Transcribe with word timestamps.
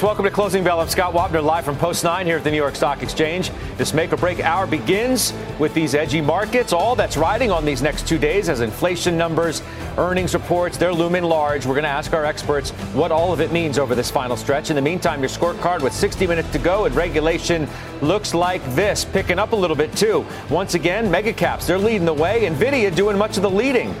Welcome 0.00 0.24
to 0.24 0.32
Closing 0.32 0.64
Bell. 0.64 0.80
I'm 0.80 0.88
Scott 0.88 1.14
Wapner, 1.14 1.44
live 1.44 1.64
from 1.64 1.76
Post 1.76 2.02
9 2.02 2.26
here 2.26 2.36
at 2.36 2.42
the 2.42 2.50
New 2.50 2.56
York 2.56 2.74
Stock 2.74 3.04
Exchange. 3.04 3.52
This 3.76 3.94
make 3.94 4.12
or 4.12 4.16
break 4.16 4.40
hour 4.40 4.66
begins 4.66 5.32
with 5.60 5.74
these 5.74 5.94
edgy 5.94 6.20
markets. 6.20 6.72
All 6.72 6.96
that's 6.96 7.16
riding 7.16 7.52
on 7.52 7.64
these 7.64 7.82
next 7.82 8.08
two 8.08 8.18
days 8.18 8.48
as 8.48 8.62
inflation 8.62 9.16
numbers, 9.16 9.62
earnings 9.98 10.34
reports, 10.34 10.76
they're 10.76 10.92
looming 10.92 11.22
large. 11.22 11.66
We're 11.66 11.74
going 11.74 11.84
to 11.84 11.88
ask 11.88 12.14
our 12.14 12.24
experts 12.24 12.70
what 12.94 13.12
all 13.12 13.32
of 13.32 13.40
it 13.40 13.52
means 13.52 13.78
over 13.78 13.94
this 13.94 14.10
final 14.10 14.36
stretch. 14.36 14.70
In 14.70 14.76
the 14.76 14.82
meantime, 14.82 15.20
your 15.20 15.28
scorecard 15.28 15.82
with 15.82 15.92
60 15.92 16.26
minutes 16.26 16.50
to 16.50 16.58
go 16.58 16.84
and 16.86 16.96
regulation 16.96 17.68
looks 18.00 18.34
like 18.34 18.64
this, 18.74 19.04
picking 19.04 19.38
up 19.38 19.52
a 19.52 19.56
little 19.56 19.76
bit 19.76 19.94
too. 19.96 20.26
Once 20.50 20.74
again, 20.74 21.12
mega 21.12 21.32
caps, 21.32 21.68
they're 21.68 21.78
leading 21.78 22.06
the 22.06 22.12
way. 22.12 22.40
Nvidia 22.40 22.92
doing 22.92 23.16
much 23.16 23.36
of 23.36 23.44
the 23.44 23.50
leading. 23.50 23.92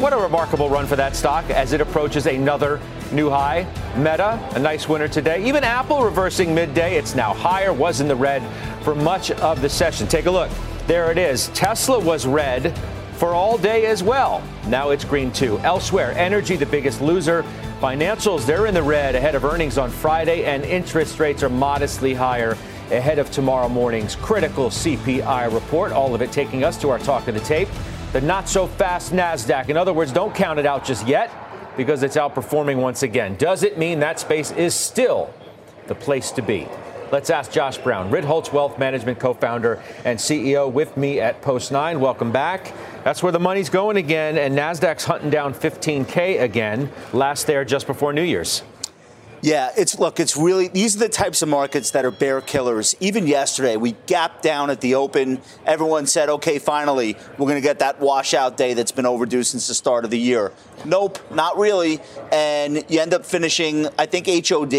What 0.00 0.14
a 0.14 0.16
remarkable 0.16 0.70
run 0.70 0.86
for 0.86 0.96
that 0.96 1.14
stock 1.14 1.50
as 1.50 1.74
it 1.74 1.82
approaches 1.82 2.24
another 2.24 2.80
new 3.12 3.30
high. 3.30 3.66
Meta, 3.96 4.38
a 4.54 4.58
nice 4.58 4.88
winner 4.88 5.08
today. 5.08 5.44
Even 5.46 5.64
Apple 5.64 6.04
reversing 6.04 6.54
midday. 6.54 6.96
It's 6.96 7.14
now 7.14 7.34
higher, 7.34 7.72
was 7.72 8.00
in 8.00 8.08
the 8.08 8.16
red 8.16 8.42
for 8.82 8.94
much 8.94 9.30
of 9.30 9.60
the 9.62 9.68
session. 9.68 10.06
Take 10.06 10.26
a 10.26 10.30
look. 10.30 10.50
There 10.86 11.10
it 11.10 11.18
is. 11.18 11.48
Tesla 11.48 11.98
was 11.98 12.26
red 12.26 12.76
for 13.14 13.34
all 13.34 13.58
day 13.58 13.86
as 13.86 14.02
well. 14.02 14.42
Now 14.66 14.90
it's 14.90 15.04
green 15.04 15.30
too. 15.30 15.58
Elsewhere, 15.60 16.12
energy, 16.12 16.56
the 16.56 16.66
biggest 16.66 17.00
loser. 17.00 17.44
Financials, 17.80 18.46
they're 18.46 18.66
in 18.66 18.74
the 18.74 18.82
red 18.82 19.14
ahead 19.14 19.34
of 19.34 19.44
earnings 19.44 19.78
on 19.78 19.90
Friday, 19.90 20.44
and 20.44 20.64
interest 20.64 21.18
rates 21.20 21.42
are 21.42 21.48
modestly 21.48 22.14
higher 22.14 22.56
ahead 22.90 23.18
of 23.18 23.30
tomorrow 23.30 23.68
morning's 23.68 24.16
critical 24.16 24.68
CPI 24.68 25.52
report. 25.52 25.92
All 25.92 26.14
of 26.14 26.22
it 26.22 26.32
taking 26.32 26.64
us 26.64 26.76
to 26.78 26.90
our 26.90 26.98
talk 26.98 27.28
of 27.28 27.34
the 27.34 27.40
tape. 27.40 27.68
The 28.12 28.20
not 28.20 28.48
so 28.48 28.66
fast 28.66 29.12
NASDAQ. 29.12 29.68
In 29.68 29.76
other 29.76 29.92
words, 29.92 30.12
don't 30.12 30.34
count 30.34 30.58
it 30.58 30.66
out 30.66 30.84
just 30.84 31.06
yet 31.06 31.30
because 31.80 32.02
it's 32.02 32.18
outperforming 32.18 32.76
once 32.76 33.02
again. 33.02 33.34
Does 33.36 33.62
it 33.62 33.78
mean 33.78 34.00
that 34.00 34.20
space 34.20 34.50
is 34.50 34.74
still 34.74 35.32
the 35.86 35.94
place 35.94 36.30
to 36.32 36.42
be? 36.42 36.68
Let's 37.10 37.30
ask 37.30 37.50
Josh 37.50 37.78
Brown, 37.78 38.10
Ritholtz 38.10 38.52
Wealth 38.52 38.78
Management 38.78 39.18
co 39.18 39.32
founder 39.32 39.82
and 40.04 40.18
CEO, 40.18 40.70
with 40.70 40.98
me 40.98 41.20
at 41.20 41.40
Post 41.40 41.72
9. 41.72 41.98
Welcome 41.98 42.32
back. 42.32 42.74
That's 43.02 43.22
where 43.22 43.32
the 43.32 43.40
money's 43.40 43.70
going 43.70 43.96
again, 43.96 44.36
and 44.36 44.54
NASDAQ's 44.54 45.04
hunting 45.04 45.30
down 45.30 45.54
15K 45.54 46.42
again, 46.42 46.92
last 47.14 47.46
there 47.46 47.64
just 47.64 47.86
before 47.86 48.12
New 48.12 48.24
Year's. 48.24 48.62
Yeah, 49.42 49.70
it's 49.74 49.98
look, 49.98 50.20
it's 50.20 50.36
really 50.36 50.68
these 50.68 50.96
are 50.96 50.98
the 50.98 51.08
types 51.08 51.40
of 51.40 51.48
markets 51.48 51.92
that 51.92 52.04
are 52.04 52.10
bear 52.10 52.42
killers. 52.42 52.94
Even 53.00 53.26
yesterday, 53.26 53.76
we 53.78 53.92
gapped 54.06 54.42
down 54.42 54.68
at 54.68 54.82
the 54.82 54.96
open. 54.96 55.40
Everyone 55.64 56.06
said, 56.06 56.28
"Okay, 56.28 56.58
finally, 56.58 57.16
we're 57.38 57.46
going 57.46 57.54
to 57.54 57.62
get 57.62 57.78
that 57.78 58.00
washout 58.00 58.58
day 58.58 58.74
that's 58.74 58.92
been 58.92 59.06
overdue 59.06 59.42
since 59.42 59.66
the 59.66 59.74
start 59.74 60.04
of 60.04 60.10
the 60.10 60.18
year." 60.18 60.52
Nope, 60.84 61.18
not 61.32 61.58
really. 61.58 62.00
And 62.32 62.84
you 62.88 63.00
end 63.00 63.12
up 63.12 63.26
finishing, 63.26 63.86
I 63.98 64.06
think 64.06 64.26
HOD 64.26 64.74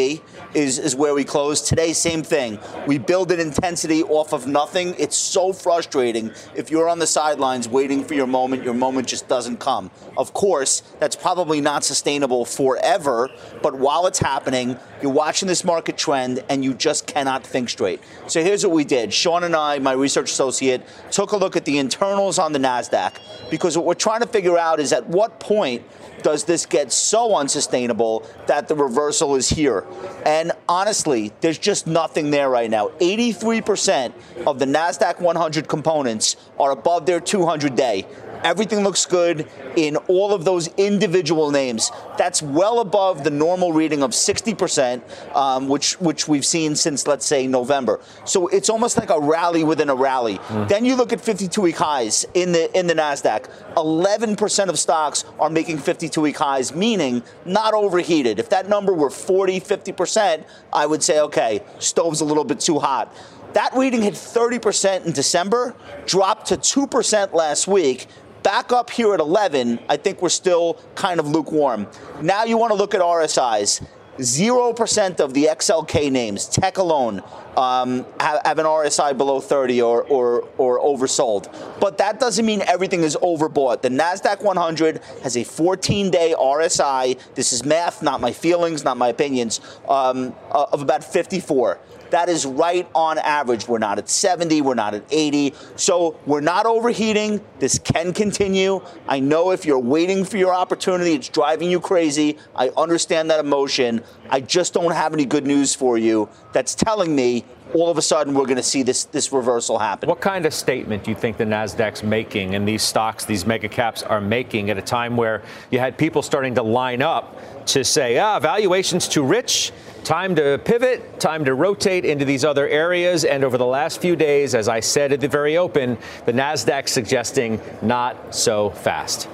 is, 0.53 0.79
is 0.79 0.95
where 0.95 1.13
we 1.13 1.23
close. 1.23 1.61
Today, 1.61 1.93
same 1.93 2.23
thing. 2.23 2.59
We 2.87 2.97
build 2.97 3.31
an 3.31 3.39
intensity 3.39 4.03
off 4.03 4.33
of 4.33 4.47
nothing. 4.47 4.95
It's 4.97 5.15
so 5.15 5.53
frustrating. 5.53 6.31
If 6.55 6.71
you're 6.71 6.89
on 6.89 6.99
the 6.99 7.07
sidelines 7.07 7.69
waiting 7.69 8.03
for 8.03 8.15
your 8.15 8.27
moment, 8.27 8.63
your 8.63 8.73
moment 8.73 9.07
just 9.07 9.27
doesn't 9.27 9.57
come. 9.57 9.91
Of 10.17 10.33
course, 10.33 10.81
that's 10.99 11.15
probably 11.15 11.61
not 11.61 11.83
sustainable 11.83 12.45
forever, 12.45 13.29
but 13.61 13.75
while 13.75 14.07
it's 14.07 14.19
happening, 14.19 14.77
you're 15.01 15.11
watching 15.11 15.47
this 15.47 15.63
market 15.63 15.97
trend 15.97 16.43
and 16.49 16.63
you 16.63 16.73
just 16.73 17.07
cannot 17.07 17.45
think 17.45 17.69
straight. 17.69 18.01
So 18.27 18.43
here's 18.43 18.65
what 18.65 18.73
we 18.73 18.83
did. 18.83 19.13
Sean 19.13 19.43
and 19.43 19.55
I, 19.55 19.79
my 19.79 19.93
research 19.93 20.31
associate, 20.31 20.81
took 21.11 21.31
a 21.31 21.37
look 21.37 21.55
at 21.55 21.65
the 21.65 21.77
internals 21.77 22.39
on 22.39 22.53
the 22.53 22.59
NASDAQ 22.59 23.17
because 23.49 23.77
what 23.77 23.85
we're 23.85 23.93
trying 23.93 24.21
to 24.21 24.27
figure 24.27 24.57
out 24.57 24.79
is 24.79 24.93
at 24.93 25.07
what 25.07 25.39
point 25.39 25.83
does 26.21 26.43
this 26.43 26.65
get 26.65 26.91
so 26.91 27.35
unsustainable 27.35 28.25
that 28.47 28.67
the 28.67 28.75
reversal 28.75 29.35
is 29.35 29.49
here? 29.49 29.85
And 30.25 30.51
honestly, 30.69 31.31
there's 31.41 31.57
just 31.57 31.87
nothing 31.87 32.31
there 32.31 32.49
right 32.49 32.69
now. 32.69 32.89
83% 32.99 34.13
of 34.45 34.59
the 34.59 34.65
NASDAQ 34.65 35.19
100 35.19 35.67
components 35.67 36.35
are 36.59 36.71
above 36.71 37.05
their 37.05 37.19
200 37.19 37.75
day. 37.75 38.05
Everything 38.43 38.83
looks 38.83 39.05
good 39.05 39.47
in 39.75 39.95
all 40.07 40.33
of 40.33 40.45
those 40.45 40.67
individual 40.75 41.51
names. 41.51 41.91
That's 42.17 42.41
well 42.41 42.79
above 42.79 43.23
the 43.23 43.29
normal 43.29 43.73
reading 43.73 44.03
of 44.03 44.11
60%, 44.11 45.35
um, 45.35 45.67
which 45.67 45.99
which 46.01 46.27
we've 46.27 46.45
seen 46.45 46.75
since 46.75 47.07
let's 47.07 47.25
say 47.25 47.47
November. 47.47 47.99
So 48.25 48.47
it's 48.47 48.69
almost 48.69 48.97
like 48.97 49.09
a 49.09 49.19
rally 49.19 49.63
within 49.63 49.89
a 49.89 49.95
rally. 49.95 50.37
Mm. 50.37 50.67
Then 50.67 50.85
you 50.85 50.95
look 50.95 51.13
at 51.13 51.19
52-week 51.19 51.77
highs 51.77 52.25
in 52.33 52.51
the 52.51 52.77
in 52.77 52.87
the 52.87 52.95
Nasdaq. 52.95 53.49
11% 53.75 54.69
of 54.69 54.77
stocks 54.77 55.23
are 55.39 55.49
making 55.49 55.77
52-week 55.77 56.37
highs, 56.37 56.73
meaning 56.73 57.23
not 57.45 57.73
overheated. 57.73 58.39
If 58.39 58.49
that 58.49 58.67
number 58.67 58.93
were 58.93 59.09
40, 59.09 59.61
50%, 59.61 60.43
I 60.73 60.85
would 60.85 61.03
say 61.03 61.19
okay, 61.21 61.63
stove's 61.79 62.21
a 62.21 62.25
little 62.25 62.43
bit 62.43 62.59
too 62.59 62.79
hot. 62.79 63.13
That 63.53 63.73
reading 63.75 64.01
hit 64.03 64.13
30% 64.13 65.05
in 65.05 65.11
December, 65.11 65.75
dropped 66.05 66.47
to 66.47 66.57
2% 66.57 67.33
last 67.33 67.67
week, 67.67 68.07
Back 68.43 68.71
up 68.71 68.89
here 68.89 69.13
at 69.13 69.19
11, 69.19 69.79
I 69.87 69.97
think 69.97 70.21
we're 70.21 70.29
still 70.29 70.79
kind 70.95 71.19
of 71.19 71.27
lukewarm. 71.27 71.87
Now 72.21 72.43
you 72.43 72.57
want 72.57 72.71
to 72.71 72.75
look 72.75 72.95
at 72.95 73.01
RSIs. 73.01 73.85
0% 74.17 75.19
of 75.19 75.33
the 75.33 75.45
XLK 75.45 76.11
names, 76.11 76.47
tech 76.47 76.77
alone, 76.77 77.23
um, 77.57 78.05
have, 78.19 78.41
have, 78.45 78.59
an 78.59 78.65
RSI 78.65 79.17
below 79.17 79.39
30 79.39 79.81
or, 79.81 80.03
or, 80.03 80.47
or 80.57 80.79
oversold. 80.79 81.53
But 81.79 81.97
that 81.97 82.19
doesn't 82.19 82.45
mean 82.45 82.61
everything 82.61 83.03
is 83.03 83.17
overbought. 83.21 83.81
The 83.81 83.89
NASDAQ 83.89 84.43
100 84.43 85.01
has 85.23 85.37
a 85.37 85.43
14 85.43 86.11
day 86.11 86.35
RSI. 86.37 87.19
This 87.35 87.53
is 87.53 87.65
math, 87.65 88.03
not 88.03 88.21
my 88.21 88.31
feelings, 88.31 88.83
not 88.83 88.97
my 88.97 89.07
opinions, 89.07 89.59
um, 89.87 90.35
uh, 90.51 90.65
of 90.71 90.81
about 90.81 91.03
54. 91.03 91.79
That 92.11 92.29
is 92.29 92.45
right 92.45 92.87
on 92.93 93.17
average. 93.17 93.67
We're 93.67 93.79
not 93.79 93.97
at 93.97 94.09
70, 94.09 94.61
we're 94.61 94.73
not 94.75 94.93
at 94.93 95.03
80. 95.09 95.53
So 95.75 96.19
we're 96.25 96.41
not 96.41 96.65
overheating. 96.65 97.41
This 97.59 97.79
can 97.79 98.13
continue. 98.13 98.81
I 99.07 99.19
know 99.19 99.51
if 99.51 99.65
you're 99.65 99.79
waiting 99.79 100.23
for 100.23 100.37
your 100.37 100.53
opportunity, 100.53 101.13
it's 101.13 101.29
driving 101.29 101.71
you 101.71 101.79
crazy. 101.79 102.37
I 102.55 102.69
understand 102.77 103.29
that 103.31 103.39
emotion. 103.39 104.03
I 104.29 104.41
just 104.41 104.73
don't 104.73 104.91
have 104.91 105.13
any 105.13 105.25
good 105.25 105.45
news 105.45 105.73
for 105.73 105.97
you 105.97 106.29
that's 106.53 106.75
telling 106.75 107.15
me 107.15 107.45
all 107.73 107.89
of 107.89 107.97
a 107.97 108.01
sudden 108.01 108.33
we're 108.33 108.45
going 108.45 108.57
to 108.57 108.63
see 108.63 108.83
this 108.83 109.05
this 109.05 109.31
reversal 109.31 109.79
happen. 109.79 110.09
What 110.09 110.21
kind 110.21 110.45
of 110.45 110.53
statement 110.53 111.03
do 111.03 111.11
you 111.11 111.15
think 111.15 111.37
the 111.37 111.45
Nasdaq's 111.45 112.03
making 112.03 112.55
and 112.55 112.67
these 112.67 112.81
stocks, 112.81 113.25
these 113.25 113.45
mega 113.45 113.69
caps 113.69 114.03
are 114.03 114.21
making 114.21 114.69
at 114.69 114.77
a 114.77 114.81
time 114.81 115.15
where 115.17 115.43
you 115.69 115.79
had 115.79 115.97
people 115.97 116.21
starting 116.21 116.55
to 116.55 116.63
line 116.63 117.01
up 117.01 117.37
to 117.67 117.83
say, 117.83 118.17
ah, 118.17 118.39
valuation's 118.39 119.07
too 119.07 119.23
rich, 119.23 119.71
time 120.03 120.35
to 120.35 120.59
pivot, 120.63 121.19
time 121.19 121.45
to 121.45 121.53
rotate 121.53 122.05
into 122.05 122.25
these 122.25 122.43
other 122.43 122.67
areas. 122.67 123.25
And 123.25 123.43
over 123.43 123.57
the 123.57 123.65
last 123.65 124.01
few 124.01 124.15
days, 124.15 124.55
as 124.55 124.67
I 124.67 124.79
said 124.79 125.11
at 125.11 125.21
the 125.21 125.27
very 125.27 125.57
open, 125.57 125.97
the 126.25 126.33
Nasdaq 126.33 126.89
suggesting 126.89 127.61
not 127.81 128.35
so 128.35 128.71
fast. 128.71 129.27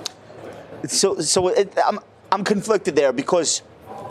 So, 0.85 1.19
so 1.19 1.47
it, 1.49 1.73
I'm 1.85 1.99
I'm 2.31 2.43
conflicted 2.43 2.95
there 2.95 3.13
because 3.13 3.61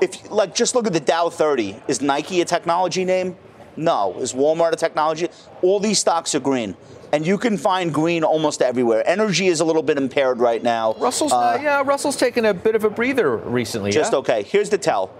if 0.00 0.30
like 0.30 0.54
just 0.54 0.74
look 0.74 0.86
at 0.86 0.92
the 0.92 1.00
Dow 1.00 1.28
30, 1.28 1.76
is 1.88 2.00
Nike 2.00 2.40
a 2.40 2.44
technology 2.44 3.04
name? 3.04 3.36
No. 3.76 4.14
Is 4.18 4.32
Walmart 4.32 4.72
a 4.72 4.76
technology? 4.76 5.28
All 5.62 5.80
these 5.80 5.98
stocks 5.98 6.34
are 6.34 6.40
green 6.40 6.76
and 7.12 7.26
you 7.26 7.38
can 7.38 7.56
find 7.56 7.92
green 7.92 8.24
almost 8.24 8.62
everywhere. 8.62 9.02
Energy 9.06 9.46
is 9.46 9.60
a 9.60 9.64
little 9.64 9.82
bit 9.82 9.98
impaired 9.98 10.40
right 10.40 10.62
now. 10.62 10.94
Russell's, 10.94 11.32
uh, 11.32 11.38
uh, 11.38 11.58
yeah, 11.62 11.82
Russell's 11.84 12.16
taken 12.16 12.44
a 12.44 12.54
bit 12.54 12.74
of 12.74 12.84
a 12.84 12.90
breather 12.90 13.36
recently. 13.36 13.90
Just 13.90 14.12
yeah? 14.12 14.18
okay. 14.18 14.42
Here's 14.42 14.70
the 14.70 14.78
tell. 14.78 15.10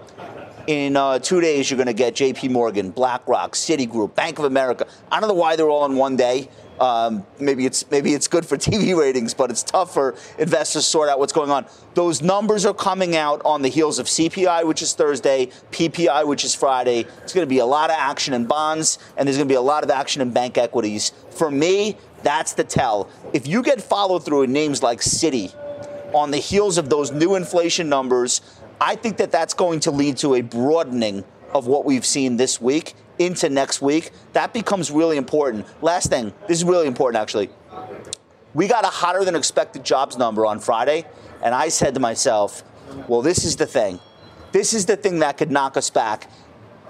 In 0.67 0.97
uh, 0.97 1.17
two 1.17 1.39
days, 1.39 1.71
you're 1.71 1.77
going 1.77 1.87
to 1.87 1.93
get 1.93 2.13
J.P. 2.13 2.49
Morgan, 2.49 2.91
BlackRock, 2.91 3.53
Citigroup, 3.53 4.15
Bank 4.15 4.37
of 4.37 4.43
America. 4.43 4.85
I 5.09 5.21
don't 5.21 5.29
know 5.29 5.35
why 5.35 5.55
they're 5.55 5.69
all 5.69 5.85
in 5.85 5.95
one 5.95 6.17
day. 6.17 6.49
Um, 6.77 7.25
maybe 7.39 7.65
it's 7.65 7.89
maybe 7.89 8.13
it's 8.13 8.27
good 8.27 8.45
for 8.45 8.57
TV 8.57 8.93
ratings, 8.93 9.33
but 9.33 9.49
it's 9.49 9.63
tough 9.63 9.93
for 9.93 10.15
investors 10.37 10.83
to 10.83 10.89
sort 10.89 11.07
out 11.07 11.19
what's 11.19 11.31
going 11.31 11.51
on. 11.51 11.67
Those 11.93 12.21
numbers 12.21 12.65
are 12.65 12.73
coming 12.73 13.15
out 13.15 13.41
on 13.45 13.61
the 13.61 13.69
heels 13.69 13.97
of 13.97 14.07
CPI, 14.07 14.67
which 14.67 14.81
is 14.81 14.93
Thursday, 14.93 15.45
PPI, 15.71 16.27
which 16.27 16.43
is 16.43 16.53
Friday. 16.53 17.05
It's 17.23 17.33
going 17.33 17.47
to 17.47 17.49
be 17.49 17.59
a 17.59 17.65
lot 17.65 17.89
of 17.89 17.95
action 17.97 18.33
in 18.33 18.45
bonds, 18.45 18.99
and 19.15 19.25
there's 19.25 19.37
going 19.37 19.47
to 19.47 19.51
be 19.51 19.55
a 19.55 19.61
lot 19.61 19.85
of 19.85 19.89
action 19.89 20.21
in 20.21 20.31
bank 20.31 20.57
equities. 20.57 21.13
For 21.29 21.49
me, 21.49 21.95
that's 22.23 22.51
the 22.51 22.65
tell. 22.65 23.09
If 23.31 23.47
you 23.47 23.63
get 23.63 23.81
follow 23.81 24.19
through 24.19 24.43
in 24.43 24.51
names 24.51 24.83
like 24.83 24.99
Citi 24.99 25.55
on 26.13 26.31
the 26.31 26.37
heels 26.37 26.77
of 26.77 26.89
those 26.89 27.11
new 27.11 27.35
inflation 27.35 27.89
numbers, 27.89 28.41
I 28.79 28.95
think 28.95 29.17
that 29.17 29.31
that's 29.31 29.53
going 29.53 29.79
to 29.81 29.91
lead 29.91 30.17
to 30.17 30.35
a 30.35 30.41
broadening 30.41 31.23
of 31.53 31.67
what 31.67 31.85
we've 31.85 32.05
seen 32.05 32.37
this 32.37 32.61
week 32.61 32.93
into 33.19 33.49
next 33.49 33.81
week, 33.81 34.11
that 34.33 34.53
becomes 34.53 34.91
really 34.91 35.17
important. 35.17 35.65
Last 35.81 36.09
thing, 36.09 36.33
this 36.47 36.57
is 36.59 36.63
really 36.63 36.87
important 36.87 37.21
actually. 37.21 37.49
We 38.53 38.67
got 38.67 38.83
a 38.85 38.89
hotter 38.89 39.23
than 39.23 39.35
expected 39.35 39.83
jobs 39.83 40.17
number 40.17 40.45
on 40.45 40.59
Friday, 40.59 41.05
and 41.43 41.53
I 41.53 41.69
said 41.69 41.93
to 41.95 41.99
myself, 41.99 42.63
well, 43.07 43.21
this 43.21 43.43
is 43.43 43.55
the 43.55 43.65
thing. 43.65 43.99
This 44.51 44.73
is 44.73 44.85
the 44.85 44.95
thing 44.95 45.19
that 45.19 45.37
could 45.37 45.51
knock 45.51 45.77
us 45.77 45.89
back. 45.89 46.29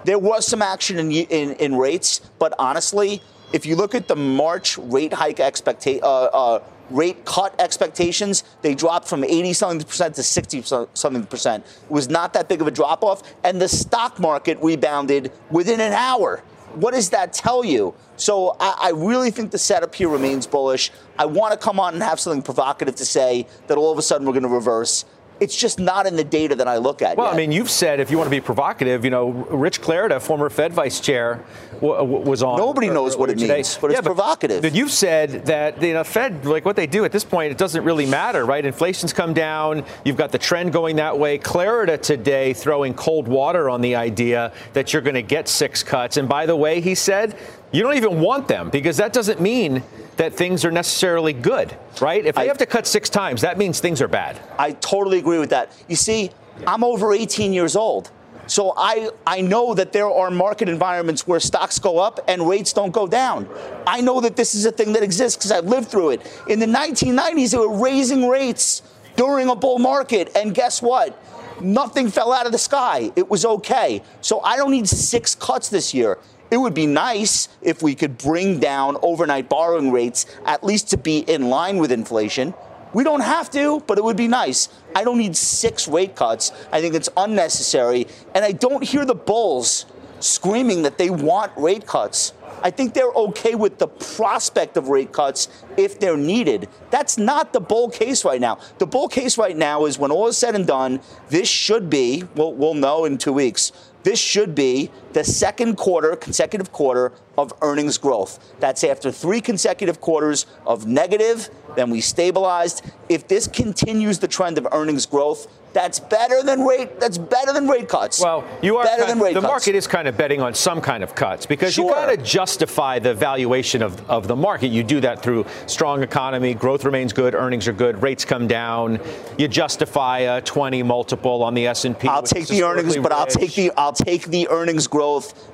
There 0.04 0.18
was 0.18 0.46
some 0.46 0.62
action 0.62 0.98
in, 0.98 1.10
in, 1.10 1.52
in 1.54 1.76
rates, 1.76 2.20
but 2.38 2.54
honestly, 2.58 3.20
if 3.52 3.66
you 3.66 3.76
look 3.76 3.94
at 3.94 4.08
the 4.08 4.16
March 4.16 4.78
rate 4.78 5.12
hike 5.12 5.40
expectation, 5.40 6.00
uh, 6.02 6.24
uh, 6.24 6.62
rate 6.90 7.24
cut 7.24 7.58
expectations, 7.60 8.44
they 8.62 8.74
dropped 8.74 9.08
from 9.08 9.24
80 9.24 9.52
something 9.52 9.86
percent 9.86 10.14
to 10.16 10.22
60 10.22 10.62
something 10.94 11.24
percent. 11.26 11.64
It 11.84 11.90
was 11.90 12.08
not 12.08 12.32
that 12.34 12.48
big 12.48 12.60
of 12.60 12.66
a 12.66 12.70
drop 12.70 13.02
off, 13.02 13.22
and 13.44 13.60
the 13.60 13.68
stock 13.68 14.18
market 14.18 14.58
rebounded 14.62 15.32
within 15.50 15.80
an 15.80 15.92
hour. 15.92 16.42
What 16.74 16.94
does 16.94 17.10
that 17.10 17.32
tell 17.32 17.64
you? 17.64 17.94
So 18.16 18.56
I, 18.60 18.78
I 18.82 18.90
really 18.90 19.30
think 19.30 19.50
the 19.50 19.58
setup 19.58 19.94
here 19.94 20.08
remains 20.08 20.46
bullish. 20.46 20.90
I 21.18 21.24
want 21.26 21.52
to 21.52 21.58
come 21.58 21.80
on 21.80 21.94
and 21.94 22.02
have 22.02 22.20
something 22.20 22.42
provocative 22.42 22.94
to 22.96 23.06
say 23.06 23.46
that 23.68 23.78
all 23.78 23.90
of 23.90 23.98
a 23.98 24.02
sudden 24.02 24.26
we're 24.26 24.34
going 24.34 24.42
to 24.42 24.48
reverse 24.48 25.04
it's 25.40 25.56
just 25.56 25.78
not 25.78 26.06
in 26.06 26.16
the 26.16 26.24
data 26.24 26.54
that 26.56 26.68
I 26.68 26.78
look 26.78 27.02
at. 27.02 27.16
Well, 27.16 27.26
yet. 27.26 27.34
I 27.34 27.36
mean, 27.36 27.52
you've 27.52 27.70
said 27.70 28.00
if 28.00 28.10
you 28.10 28.16
want 28.16 28.26
to 28.26 28.36
be 28.36 28.40
provocative, 28.40 29.04
you 29.04 29.10
know, 29.10 29.30
Rich 29.30 29.80
Clarida, 29.80 30.20
former 30.20 30.50
Fed 30.50 30.72
vice 30.72 31.00
chair, 31.00 31.44
w- 31.80 32.04
was 32.04 32.42
on. 32.42 32.58
Nobody 32.58 32.88
er, 32.88 32.94
knows 32.94 33.16
what 33.16 33.30
it 33.30 33.38
today. 33.38 33.56
means, 33.56 33.78
but 33.80 33.90
yeah, 33.90 33.98
it's 33.98 34.06
but, 34.06 34.14
provocative. 34.14 34.62
But 34.62 34.74
you've 34.74 34.90
said 34.90 35.46
that 35.46 35.80
you 35.82 35.94
know, 35.94 36.04
Fed, 36.04 36.44
like 36.44 36.64
what 36.64 36.76
they 36.76 36.86
do 36.86 37.04
at 37.04 37.12
this 37.12 37.24
point, 37.24 37.52
it 37.52 37.58
doesn't 37.58 37.84
really 37.84 38.06
matter, 38.06 38.44
right? 38.44 38.64
Inflation's 38.64 39.12
come 39.12 39.32
down. 39.32 39.84
You've 40.04 40.16
got 40.16 40.32
the 40.32 40.38
trend 40.38 40.72
going 40.72 40.96
that 40.96 41.18
way. 41.18 41.38
Clarida 41.38 42.00
today 42.00 42.52
throwing 42.52 42.94
cold 42.94 43.28
water 43.28 43.70
on 43.70 43.80
the 43.80 43.94
idea 43.94 44.52
that 44.72 44.92
you're 44.92 45.02
going 45.02 45.14
to 45.14 45.22
get 45.22 45.48
six 45.48 45.82
cuts. 45.82 46.16
And 46.16 46.28
by 46.28 46.46
the 46.46 46.56
way, 46.56 46.80
he 46.80 46.94
said 46.94 47.36
you 47.72 47.82
don't 47.82 47.96
even 47.96 48.20
want 48.20 48.48
them 48.48 48.70
because 48.70 48.96
that 48.96 49.12
doesn't 49.12 49.40
mean 49.40 49.82
that 50.18 50.34
things 50.34 50.64
are 50.64 50.70
necessarily 50.70 51.32
good, 51.32 51.74
right? 52.00 52.26
If 52.26 52.36
I, 52.36 52.46
have 52.46 52.58
to 52.58 52.66
cut 52.66 52.86
six 52.86 53.08
times, 53.08 53.40
that 53.42 53.56
means 53.56 53.78
things 53.80 54.02
are 54.02 54.08
bad. 54.08 54.38
I 54.58 54.72
totally 54.72 55.18
agree 55.18 55.38
with 55.38 55.50
that. 55.50 55.72
You 55.88 55.96
see, 55.96 56.30
I'm 56.66 56.82
over 56.82 57.12
18 57.12 57.52
years 57.52 57.76
old. 57.76 58.10
So 58.48 58.74
I, 58.76 59.10
I 59.26 59.42
know 59.42 59.74
that 59.74 59.92
there 59.92 60.10
are 60.10 60.30
market 60.30 60.68
environments 60.68 61.26
where 61.26 61.38
stocks 61.38 61.78
go 61.78 61.98
up 61.98 62.18
and 62.26 62.48
rates 62.48 62.72
don't 62.72 62.90
go 62.90 63.06
down. 63.06 63.48
I 63.86 64.00
know 64.00 64.20
that 64.20 64.34
this 64.34 64.54
is 64.54 64.66
a 64.66 64.72
thing 64.72 64.92
that 64.94 65.04
exists 65.04 65.36
because 65.36 65.52
I've 65.52 65.66
lived 65.66 65.88
through 65.88 66.10
it. 66.10 66.44
In 66.48 66.58
the 66.58 66.66
1990s, 66.66 67.52
they 67.52 67.58
were 67.58 67.78
raising 67.78 68.28
rates 68.28 68.82
during 69.16 69.48
a 69.48 69.54
bull 69.54 69.78
market, 69.78 70.30
and 70.34 70.54
guess 70.54 70.82
what? 70.82 71.20
Nothing 71.60 72.08
fell 72.08 72.32
out 72.32 72.46
of 72.46 72.52
the 72.52 72.58
sky. 72.58 73.12
It 73.16 73.28
was 73.28 73.44
okay. 73.44 74.02
So 74.20 74.40
I 74.40 74.56
don't 74.56 74.70
need 74.70 74.88
six 74.88 75.34
cuts 75.34 75.68
this 75.68 75.92
year. 75.92 76.18
It 76.50 76.56
would 76.56 76.74
be 76.74 76.86
nice 76.86 77.48
if 77.60 77.82
we 77.82 77.94
could 77.94 78.16
bring 78.16 78.58
down 78.58 78.96
overnight 79.02 79.48
borrowing 79.48 79.92
rates, 79.92 80.26
at 80.46 80.64
least 80.64 80.88
to 80.90 80.96
be 80.96 81.18
in 81.18 81.50
line 81.50 81.78
with 81.78 81.92
inflation. 81.92 82.54
We 82.94 83.04
don't 83.04 83.20
have 83.20 83.50
to, 83.50 83.80
but 83.80 83.98
it 83.98 84.04
would 84.04 84.16
be 84.16 84.28
nice. 84.28 84.70
I 84.96 85.04
don't 85.04 85.18
need 85.18 85.36
six 85.36 85.86
rate 85.86 86.16
cuts. 86.16 86.52
I 86.72 86.80
think 86.80 86.94
it's 86.94 87.10
unnecessary. 87.16 88.06
And 88.34 88.44
I 88.44 88.52
don't 88.52 88.82
hear 88.82 89.04
the 89.04 89.14
bulls 89.14 89.84
screaming 90.20 90.82
that 90.82 90.98
they 90.98 91.10
want 91.10 91.52
rate 91.56 91.86
cuts. 91.86 92.32
I 92.62 92.70
think 92.70 92.94
they're 92.94 93.12
okay 93.12 93.54
with 93.54 93.78
the 93.78 93.86
prospect 93.86 94.76
of 94.76 94.88
rate 94.88 95.12
cuts 95.12 95.48
if 95.76 96.00
they're 96.00 96.16
needed. 96.16 96.68
That's 96.90 97.16
not 97.18 97.52
the 97.52 97.60
bull 97.60 97.88
case 97.88 98.24
right 98.24 98.40
now. 98.40 98.58
The 98.78 98.86
bull 98.86 99.06
case 99.06 99.38
right 99.38 99.56
now 99.56 99.84
is 99.84 99.98
when 99.98 100.10
all 100.10 100.26
is 100.26 100.36
said 100.36 100.54
and 100.54 100.66
done, 100.66 101.00
this 101.28 101.48
should 101.48 101.88
be, 101.88 102.24
we'll, 102.34 102.54
we'll 102.54 102.74
know 102.74 103.04
in 103.04 103.18
two 103.18 103.32
weeks, 103.32 103.70
this 104.02 104.18
should 104.18 104.54
be 104.54 104.90
the 105.18 105.24
second 105.24 105.74
quarter, 105.76 106.14
consecutive 106.14 106.70
quarter 106.70 107.10
of 107.36 107.52
earnings 107.60 107.98
growth. 107.98 108.54
That's 108.60 108.84
after 108.84 109.10
three 109.10 109.40
consecutive 109.40 110.00
quarters 110.00 110.46
of 110.64 110.86
negative, 110.86 111.50
then 111.74 111.90
we 111.90 112.00
stabilized. 112.00 112.84
If 113.08 113.26
this 113.26 113.48
continues 113.48 114.20
the 114.20 114.28
trend 114.28 114.58
of 114.58 114.68
earnings 114.70 115.06
growth, 115.06 115.48
that's 115.72 116.00
better 116.00 116.42
than 116.42 116.64
rate. 116.64 116.98
That's 116.98 117.18
better 117.18 117.52
than 117.52 117.68
rate 117.68 117.88
cuts. 117.88 118.20
Well, 118.20 118.44
you 118.62 118.78
are 118.78 118.84
better 118.84 119.06
than 119.06 119.20
rate 119.20 119.34
the 119.34 119.40
cuts. 119.40 119.50
market 119.50 119.74
is 119.74 119.86
kind 119.86 120.08
of 120.08 120.16
betting 120.16 120.40
on 120.40 120.54
some 120.54 120.80
kind 120.80 121.02
of 121.02 121.14
cuts 121.14 121.46
because 121.46 121.74
sure. 121.74 121.84
you 121.84 121.90
got 121.92 122.06
to 122.06 122.16
justify 122.16 122.98
the 122.98 123.14
valuation 123.14 123.82
of, 123.82 124.08
of 124.10 124.26
the 124.26 124.34
market. 124.34 124.68
You 124.68 124.82
do 124.82 125.00
that 125.00 125.22
through 125.22 125.46
strong 125.66 126.02
economy, 126.02 126.54
growth 126.54 126.84
remains 126.84 127.12
good, 127.12 127.34
earnings 127.34 127.68
are 127.68 127.72
good, 127.74 128.02
rates 128.02 128.24
come 128.24 128.48
down. 128.48 128.98
You 129.36 129.46
justify 129.46 130.20
a 130.20 130.40
20 130.40 130.82
multiple 130.82 131.42
on 131.42 131.54
the 131.54 131.66
S&P. 131.66 132.08
I'll 132.08 132.22
take 132.22 132.48
the 132.48 132.62
earnings, 132.62 132.96
but 132.96 133.12
I'll 133.12 133.26
take 133.26 133.54
the 133.54 133.70
I'll 133.76 133.92
take 133.92 134.26
the 134.28 134.48
earnings 134.48 134.86
growth 134.86 135.07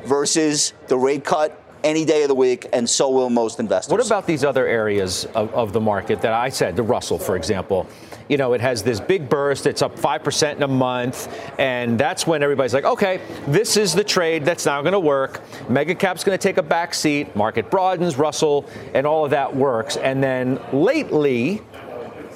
versus 0.05 0.73
the 0.89 0.97
rate 0.97 1.25
cut 1.25 1.61
any 1.85 2.05
day 2.05 2.23
of 2.23 2.29
the 2.29 2.35
week, 2.35 2.67
and 2.73 2.89
so 2.89 3.11
will 3.11 3.31
most 3.31 3.61
investors. 3.61 3.93
What 3.93 4.05
about 4.05 4.27
these 4.27 4.43
other 4.43 4.67
areas 4.67 5.27
of, 5.35 5.53
of 5.55 5.73
the 5.73 5.81
market 5.81 6.23
that 6.23 6.33
I 6.33 6.49
said, 6.49 6.77
the 6.77 6.83
Russell, 6.83 7.19
for 7.19 7.37
example? 7.37 7.87
You 8.27 8.39
know, 8.39 8.55
it 8.55 8.63
has 8.63 8.83
this 8.83 9.01
big 9.01 9.29
burst, 9.29 9.67
it's 9.67 9.83
up 9.83 9.97
5% 9.99 10.57
in 10.57 10.63
a 10.63 10.69
month, 10.69 11.29
and 11.59 12.01
that's 12.01 12.27
when 12.27 12.43
everybody's 12.43 12.73
like, 12.73 12.85
okay, 12.85 13.21
this 13.47 13.77
is 13.77 13.93
the 13.93 14.03
trade 14.03 14.47
that's 14.47 14.65
now 14.65 14.81
going 14.81 14.95
to 14.95 15.01
work. 15.01 15.43
Mega 15.69 15.95
cap's 15.95 16.25
going 16.25 16.37
to 16.37 16.43
take 16.43 16.57
a 16.57 16.63
back 16.63 16.95
seat, 16.95 17.37
market 17.37 17.71
broadens, 17.71 18.17
Russell, 18.17 18.65
and 18.95 19.07
all 19.07 19.27
of 19.27 19.31
that 19.33 19.55
works. 19.55 19.99
And 19.99 20.23
then 20.23 20.59
lately, 20.73 21.61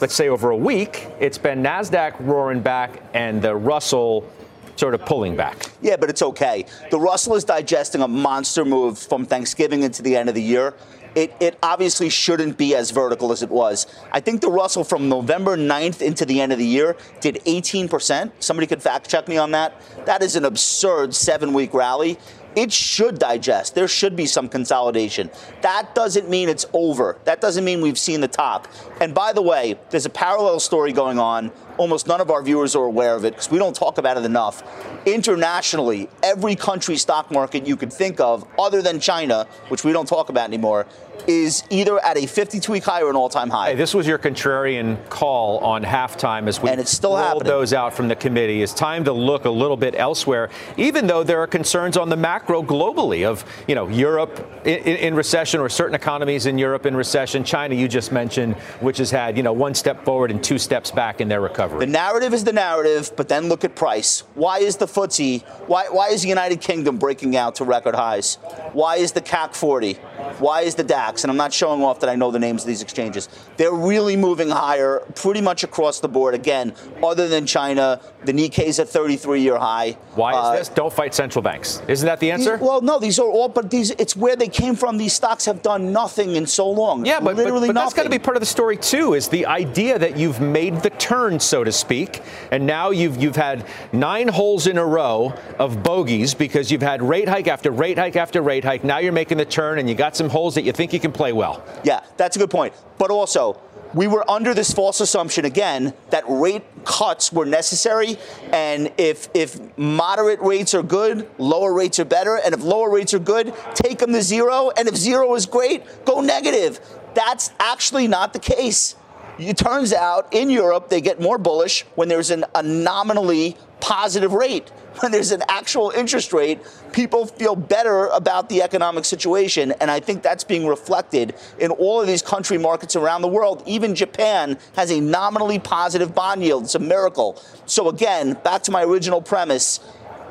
let's 0.02 0.14
say 0.14 0.28
over 0.28 0.50
a 0.50 0.56
week, 0.56 1.06
it's 1.20 1.38
been 1.38 1.62
NASDAQ 1.62 2.16
roaring 2.20 2.60
back 2.60 3.02
and 3.14 3.40
the 3.40 3.56
Russell 3.56 4.30
sort 4.78 4.94
of 4.94 5.04
pulling 5.04 5.36
back. 5.36 5.70
Yeah, 5.82 5.96
but 5.96 6.08
it's 6.08 6.22
okay. 6.22 6.64
The 6.90 7.00
Russell 7.00 7.34
is 7.34 7.44
digesting 7.44 8.00
a 8.00 8.08
monster 8.08 8.64
move 8.64 8.98
from 8.98 9.26
Thanksgiving 9.26 9.82
into 9.82 10.02
the 10.02 10.16
end 10.16 10.28
of 10.28 10.34
the 10.34 10.42
year. 10.42 10.74
It, 11.14 11.34
it, 11.40 11.58
obviously 11.62 12.10
shouldn't 12.10 12.58
be 12.58 12.76
as 12.76 12.90
vertical 12.90 13.32
as 13.32 13.42
it 13.42 13.50
was. 13.50 13.86
I 14.12 14.20
think 14.20 14.40
the 14.40 14.50
Russell 14.50 14.84
from 14.84 15.08
November 15.08 15.56
9th 15.56 16.00
into 16.00 16.24
the 16.24 16.40
end 16.40 16.52
of 16.52 16.58
the 16.58 16.66
year 16.66 16.96
did 17.20 17.36
18%. 17.46 18.30
Somebody 18.38 18.66
could 18.66 18.82
fact 18.82 19.10
check 19.10 19.26
me 19.26 19.36
on 19.36 19.50
that. 19.52 19.80
That 20.04 20.22
is 20.22 20.36
an 20.36 20.44
absurd 20.44 21.14
seven 21.14 21.54
week 21.54 21.74
rally. 21.74 22.18
It 22.54 22.72
should 22.72 23.18
digest. 23.18 23.74
There 23.74 23.88
should 23.88 24.16
be 24.16 24.26
some 24.26 24.48
consolidation. 24.48 25.30
That 25.62 25.94
doesn't 25.94 26.28
mean 26.28 26.48
it's 26.48 26.66
over. 26.72 27.18
That 27.24 27.40
doesn't 27.40 27.64
mean 27.64 27.80
we've 27.80 27.98
seen 27.98 28.20
the 28.20 28.28
top. 28.28 28.68
And 29.00 29.14
by 29.14 29.32
the 29.32 29.42
way, 29.42 29.78
there's 29.90 30.06
a 30.06 30.10
parallel 30.10 30.60
story 30.60 30.92
going 30.92 31.18
on 31.18 31.52
almost 31.78 32.06
none 32.06 32.20
of 32.20 32.30
our 32.30 32.42
viewers 32.42 32.76
are 32.76 32.84
aware 32.84 33.14
of 33.14 33.24
it 33.24 33.34
because 33.34 33.50
we 33.50 33.58
don't 33.58 33.74
talk 33.74 33.98
about 33.98 34.16
it 34.16 34.24
enough. 34.24 34.62
Internationally, 35.06 36.08
every 36.22 36.54
country 36.54 36.96
stock 36.96 37.30
market 37.30 37.66
you 37.66 37.76
could 37.76 37.92
think 37.92 38.20
of, 38.20 38.46
other 38.58 38.82
than 38.82 39.00
China, 39.00 39.46
which 39.68 39.84
we 39.84 39.92
don't 39.92 40.06
talk 40.06 40.28
about 40.28 40.48
anymore, 40.48 40.86
is 41.26 41.64
either 41.70 42.02
at 42.04 42.16
a 42.16 42.26
52 42.26 42.70
week 42.72 42.84
high 42.84 43.02
or 43.02 43.10
an 43.10 43.16
all 43.16 43.28
time 43.28 43.50
high. 43.50 43.70
Hey, 43.70 43.74
this 43.74 43.94
was 43.94 44.06
your 44.06 44.18
contrarian 44.18 45.08
call 45.08 45.58
on 45.58 45.82
halftime 45.84 46.48
as 46.48 46.60
we 46.60 46.70
and 46.70 46.80
it's 46.80 46.90
still 46.90 47.10
rolled 47.14 47.24
happening. 47.24 47.46
those 47.48 47.72
out 47.72 47.92
from 47.92 48.08
the 48.08 48.16
committee. 48.16 48.62
It's 48.62 48.72
time 48.72 49.04
to 49.04 49.12
look 49.12 49.44
a 49.44 49.50
little 49.50 49.76
bit 49.76 49.94
elsewhere, 49.96 50.50
even 50.76 51.06
though 51.06 51.22
there 51.22 51.40
are 51.40 51.46
concerns 51.46 51.96
on 51.96 52.08
the 52.08 52.16
macro 52.16 52.62
globally 52.62 53.26
of, 53.26 53.44
you 53.66 53.74
know, 53.74 53.88
Europe 53.88 54.62
in, 54.64 54.78
in 54.78 55.14
recession 55.14 55.60
or 55.60 55.68
certain 55.68 55.94
economies 55.94 56.46
in 56.46 56.58
Europe 56.58 56.86
in 56.86 56.96
recession. 56.96 57.44
China, 57.44 57.74
you 57.74 57.88
just 57.88 58.12
mentioned, 58.12 58.54
which 58.80 58.98
has 58.98 59.10
had, 59.10 59.36
you 59.36 59.42
know, 59.42 59.52
one 59.52 59.74
step 59.74 60.04
forward 60.04 60.30
and 60.30 60.42
two 60.42 60.58
steps 60.58 60.90
back 60.90 61.20
in 61.20 61.28
their 61.28 61.40
recovery. 61.40 61.67
The 61.78 61.86
narrative 61.86 62.34
is 62.34 62.44
the 62.44 62.52
narrative, 62.52 63.12
but 63.16 63.28
then 63.28 63.48
look 63.48 63.64
at 63.64 63.74
price. 63.76 64.24
Why 64.34 64.58
is 64.58 64.76
the 64.76 64.86
FTSE, 64.86 65.42
why, 65.68 65.86
why 65.90 66.08
is 66.08 66.22
the 66.22 66.28
United 66.28 66.60
Kingdom 66.60 66.98
breaking 66.98 67.36
out 67.36 67.56
to 67.56 67.64
record 67.64 67.94
highs? 67.94 68.36
Why 68.72 68.96
is 68.96 69.12
the 69.12 69.20
CAC 69.20 69.54
40? 69.54 69.94
Why 70.38 70.62
is 70.62 70.74
the 70.74 70.84
DAX? 70.84 71.24
and 71.24 71.30
I'm 71.30 71.36
not 71.36 71.52
showing 71.52 71.82
off 71.82 72.00
that 72.00 72.10
I 72.10 72.14
know 72.14 72.30
the 72.30 72.38
names 72.38 72.62
of 72.62 72.68
these 72.68 72.82
exchanges. 72.82 73.28
They're 73.56 73.72
really 73.72 74.16
moving 74.16 74.48
higher 74.48 75.00
pretty 75.14 75.40
much 75.40 75.64
across 75.64 76.00
the 76.00 76.08
board. 76.08 76.34
Again, 76.34 76.74
other 77.02 77.28
than 77.28 77.46
China, 77.46 78.00
the 78.24 78.32
Nikkei's 78.32 78.78
at 78.78 78.88
33 78.88 79.42
year 79.42 79.58
high. 79.58 79.92
Why 80.14 80.32
uh, 80.32 80.52
is 80.52 80.60
this? 80.60 80.68
Don't 80.74 80.92
fight 80.92 81.14
central 81.14 81.42
banks. 81.42 81.82
Isn't 81.88 82.06
that 82.06 82.20
the 82.20 82.30
answer? 82.30 82.56
Well, 82.56 82.80
no, 82.80 82.98
these 82.98 83.18
are 83.18 83.28
all, 83.28 83.48
but 83.48 83.70
these 83.70 83.90
it's 83.92 84.16
where 84.16 84.36
they 84.36 84.48
came 84.48 84.74
from. 84.74 84.96
These 84.96 85.12
stocks 85.12 85.44
have 85.44 85.62
done 85.62 85.92
nothing 85.92 86.36
in 86.36 86.46
so 86.46 86.70
long. 86.70 87.04
Yeah, 87.04 87.20
but, 87.20 87.36
literally 87.36 87.68
but, 87.68 87.74
but 87.74 87.80
nothing. 87.80 87.84
that's 87.84 87.94
got 87.94 88.02
to 88.04 88.10
be 88.10 88.18
part 88.18 88.36
of 88.36 88.40
the 88.40 88.46
story 88.46 88.76
too. 88.76 89.14
Is 89.14 89.28
the 89.28 89.46
idea 89.46 89.98
that 89.98 90.16
you've 90.16 90.40
made 90.40 90.82
the 90.82 90.90
turn, 90.90 91.38
so 91.38 91.57
to 91.64 91.72
speak, 91.72 92.22
and 92.50 92.66
now 92.66 92.90
you've 92.90 93.16
you've 93.16 93.36
had 93.36 93.66
nine 93.92 94.28
holes 94.28 94.66
in 94.66 94.78
a 94.78 94.84
row 94.84 95.34
of 95.58 95.82
bogeys 95.82 96.34
because 96.34 96.70
you've 96.70 96.82
had 96.82 97.02
rate 97.02 97.28
hike 97.28 97.48
after 97.48 97.70
rate 97.70 97.98
hike 97.98 98.16
after 98.16 98.42
rate 98.42 98.64
hike. 98.64 98.84
Now 98.84 98.98
you're 98.98 99.12
making 99.12 99.38
the 99.38 99.44
turn, 99.44 99.78
and 99.78 99.88
you 99.88 99.94
got 99.94 100.16
some 100.16 100.28
holes 100.28 100.54
that 100.54 100.62
you 100.62 100.72
think 100.72 100.92
you 100.92 101.00
can 101.00 101.12
play 101.12 101.32
well. 101.32 101.64
Yeah, 101.84 102.00
that's 102.16 102.36
a 102.36 102.38
good 102.38 102.50
point. 102.50 102.74
But 102.98 103.10
also, 103.10 103.60
we 103.94 104.06
were 104.06 104.28
under 104.30 104.54
this 104.54 104.72
false 104.72 105.00
assumption 105.00 105.44
again 105.44 105.94
that 106.10 106.24
rate 106.28 106.62
cuts 106.84 107.32
were 107.32 107.46
necessary 107.46 108.16
and 108.52 108.92
if 108.98 109.28
if 109.34 109.58
moderate 109.78 110.40
rates 110.40 110.74
are 110.74 110.82
good 110.82 111.28
lower 111.38 111.72
rates 111.72 111.98
are 111.98 112.04
better 112.04 112.38
and 112.44 112.54
if 112.54 112.62
lower 112.62 112.90
rates 112.90 113.14
are 113.14 113.18
good 113.18 113.54
take 113.74 113.98
them 113.98 114.12
to 114.12 114.22
zero 114.22 114.70
and 114.76 114.88
if 114.88 114.96
zero 114.96 115.34
is 115.34 115.46
great 115.46 115.82
go 116.04 116.20
negative 116.20 116.80
that's 117.14 117.50
actually 117.58 118.06
not 118.06 118.32
the 118.32 118.38
case 118.38 118.94
it 119.38 119.56
turns 119.56 119.92
out 119.92 120.32
in 120.32 120.50
Europe 120.50 120.88
they 120.88 121.00
get 121.00 121.20
more 121.20 121.38
bullish 121.38 121.82
when 121.94 122.08
there's 122.08 122.30
an, 122.30 122.44
a 122.54 122.62
nominally 122.62 123.56
positive 123.80 124.32
rate 124.32 124.70
when 125.02 125.12
there's 125.12 125.32
an 125.32 125.42
actual 125.48 125.90
interest 125.90 126.32
rate, 126.32 126.60
people 126.92 127.26
feel 127.26 127.54
better 127.54 128.06
about 128.08 128.48
the 128.48 128.62
economic 128.62 129.04
situation. 129.04 129.72
And 129.80 129.90
I 129.90 130.00
think 130.00 130.22
that's 130.22 130.44
being 130.44 130.66
reflected 130.66 131.34
in 131.58 131.70
all 131.70 132.00
of 132.00 132.06
these 132.06 132.22
country 132.22 132.58
markets 132.58 132.96
around 132.96 133.22
the 133.22 133.28
world. 133.28 133.62
Even 133.66 133.94
Japan 133.94 134.58
has 134.76 134.90
a 134.90 135.00
nominally 135.00 135.58
positive 135.58 136.14
bond 136.14 136.42
yield. 136.42 136.64
It's 136.64 136.74
a 136.74 136.80
miracle. 136.80 137.40
So, 137.66 137.88
again, 137.88 138.34
back 138.44 138.62
to 138.64 138.70
my 138.70 138.82
original 138.82 139.22
premise 139.22 139.80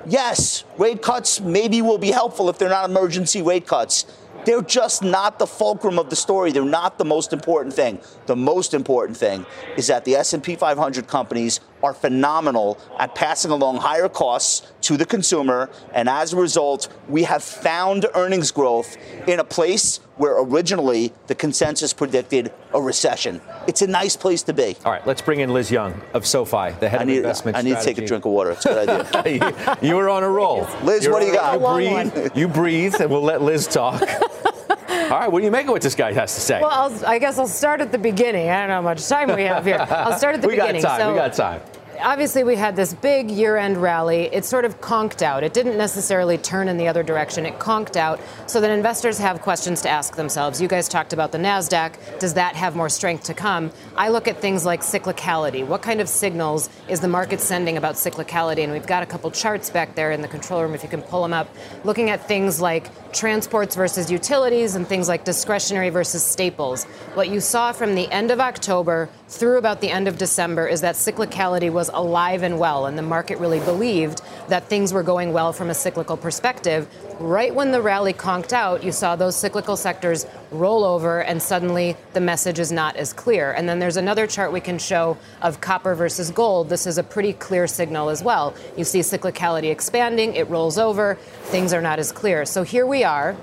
yes, 0.10 0.64
rate 0.78 1.02
cuts 1.02 1.42
maybe 1.42 1.82
will 1.82 1.98
be 1.98 2.12
helpful 2.12 2.50
if 2.50 2.58
they're 2.58 2.70
not 2.70 2.90
emergency 2.90 3.42
rate 3.42 3.68
cuts. 3.68 4.06
They're 4.48 4.62
just 4.62 5.04
not 5.04 5.40
the 5.40 5.46
fulcrum 5.46 6.00
of 6.00 6.10
the 6.10 6.16
story. 6.16 6.54
They're 6.54 6.64
not 6.64 6.98
the 6.98 7.04
most 7.04 7.34
important 7.34 7.76
thing. 7.76 8.00
The 8.28 8.36
most 8.38 8.74
important 8.74 9.18
thing 9.18 9.46
is 9.76 9.88
that 9.88 10.06
the 10.06 10.16
S&P 10.16 10.56
500 10.56 11.06
companies 11.06 11.60
are 11.84 11.94
phenomenal 11.94 12.80
at 12.98 13.14
passing 13.14 13.52
along 13.52 13.80
higher 13.80 14.08
costs 14.08 14.72
to 14.84 14.96
the 14.96 15.06
consumer, 15.06 15.70
and 15.94 16.08
as 16.08 16.32
a 16.32 16.38
result, 16.38 16.88
we 17.10 17.24
have 17.24 17.44
found 17.44 18.06
earnings 18.16 18.52
growth 18.52 18.96
in 19.28 19.42
a 19.42 19.44
place 19.44 20.00
where 20.18 20.42
originally 20.42 21.14
the 21.28 21.36
consensus 21.36 21.94
predicted 21.94 22.52
a 22.74 22.82
recession. 22.82 23.42
It's 23.68 23.82
a 23.82 23.88
nice 23.88 24.16
place 24.16 24.44
to 24.44 24.54
be. 24.54 24.76
All 24.84 24.92
right, 24.92 25.06
let's 25.06 25.22
bring 25.22 25.40
in 25.40 25.54
Liz 25.54 25.72
Young 25.72 26.02
of 26.14 26.26
SoFi, 26.26 26.72
the 26.80 26.90
head 26.90 27.02
I 27.02 27.04
of 27.04 27.10
investment 27.10 27.58
I 27.58 27.62
need 27.62 27.72
strategy. 27.72 27.94
to 27.94 27.96
take 27.96 28.06
a 28.06 28.08
drink 28.08 28.26
of 28.26 28.32
water. 28.32 28.52
It's 28.52 28.66
a 28.66 28.70
good 28.70 29.16
idea. 29.16 29.78
you, 29.82 29.90
you 29.90 29.96
were 29.96 30.10
on 30.10 30.24
a 30.24 30.30
roll. 30.30 30.68
Liz, 30.84 31.04
You're 31.04 31.14
what 31.14 31.22
do 31.22 31.28
you 31.28 31.34
got? 31.34 31.54
You 31.60 32.12
breathe, 32.12 32.38
you 32.38 32.48
breathe, 32.48 32.96
and 33.00 33.10
we'll 33.10 33.22
let 33.22 33.42
Liz 33.42 33.68
talk. 33.68 34.02
All 35.08 35.20
right, 35.20 35.32
what 35.32 35.40
do 35.40 35.46
you 35.46 35.52
make 35.52 35.68
of 35.68 35.72
what 35.72 35.82
this 35.82 35.96
guy 35.96 36.12
has 36.12 36.36
to 36.36 36.42
say? 36.42 36.60
Well, 36.62 36.70
I'll, 36.70 37.06
I 37.06 37.18
guess 37.18 37.38
I'll 37.38 37.48
start 37.48 37.80
at 37.80 37.94
the 37.94 37.98
beginning. 37.98 38.50
I 38.50 38.60
don't 38.60 38.68
know 38.68 38.74
how 38.76 38.82
much 38.82 39.08
time 39.08 39.34
we 39.34 39.44
have 39.44 39.64
here. 39.64 39.78
I'll 39.90 40.18
start 40.18 40.36
at 40.36 40.42
the 40.42 40.48
we 40.50 40.58
got 40.58 40.68
beginning. 40.68 40.82
time. 40.82 41.00
So, 41.00 41.12
we 41.12 41.18
got 41.18 41.34
time. 41.34 41.62
Obviously 42.02 42.44
we 42.44 42.56
had 42.56 42.76
this 42.76 42.94
big 42.94 43.30
year-end 43.30 43.78
rally. 43.78 44.30
It 44.34 44.46
sort 44.46 44.66
of 44.66 44.82
conked 44.82 45.22
out. 45.22 45.44
It 45.44 45.54
didn't 45.54 45.78
necessarily 45.78 46.38
turn 46.38 46.68
in 46.68 46.78
the 46.78 46.88
other 46.88 47.04
direction. 47.04 47.46
It 47.46 47.60
conked 47.60 47.98
out 47.98 48.20
so 48.46 48.62
that 48.62 48.72
investors 48.72 49.18
have 49.18 49.42
questions 49.42 49.82
to 49.82 49.90
ask 49.90 50.16
themselves. 50.16 50.62
You 50.62 50.68
guys 50.68 50.88
talked 50.88 51.14
about 51.14 51.32
the 51.32 51.38
Nasdaq. 51.38 52.20
Does 52.20 52.34
that 52.36 52.56
have 52.56 52.76
more 52.76 52.90
strength 52.90 53.24
to 53.26 53.34
come? 53.34 53.72
I 53.96 54.10
look 54.10 54.28
at 54.28 54.40
things 54.40 54.66
like 54.66 54.82
cyclicality. 54.82 55.66
What 55.66 55.82
kind 55.82 56.02
of 56.02 56.10
signals 56.10 56.70
is 56.88 57.00
the 57.00 57.08
market 57.08 57.40
sending 57.40 57.78
about 57.78 57.96
cyclicality? 57.96 58.64
And 58.64 58.72
we've 58.72 58.88
got 58.88 59.04
a 59.04 59.06
couple 59.06 59.32
charts 59.32 59.70
back 59.70 59.96
there 59.96 60.12
in 60.12 60.22
the 60.22 60.28
control 60.28 60.62
room 60.62 60.74
if 60.74 60.84
you 60.84 60.90
can 60.90 61.02
pull 61.02 61.22
them 61.22 61.34
up, 61.34 61.50
looking 61.84 62.10
at 62.10 62.28
things 62.28 62.62
like 62.62 62.90
transports 63.14 63.76
versus 63.76 64.12
utilities 64.12 64.76
and 64.76 64.88
things 64.88 65.08
like 65.08 65.24
discretionary 65.24 65.90
versus 65.90 66.24
staples. 66.24 66.84
What 67.14 67.30
you 67.30 67.40
saw 67.40 67.72
from 67.72 67.96
the 67.96 68.10
end 68.12 68.32
of 68.32 68.40
October 68.40 69.10
through 69.28 69.58
about 69.58 69.82
the 69.82 69.90
end 69.90 70.08
of 70.08 70.18
December 70.18 70.68
is 70.68 70.82
that 70.82 70.96
cyclicality 70.96 71.72
was 71.72 71.90
alive 71.94 72.44
and 72.44 72.58
well, 72.58 72.86
and 72.86 72.98
the 72.98 73.02
market 73.02 73.38
really 73.40 73.60
believed 73.60 74.22
that 74.48 74.64
things 74.70 74.94
were 74.94 75.04
going 75.04 75.34
well 75.34 75.52
from 75.52 75.70
a 75.70 75.74
cyclical 75.74 76.16
perspective. 76.16 76.88
Right 77.20 77.54
when 77.54 77.72
the 77.72 77.82
rally 77.82 78.14
conked 78.14 78.54
out, 78.54 78.84
you 78.84 78.92
saw 78.92 79.16
those 79.16 79.36
cyclical 79.36 79.76
sectors 79.76 80.26
roll 80.52 80.86
over, 80.86 81.22
and 81.22 81.42
suddenly 81.42 81.98
the 82.14 82.22
message 82.22 82.58
is 82.58 82.72
not 82.72 82.96
as 82.96 83.12
clear. 83.12 83.52
And 83.52 83.68
then 83.68 83.80
there's 83.80 83.98
another 83.98 84.28
chart 84.28 84.54
we 84.54 84.62
can 84.62 84.78
show 84.78 85.18
of 85.42 85.60
copper 85.60 85.94
versus 85.94 86.32
gold. 86.32 86.70
This 86.70 86.88
is 86.88 86.98
a 86.98 87.04
pretty 87.04 87.34
clear 87.34 87.68
signal 87.68 88.10
as 88.10 88.24
well. 88.24 88.56
You 88.78 88.86
see 88.86 89.00
cyclicality 89.00 89.72
expanding, 89.72 90.36
it 90.36 90.50
rolls 90.50 90.78
over, 90.78 91.16
things 91.44 91.74
are 91.74 91.82
not 91.82 92.00
as 92.00 92.12
clear. 92.14 92.46
So 92.46 92.64
here 92.64 92.86
we 92.86 93.04
are 93.04 93.36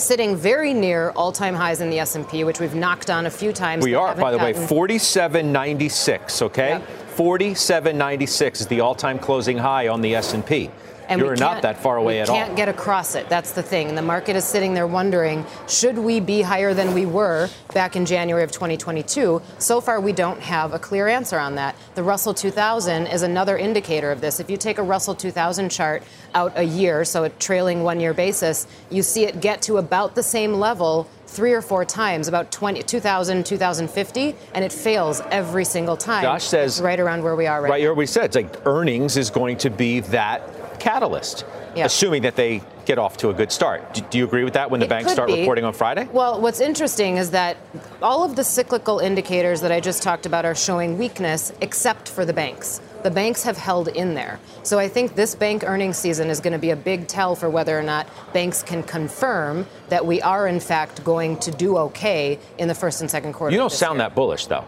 sitting 0.00 0.36
very 0.36 0.74
near 0.74 1.10
all-time 1.10 1.54
highs 1.54 1.80
in 1.80 1.90
the 1.90 1.98
S&P, 1.98 2.44
which 2.44 2.60
we've 2.60 2.74
knocked 2.74 3.10
on 3.10 3.26
a 3.26 3.30
few 3.30 3.52
times. 3.52 3.84
We 3.84 3.94
are, 3.94 4.14
by 4.14 4.30
the 4.30 4.38
way, 4.38 4.52
4796, 4.52 6.42
okay? 6.42 6.68
Yep. 6.70 6.88
4796 7.16 8.60
is 8.60 8.66
the 8.66 8.80
all-time 8.80 9.18
closing 9.18 9.58
high 9.58 9.88
on 9.88 10.00
the 10.02 10.14
S&P. 10.14 10.70
And 11.08 11.20
we 11.20 11.26
You're 11.26 11.36
not 11.36 11.62
that 11.62 11.80
far 11.80 11.96
away 11.96 12.14
we 12.14 12.20
at 12.20 12.28
all. 12.28 12.36
can't 12.36 12.56
get 12.56 12.68
across 12.68 13.14
it. 13.14 13.28
That's 13.28 13.52
the 13.52 13.62
thing. 13.62 13.88
And 13.88 13.96
the 13.96 14.02
market 14.02 14.36
is 14.36 14.44
sitting 14.44 14.74
there 14.74 14.86
wondering, 14.86 15.44
should 15.68 15.98
we 15.98 16.20
be 16.20 16.42
higher 16.42 16.74
than 16.74 16.94
we 16.94 17.06
were 17.06 17.48
back 17.74 17.96
in 17.96 18.04
January 18.06 18.42
of 18.42 18.50
2022? 18.52 19.40
So 19.58 19.80
far, 19.80 20.00
we 20.00 20.12
don't 20.12 20.40
have 20.40 20.72
a 20.72 20.78
clear 20.78 21.08
answer 21.08 21.38
on 21.38 21.54
that. 21.56 21.76
The 21.94 22.02
Russell 22.02 22.34
2000 22.34 23.06
is 23.06 23.22
another 23.22 23.56
indicator 23.56 24.10
of 24.10 24.20
this. 24.20 24.40
If 24.40 24.50
you 24.50 24.56
take 24.56 24.78
a 24.78 24.82
Russell 24.82 25.14
2000 25.14 25.70
chart 25.70 26.02
out 26.34 26.52
a 26.56 26.62
year, 26.64 27.04
so 27.04 27.24
a 27.24 27.28
trailing 27.30 27.82
one-year 27.82 28.14
basis, 28.14 28.66
you 28.90 29.02
see 29.02 29.24
it 29.24 29.40
get 29.40 29.62
to 29.62 29.76
about 29.78 30.14
the 30.14 30.22
same 30.22 30.54
level 30.54 31.08
three 31.26 31.52
or 31.52 31.60
four 31.60 31.84
times, 31.84 32.28
about 32.28 32.50
20, 32.52 32.82
2000, 32.82 33.44
2050, 33.44 34.34
and 34.54 34.64
it 34.64 34.72
fails 34.72 35.20
every 35.30 35.64
single 35.64 35.96
time. 35.96 36.22
Josh 36.22 36.44
says- 36.44 36.80
right 36.80 36.98
around 37.00 37.22
where 37.22 37.36
we 37.36 37.46
are 37.46 37.60
right, 37.60 37.68
now. 37.68 37.72
Right, 37.72 37.78
now. 37.78 37.82
you 37.82 37.88
already 37.90 38.06
said, 38.06 38.24
it's 38.26 38.36
like 38.36 38.66
earnings 38.66 39.16
is 39.16 39.28
going 39.28 39.56
to 39.58 39.70
be 39.70 40.00
that 40.00 40.42
catalyst, 40.90 41.44
Yeah. 41.74 41.84
assuming 41.86 42.22
that 42.22 42.36
they 42.36 42.62
get 42.84 42.96
off 42.98 43.16
to 43.16 43.30
a 43.30 43.34
good 43.34 43.50
start. 43.50 43.92
Do, 43.94 44.00
do 44.10 44.18
you 44.18 44.24
agree 44.24 44.44
with 44.44 44.54
that 44.54 44.70
when 44.70 44.78
the 44.78 44.86
It 44.86 44.88
banks 44.90 45.10
start 45.10 45.28
be. 45.28 45.40
reporting 45.40 45.64
on 45.64 45.72
Friday? 45.72 46.08
Well, 46.12 46.40
what's 46.40 46.60
interesting 46.60 47.16
is 47.16 47.30
that 47.32 47.56
all 48.00 48.22
of 48.22 48.36
the 48.36 48.44
cyclical 48.44 49.00
indicators 49.00 49.60
that 49.62 49.72
I 49.72 49.80
just 49.80 50.00
talked 50.04 50.26
about 50.26 50.44
are 50.44 50.54
showing 50.54 50.96
weakness, 50.96 51.52
except 51.60 52.08
for 52.08 52.24
the 52.24 52.32
banks. 52.32 52.80
The 53.02 53.10
banks 53.10 53.42
have 53.42 53.56
held 53.56 53.88
in 53.88 54.14
there. 54.14 54.38
So 54.62 54.78
I 54.78 54.88
think 54.88 55.16
this 55.16 55.34
bank 55.34 55.64
earnings 55.66 55.96
season 55.96 56.30
is 56.30 56.38
going 56.40 56.52
to 56.52 56.58
be 56.58 56.70
a 56.70 56.76
big 56.76 57.08
tell 57.08 57.34
for 57.34 57.50
whether 57.50 57.76
or 57.76 57.82
not 57.82 58.06
banks 58.32 58.62
can 58.62 58.82
confirm 58.84 59.66
that 59.88 60.06
we 60.06 60.22
are, 60.22 60.46
in 60.46 60.60
fact, 60.60 61.02
going 61.04 61.36
to 61.40 61.50
do 61.50 61.76
okay 61.78 62.38
in 62.58 62.68
the 62.68 62.74
first 62.74 63.00
and 63.00 63.10
second 63.10 63.32
quarter. 63.32 63.52
You 63.52 63.58
don't 63.58 63.72
sound 63.72 63.98
year. 63.98 64.08
that 64.08 64.14
bullish, 64.14 64.46
though. 64.46 64.64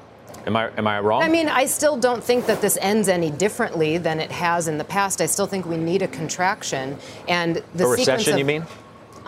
Am 0.47 0.57
I 0.57 0.71
am 0.77 0.87
I 0.87 1.01
wrong? 1.01 1.23
I 1.23 1.29
mean, 1.29 1.49
I 1.49 1.67
still 1.67 1.97
don't 1.97 2.23
think 2.23 2.47
that 2.47 2.61
this 2.61 2.79
ends 2.81 3.09
any 3.09 3.31
differently 3.31 3.99
than 3.99 4.21
it 4.21 4.31
has 4.31 4.69
in 4.69 4.79
the 4.79 4.85
past. 4.85 5.21
I 5.21 5.27
still 5.27 5.47
think 5.47 5.67
we 5.67 5.77
need 5.77 6.03
a 6.03 6.09
contraction, 6.09 6.99
and 7.29 7.63
the 7.75 7.85
a 7.85 7.89
recession, 7.89 8.35
of- 8.35 8.39
you 8.39 8.45
mean? 8.45 8.67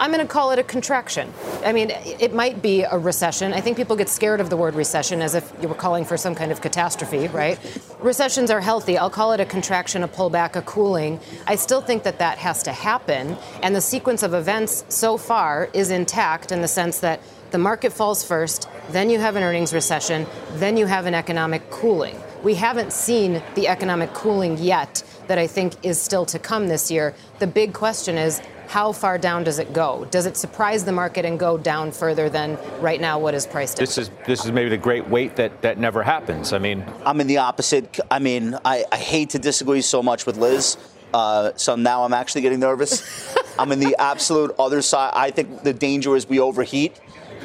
I'm 0.00 0.10
going 0.10 0.26
to 0.26 0.32
call 0.32 0.50
it 0.50 0.58
a 0.58 0.62
contraction. 0.62 1.30
I 1.62 1.74
mean, 1.74 1.90
it 1.90 2.32
might 2.32 2.62
be 2.62 2.84
a 2.84 2.96
recession. 2.96 3.52
I 3.52 3.60
think 3.60 3.76
people 3.76 3.96
get 3.96 4.08
scared 4.08 4.40
of 4.40 4.48
the 4.48 4.56
word 4.56 4.74
recession 4.74 5.20
as 5.20 5.34
if 5.34 5.52
you 5.60 5.68
were 5.68 5.74
calling 5.74 6.06
for 6.06 6.16
some 6.16 6.34
kind 6.34 6.50
of 6.50 6.62
catastrophe, 6.62 7.28
right? 7.28 7.58
Recessions 8.00 8.50
are 8.50 8.62
healthy. 8.62 8.96
I'll 8.96 9.10
call 9.10 9.32
it 9.32 9.40
a 9.40 9.44
contraction, 9.44 10.02
a 10.02 10.08
pullback, 10.08 10.56
a 10.56 10.62
cooling. 10.62 11.20
I 11.46 11.56
still 11.56 11.82
think 11.82 12.04
that 12.04 12.18
that 12.18 12.38
has 12.38 12.62
to 12.62 12.72
happen. 12.72 13.36
And 13.62 13.76
the 13.76 13.82
sequence 13.82 14.22
of 14.22 14.32
events 14.32 14.86
so 14.88 15.18
far 15.18 15.68
is 15.74 15.90
intact 15.90 16.50
in 16.50 16.62
the 16.62 16.68
sense 16.68 17.00
that 17.00 17.20
the 17.50 17.58
market 17.58 17.92
falls 17.92 18.24
first, 18.24 18.68
then 18.90 19.10
you 19.10 19.18
have 19.18 19.36
an 19.36 19.42
earnings 19.42 19.72
recession, 19.72 20.26
then 20.54 20.76
you 20.76 20.86
have 20.86 21.06
an 21.06 21.14
economic 21.14 21.68
cooling. 21.70 22.16
We 22.42 22.54
haven't 22.54 22.92
seen 22.92 23.42
the 23.54 23.68
economic 23.68 24.14
cooling 24.14 24.56
yet 24.58 25.02
that 25.26 25.38
I 25.38 25.46
think 25.46 25.74
is 25.84 26.00
still 26.00 26.24
to 26.26 26.38
come 26.38 26.68
this 26.68 26.90
year. 26.90 27.14
The 27.38 27.46
big 27.46 27.74
question 27.74 28.16
is 28.16 28.40
how 28.70 28.92
far 28.92 29.18
down 29.18 29.42
does 29.44 29.58
it 29.58 29.72
go? 29.72 30.06
Does 30.12 30.26
it 30.26 30.36
surprise 30.36 30.84
the 30.84 30.92
market 30.92 31.24
and 31.24 31.38
go 31.38 31.58
down 31.58 31.90
further 31.90 32.30
than 32.30 32.56
right 32.80 33.00
now 33.00 33.18
what 33.18 33.34
is 33.34 33.46
priced 33.46 33.78
in? 33.78 33.82
This 33.82 33.98
is 33.98 34.10
this 34.26 34.44
is 34.44 34.52
maybe 34.52 34.70
the 34.70 34.78
great 34.78 35.08
wait 35.08 35.36
that 35.36 35.60
that 35.62 35.78
never 35.78 36.04
happens. 36.04 36.52
I 36.52 36.58
mean, 36.58 36.84
I'm 37.04 37.20
in 37.20 37.26
the 37.26 37.38
opposite. 37.38 37.98
I 38.10 38.20
mean, 38.20 38.56
I, 38.64 38.84
I 38.92 38.96
hate 38.96 39.30
to 39.30 39.40
disagree 39.40 39.82
so 39.82 40.02
much 40.02 40.24
with 40.24 40.36
Liz. 40.36 40.76
Uh, 41.12 41.50
so 41.56 41.74
now 41.74 42.04
I'm 42.04 42.14
actually 42.14 42.42
getting 42.42 42.60
nervous. 42.60 43.02
I'm 43.58 43.72
in 43.72 43.80
the 43.80 43.96
absolute 43.98 44.54
other 44.58 44.82
side. 44.82 45.12
I 45.14 45.32
think 45.32 45.64
the 45.64 45.72
danger 45.72 46.14
is 46.14 46.28
we 46.28 46.38
overheat 46.38 46.98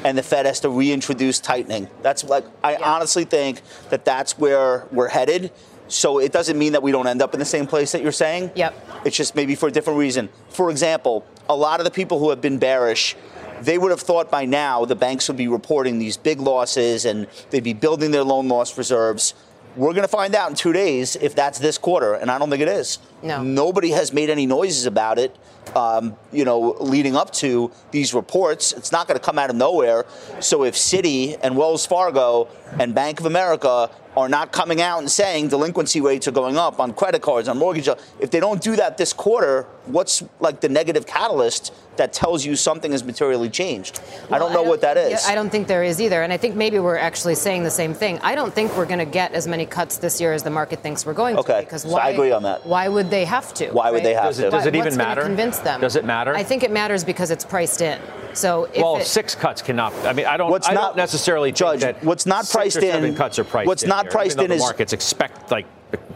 and 0.06 0.16
the 0.16 0.22
Fed 0.22 0.46
has 0.46 0.60
to 0.60 0.68
reintroduce 0.68 1.40
tightening. 1.40 1.88
That's 2.00 2.22
like, 2.22 2.44
I 2.62 2.76
honestly 2.76 3.24
think 3.24 3.60
that 3.90 4.04
that's 4.04 4.38
where 4.38 4.86
we're 4.92 5.08
headed. 5.08 5.50
So 5.88 6.20
it 6.20 6.30
doesn't 6.30 6.56
mean 6.56 6.72
that 6.72 6.82
we 6.82 6.92
don't 6.92 7.08
end 7.08 7.20
up 7.22 7.34
in 7.34 7.40
the 7.40 7.44
same 7.44 7.66
place 7.66 7.90
that 7.90 8.02
you're 8.02 8.12
saying. 8.12 8.52
Yep. 8.54 9.02
It's 9.04 9.16
just 9.16 9.34
maybe 9.34 9.56
for 9.56 9.68
a 9.68 9.72
different 9.72 9.98
reason. 9.98 10.28
For 10.50 10.70
example, 10.70 11.26
a 11.48 11.56
lot 11.56 11.80
of 11.80 11.84
the 11.84 11.90
people 11.90 12.20
who 12.20 12.30
have 12.30 12.40
been 12.40 12.58
bearish, 12.58 13.16
they 13.62 13.78
would 13.78 13.90
have 13.90 14.00
thought 14.00 14.30
by 14.30 14.44
now 14.44 14.84
the 14.84 14.94
banks 14.94 15.26
would 15.26 15.36
be 15.36 15.48
reporting 15.48 15.98
these 15.98 16.16
big 16.16 16.38
losses 16.38 17.04
and 17.04 17.26
they'd 17.50 17.64
be 17.64 17.72
building 17.72 18.12
their 18.12 18.22
loan 18.22 18.46
loss 18.46 18.78
reserves. 18.78 19.34
We're 19.74 19.92
going 19.92 20.02
to 20.02 20.08
find 20.08 20.36
out 20.36 20.50
in 20.50 20.54
two 20.54 20.72
days 20.72 21.16
if 21.16 21.34
that's 21.34 21.58
this 21.58 21.78
quarter, 21.78 22.14
and 22.14 22.30
I 22.30 22.38
don't 22.38 22.48
think 22.48 22.62
it 22.62 22.68
is. 22.68 22.98
No. 23.22 23.42
Nobody 23.42 23.90
has 23.90 24.12
made 24.12 24.30
any 24.30 24.46
noises 24.46 24.86
about 24.86 25.18
it. 25.18 25.36
Um, 25.74 26.16
you 26.32 26.44
know, 26.44 26.76
leading 26.80 27.16
up 27.16 27.32
to 27.34 27.72
these 27.90 28.14
reports, 28.14 28.72
it's 28.72 28.92
not 28.92 29.08
going 29.08 29.18
to 29.18 29.24
come 29.24 29.38
out 29.38 29.50
of 29.50 29.56
nowhere. 29.56 30.06
So 30.40 30.62
if 30.64 30.74
Citi 30.74 31.36
and 31.42 31.56
Wells 31.56 31.84
Fargo 31.84 32.48
and 32.78 32.94
Bank 32.94 33.18
of 33.20 33.26
America 33.26 33.90
are 34.16 34.28
not 34.28 34.50
coming 34.50 34.80
out 34.80 35.00
and 35.00 35.10
saying 35.10 35.48
delinquency 35.48 36.00
rates 36.00 36.26
are 36.26 36.32
going 36.32 36.56
up 36.56 36.80
on 36.80 36.94
credit 36.94 37.20
cards, 37.20 37.48
on 37.48 37.58
mortgage, 37.58 37.88
if 38.20 38.30
they 38.30 38.40
don't 38.40 38.62
do 38.62 38.74
that 38.76 38.96
this 38.96 39.12
quarter, 39.12 39.64
what's 39.86 40.22
like 40.40 40.60
the 40.60 40.68
negative 40.68 41.04
catalyst 41.06 41.72
that 41.96 42.12
tells 42.14 42.44
you 42.46 42.56
something 42.56 42.92
has 42.92 43.04
materially 43.04 43.50
changed? 43.50 44.00
I 44.30 44.38
don't 44.38 44.52
know 44.54 44.62
what 44.62 44.80
that 44.80 44.96
is. 44.96 45.10
Yeah, 45.10 45.32
I 45.32 45.34
don't 45.34 45.50
think 45.50 45.66
there 45.66 45.82
is 45.82 46.00
either. 46.00 46.22
And 46.22 46.32
I 46.32 46.38
think 46.38 46.56
maybe 46.56 46.78
we're 46.78 46.96
actually 46.96 47.34
saying 47.34 47.64
the 47.64 47.70
same 47.70 47.92
thing. 47.92 48.18
I 48.22 48.34
don't 48.34 48.54
think 48.54 48.74
we're 48.76 48.86
going 48.86 49.00
to 49.00 49.04
get 49.04 49.32
as 49.32 49.46
many 49.46 49.66
cuts 49.66 49.98
this 49.98 50.18
year 50.18 50.32
as 50.32 50.42
the 50.42 50.50
market 50.50 50.80
thinks 50.82 51.04
we're 51.04 51.12
going 51.12 51.36
Okay, 51.36 51.60
to. 51.60 51.66
Because 51.66 51.82
so 51.82 51.90
why, 51.90 52.02
I 52.04 52.10
agree 52.10 52.32
on 52.32 52.42
that. 52.44 52.64
Why 52.64 52.88
would 52.88 53.05
they 53.10 53.24
have 53.24 53.52
to? 53.54 53.70
Why 53.70 53.90
would 53.90 53.98
right? 53.98 54.04
they 54.04 54.14
have 54.14 54.24
Does 54.24 54.38
it- 54.38 54.44
to? 54.44 54.50
does 54.50 54.66
it 54.66 54.72
Why- 54.72 54.78
even 54.78 54.86
what's 54.86 54.96
matter? 54.96 55.22
Convince 55.22 55.58
them. 55.58 55.80
Does 55.80 55.96
it 55.96 56.04
matter? 56.04 56.34
I 56.34 56.42
think 56.42 56.62
it 56.62 56.70
matters 56.70 57.04
because 57.04 57.30
it's 57.30 57.44
priced 57.44 57.80
in. 57.80 57.98
So 58.32 58.64
if 58.72 58.82
well, 58.82 58.96
it, 58.96 59.06
six 59.06 59.34
cuts 59.34 59.62
cannot. 59.62 59.92
I 60.04 60.12
mean, 60.12 60.26
I 60.26 60.36
don't. 60.36 60.50
What's 60.50 60.68
I 60.68 60.74
not- 60.74 60.88
don't 60.88 60.96
necessarily 60.98 61.52
Judge, 61.52 61.80
think 61.80 61.98
that 61.98 62.04
what's 62.04 62.26
not 62.26 62.44
six 62.44 62.54
priced 62.54 62.76
or 62.78 62.80
seven 62.82 63.04
in- 63.10 63.16
cuts 63.16 63.38
are 63.38 63.44
priced 63.44 63.66
what's 63.66 63.82
in 63.82 63.88
not 63.88 64.04
here, 64.06 64.12
priced 64.12 64.36
even 64.36 64.44
in 64.44 64.48
the 64.50 64.56
is- 64.56 64.62
markets 64.62 64.92
expect 64.92 65.50
like 65.50 65.66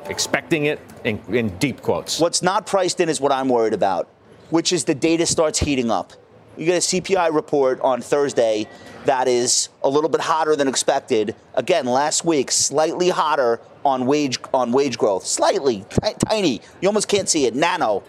expecting 0.09 0.67
it 0.67 0.81
in, 1.05 1.21
in 1.29 1.49
deep 1.59 1.81
quotes. 1.83 2.19
What's 2.21 2.43
not 2.43 2.67
priced 2.67 3.01
in 3.01 3.09
is 3.09 3.21
what 3.21 3.33
I'm 3.33 3.49
worried 3.49 3.73
about, 3.75 4.09
which 4.51 4.73
is 4.73 4.85
the 4.85 4.95
data 4.95 5.25
starts 5.27 5.59
heating 5.61 5.91
up. 5.91 6.13
You 6.57 6.67
get 6.67 6.77
a 6.77 6.81
CPI 6.81 7.33
report 7.33 7.81
on 7.81 8.03
Thursday 8.03 8.67
that 9.07 9.29
is 9.29 9.69
a 9.83 9.89
little 9.89 10.11
bit 10.11 10.21
hotter 10.21 10.57
than 10.57 10.69
expected. 10.69 11.35
Again, 11.55 11.87
last 11.87 12.25
week, 12.25 12.51
slightly 12.51 13.09
hotter 13.09 13.61
on 13.85 14.07
wage 14.07 14.39
on 14.53 14.73
wage 14.73 14.99
growth, 14.99 15.27
slightly 15.27 15.85
t- 15.89 16.13
tiny. 16.29 16.61
You 16.81 16.89
almost 16.89 17.09
can't 17.09 17.29
see 17.29 17.47
it, 17.47 17.55
nano. 17.55 18.03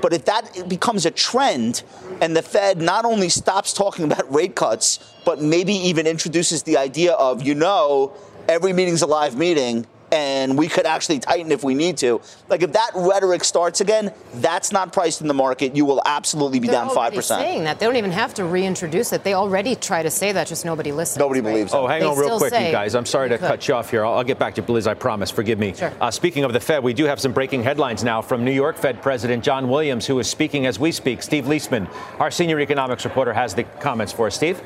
But 0.00 0.12
if 0.12 0.26
that 0.26 0.68
becomes 0.68 1.06
a 1.06 1.10
trend 1.10 1.82
and 2.20 2.36
the 2.36 2.42
Fed 2.42 2.80
not 2.80 3.04
only 3.04 3.28
stops 3.28 3.72
talking 3.72 4.04
about 4.04 4.32
rate 4.32 4.54
cuts, 4.54 4.98
but 5.24 5.40
maybe 5.40 5.72
even 5.72 6.06
introduces 6.06 6.62
the 6.62 6.76
idea 6.76 7.12
of, 7.12 7.42
you 7.42 7.54
know, 7.54 8.12
every 8.48 8.72
meeting's 8.72 9.02
a 9.02 9.06
live 9.06 9.36
meeting, 9.36 9.86
and 10.14 10.56
we 10.56 10.68
could 10.68 10.86
actually 10.86 11.18
tighten 11.18 11.50
if 11.50 11.64
we 11.64 11.74
need 11.74 11.96
to. 11.98 12.20
Like 12.48 12.62
if 12.62 12.72
that 12.72 12.92
rhetoric 12.94 13.42
starts 13.42 13.80
again, 13.80 14.12
that's 14.34 14.70
not 14.70 14.92
priced 14.92 15.20
in 15.20 15.28
the 15.28 15.34
market. 15.34 15.74
You 15.74 15.84
will 15.84 16.00
absolutely 16.06 16.60
be 16.60 16.68
They're 16.68 16.76
down 16.76 16.94
five 16.94 17.12
percent. 17.12 17.40
Saying 17.40 17.64
that 17.64 17.80
they 17.80 17.86
don't 17.86 17.96
even 17.96 18.12
have 18.12 18.32
to 18.34 18.44
reintroduce 18.44 19.12
it. 19.12 19.24
They 19.24 19.34
already 19.34 19.74
try 19.74 20.02
to 20.02 20.10
say 20.10 20.32
that, 20.32 20.46
just 20.46 20.64
nobody 20.64 20.92
listens. 20.92 21.18
Nobody 21.18 21.40
right? 21.40 21.50
believes. 21.50 21.74
Oh, 21.74 21.86
hang 21.86 22.00
They 22.00 22.06
on 22.06 22.16
real 22.16 22.38
quick, 22.38 22.52
you 22.52 22.70
guys. 22.70 22.94
I'm 22.94 23.06
sorry 23.06 23.28
to 23.28 23.38
could. 23.38 23.48
cut 23.48 23.68
you 23.68 23.74
off 23.74 23.90
here. 23.90 24.04
I'll, 24.04 24.14
I'll 24.14 24.24
get 24.24 24.38
back 24.38 24.54
to 24.54 24.62
you, 24.62 24.72
Liz. 24.72 24.86
I 24.86 24.94
promise. 24.94 25.30
Forgive 25.30 25.58
me. 25.58 25.74
Sure. 25.74 25.92
Uh, 26.00 26.10
speaking 26.10 26.44
of 26.44 26.52
the 26.52 26.60
Fed, 26.60 26.82
we 26.82 26.94
do 26.94 27.04
have 27.04 27.20
some 27.20 27.32
breaking 27.32 27.64
headlines 27.64 28.04
now 28.04 28.22
from 28.22 28.44
New 28.44 28.52
York 28.52 28.76
Fed 28.76 29.02
President 29.02 29.42
John 29.42 29.68
Williams, 29.68 30.06
who 30.06 30.18
is 30.20 30.28
speaking 30.28 30.66
as 30.66 30.78
we 30.78 30.92
speak. 30.92 31.22
Steve 31.22 31.46
Liesman, 31.46 31.88
our 32.20 32.30
senior 32.30 32.60
economics 32.60 33.04
reporter, 33.04 33.32
has 33.32 33.54
the 33.54 33.64
comments 33.80 34.12
for 34.12 34.28
us. 34.28 34.36
Steve. 34.36 34.62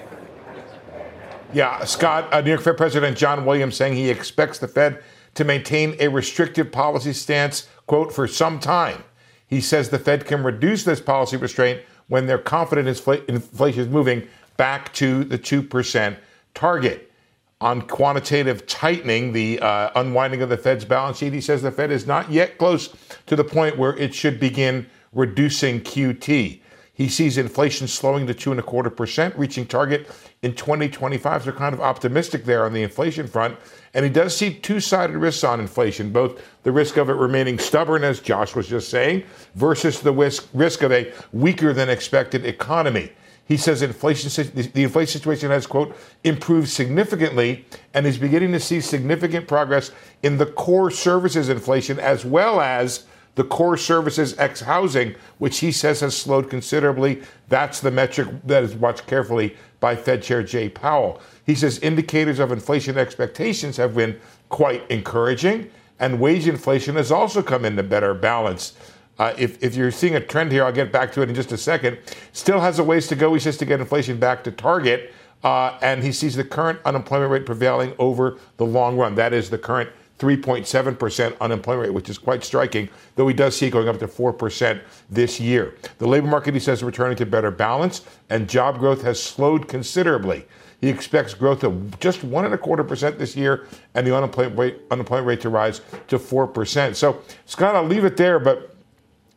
Yeah, 1.55 1.83
Scott, 1.85 2.31
uh, 2.31 2.43
New 2.43 2.51
York 2.51 2.61
Fed 2.61 2.77
President 2.77 3.17
John 3.17 3.47
Williams 3.47 3.75
saying 3.75 3.95
he 3.95 4.11
expects 4.11 4.59
the 4.59 4.69
Fed 4.69 5.03
to 5.39 5.45
maintain 5.45 5.95
a 6.01 6.09
restrictive 6.09 6.73
policy 6.73 7.13
stance, 7.13 7.69
quote, 7.87 8.13
for 8.13 8.27
some 8.27 8.59
time. 8.59 9.05
He 9.47 9.61
says 9.61 9.89
the 9.89 9.99
Fed 9.99 10.27
can 10.27 10.43
reduce 10.43 10.83
this 10.83 11.01
policy 11.01 11.37
restraint 11.37 11.81
when 12.09 12.27
they're 12.27 12.39
confident 12.39 12.89
infl- 12.89 13.25
inflation 13.27 13.83
is 13.83 13.89
moving 13.89 14.27
back 14.57 14.93
to 14.95 15.23
the 15.23 15.39
2% 15.39 16.17
target. 16.55 17.13
On 17.61 17.83
quantitative 17.83 18.67
tightening, 18.67 19.33
the 19.33 19.61
uh, 19.61 19.91
unwinding 19.95 20.43
of 20.43 20.49
the 20.49 20.57
Fed's 20.57 20.85
balance 20.85 21.19
sheet, 21.19 21.33
he 21.33 21.41
says 21.41 21.63
the 21.63 21.71
Fed 21.71 21.93
is 21.93 22.05
not 22.05 22.33
yet 22.33 22.59
close 22.59 22.93
to 23.27 23.37
the 23.37 23.45
point 23.45 23.79
where 23.79 23.97
it 23.97 24.13
should 24.13 24.41
begin 24.41 24.89
reducing 25.13 25.81
QT. 25.81 26.61
He 26.99 27.09
sees 27.09 27.39
inflation 27.39 27.87
slowing 27.87 28.27
to 28.27 28.35
two 28.35 28.51
and 28.51 28.59
a 28.59 28.63
quarter 28.63 28.91
percent, 28.91 29.39
reaching 29.39 29.65
target 29.67 30.11
in 30.43 30.53
2025. 30.53 31.45
So 31.45 31.53
kind 31.53 31.73
of 31.73 31.81
optimistic 31.81 32.45
there 32.45 32.65
on 32.65 32.73
the 32.73 32.83
inflation 32.83 33.29
front. 33.29 33.57
And 33.95 34.05
he 34.05 34.11
does 34.11 34.37
see 34.37 34.53
two-sided 34.53 35.17
risks 35.17 35.45
on 35.45 35.61
inflation, 35.61 36.11
both 36.11 36.43
the 36.65 36.73
risk 36.73 36.97
of 36.97 37.09
it 37.09 37.13
remaining 37.13 37.61
stubborn, 37.61 38.03
as 38.03 38.19
Josh 38.19 38.57
was 38.57 38.67
just 38.67 38.89
saying, 38.89 39.23
versus 39.55 40.01
the 40.01 40.11
risk, 40.11 40.49
risk 40.53 40.83
of 40.83 40.91
a 40.91 41.13
weaker 41.33 41.73
than 41.73 41.89
expected 41.89 42.45
economy. 42.45 43.13
He 43.45 43.57
says 43.57 43.81
inflation, 43.81 44.29
the 44.53 44.83
inflation 44.83 45.21
situation 45.21 45.53
has, 45.53 45.69
quote, 45.69 45.97
improved 46.25 46.69
significantly 46.69 47.65
and 47.95 48.09
is 48.09 48.19
beginning 48.19 48.51
to 48.53 48.61
see 48.61 48.81
significant 48.81 49.47
progress 49.47 49.93
in 50.25 50.37
the 50.37 50.47
core 50.47 50.91
services 50.91 51.49
inflation 51.49 52.01
as 52.01 52.25
well 52.25 52.61
as 52.61 53.07
the 53.39 53.45
core 53.45 53.77
services 53.77 54.37
ex 54.37 54.61
housing, 54.61 55.15
which 55.39 55.61
he 55.61 55.71
says 55.71 56.01
has 56.01 56.17
slowed 56.17 56.51
considerably. 56.51 57.23
That's 57.49 57.79
the 57.81 57.93
metric 57.93 58.27
that 58.47 58.65
is 58.65 58.75
watched 58.75 59.07
carefully 59.07 59.57
by 59.79 59.95
Fed 59.95 60.25
Chair 60.25 60.43
Jay 60.43 60.69
Powell. 60.69 61.21
He 61.47 61.55
says 61.55 61.79
indicators 61.79 62.41
of 62.41 62.51
inflation 62.51 62.99
expectations 62.99 63.77
have 63.77 63.95
been 63.95 64.19
quite 64.49 64.91
encouraging, 64.91 65.71
and 66.01 66.19
wage 66.19 66.49
inflation 66.49 66.97
has 66.97 67.13
also 67.13 67.41
come 67.41 67.65
into 67.65 67.85
better 67.85 68.13
balance. 68.13 68.77
Uh, 69.21 69.33
if, 69.39 69.63
if 69.63 69.77
you're 69.77 69.93
seeing 69.93 70.17
a 70.17 70.21
trend 70.21 70.51
here, 70.51 70.65
I'll 70.65 70.73
get 70.73 70.91
back 70.91 71.13
to 71.13 71.23
it 71.23 71.29
in 71.29 71.35
just 71.37 71.53
a 71.53 71.57
second. 71.57 71.97
Still 72.33 72.59
has 72.59 72.81
a 72.81 72.85
ways 72.85 73.07
to 73.07 73.15
go, 73.15 73.33
he 73.35 73.39
says, 73.39 73.57
to 73.59 73.65
get 73.65 73.79
inflation 73.79 74.19
back 74.19 74.43
to 74.45 74.51
target. 74.51 75.15
Uh, 75.45 75.79
and 75.81 76.03
he 76.03 76.11
sees 76.11 76.35
the 76.35 76.43
current 76.43 76.81
unemployment 76.85 77.31
rate 77.31 77.47
prevailing 77.47 77.95
over 78.01 78.39
the 78.57 78.67
long 78.67 78.97
run. 78.97 79.15
That 79.15 79.33
is 79.33 79.49
the 79.49 79.59
current 79.59 79.91
3.7% 80.19 81.39
unemployment 81.41 81.87
rate, 81.87 81.95
which 81.95 82.11
is 82.11 82.19
quite 82.19 82.43
striking, 82.43 82.89
though 83.15 83.29
he 83.29 83.35
does 83.35 83.57
see 83.57 83.67
it 83.67 83.71
going 83.71 83.89
up 83.89 83.99
to 83.99 84.09
4% 84.09 84.81
this 85.09 85.39
year. 85.39 85.77
The 85.99 86.09
labor 86.09 86.27
market, 86.27 86.55
he 86.55 86.61
says, 86.61 86.81
is 86.81 86.85
returning 86.85 87.17
to 87.19 87.27
better 87.27 87.51
balance, 87.51 88.03
and 88.29 88.49
job 88.49 88.79
growth 88.79 89.03
has 89.03 89.23
slowed 89.23 89.69
considerably. 89.69 90.47
He 90.81 90.89
expects 90.89 91.35
growth 91.35 91.65
of 91.65 91.99
just 91.99 92.23
one 92.23 92.45
and 92.45 92.55
a 92.55 92.59
quarter 92.59 92.85
percent 92.85 93.19
this 93.19 93.37
year, 93.37 93.67
and 93.95 94.07
the 94.07 94.17
unemployment 94.17 94.59
rate, 94.59 94.81
unemployment 94.91 95.27
rate 95.27 95.41
to 95.41 95.49
rise 95.49 95.81
to 96.07 96.19
four 96.19 96.47
percent. 96.47 96.97
So, 96.97 97.21
Scott, 97.47 97.75
I'll 97.75 97.85
leave 97.85 98.05
it 98.05 98.17
there. 98.17 98.39
But 98.39 98.77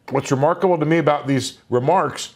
what's 0.10 0.30
remarkable 0.30 0.78
to 0.78 0.86
me 0.86 1.00
about 1.00 1.26
these 1.26 1.58
remarks 1.70 2.36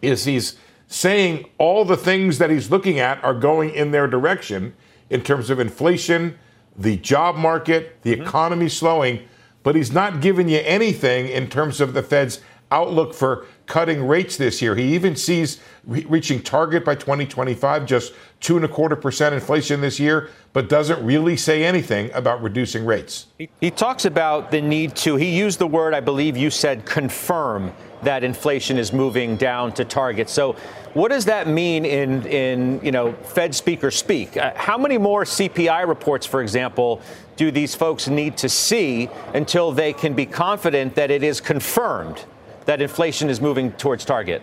is 0.00 0.24
he's 0.24 0.56
saying 0.88 1.46
all 1.58 1.84
the 1.84 1.96
things 1.96 2.38
that 2.38 2.48
he's 2.48 2.70
looking 2.70 2.98
at 2.98 3.22
are 3.22 3.34
going 3.34 3.70
in 3.70 3.90
their 3.90 4.06
direction 4.06 4.74
in 5.10 5.20
terms 5.20 5.50
of 5.50 5.60
inflation, 5.60 6.38
the 6.78 6.96
job 6.96 7.36
market, 7.36 8.02
the 8.02 8.12
mm-hmm. 8.12 8.22
economy 8.22 8.68
slowing, 8.68 9.26
but 9.62 9.74
he's 9.74 9.92
not 9.92 10.20
giving 10.20 10.48
you 10.48 10.60
anything 10.64 11.28
in 11.28 11.48
terms 11.48 11.80
of 11.80 11.92
the 11.92 12.02
Fed's 12.02 12.40
outlook 12.70 13.14
for 13.14 13.46
cutting 13.66 14.06
rates 14.06 14.36
this 14.36 14.60
year. 14.60 14.74
He 14.74 14.94
even 14.94 15.16
sees 15.16 15.60
re- 15.84 16.04
reaching 16.08 16.40
target 16.42 16.84
by 16.84 16.94
2025, 16.94 17.86
just 17.86 18.12
two 18.40 18.56
and 18.56 18.64
a 18.64 18.68
quarter 18.68 18.96
percent 18.96 19.34
inflation 19.34 19.80
this 19.80 19.98
year, 19.98 20.30
but 20.52 20.68
doesn't 20.68 21.04
really 21.04 21.36
say 21.36 21.64
anything 21.64 22.10
about 22.12 22.42
reducing 22.42 22.84
rates. 22.84 23.26
He, 23.38 23.48
he 23.60 23.70
talks 23.70 24.04
about 24.04 24.50
the 24.50 24.60
need 24.60 24.94
to, 24.96 25.16
he 25.16 25.36
used 25.36 25.58
the 25.58 25.66
word, 25.66 25.94
I 25.94 26.00
believe 26.00 26.36
you 26.36 26.50
said, 26.50 26.84
confirm 26.84 27.72
that 28.06 28.24
inflation 28.24 28.78
is 28.78 28.92
moving 28.92 29.36
down 29.36 29.72
to 29.72 29.84
target. 29.84 30.30
So, 30.30 30.52
what 30.94 31.10
does 31.10 31.26
that 31.26 31.46
mean 31.46 31.84
in, 31.84 32.24
in 32.26 32.80
you 32.82 32.90
know, 32.90 33.12
Fed 33.12 33.54
speaker 33.54 33.90
speak? 33.90 34.36
Uh, 34.36 34.52
how 34.54 34.78
many 34.78 34.96
more 34.96 35.24
CPI 35.24 35.86
reports, 35.86 36.24
for 36.24 36.40
example, 36.40 37.02
do 37.36 37.50
these 37.50 37.74
folks 37.74 38.08
need 38.08 38.36
to 38.38 38.48
see 38.48 39.10
until 39.34 39.72
they 39.72 39.92
can 39.92 40.14
be 40.14 40.24
confident 40.24 40.94
that 40.94 41.10
it 41.10 41.22
is 41.22 41.40
confirmed 41.40 42.24
that 42.64 42.80
inflation 42.80 43.28
is 43.28 43.40
moving 43.40 43.72
towards 43.72 44.04
target? 44.04 44.42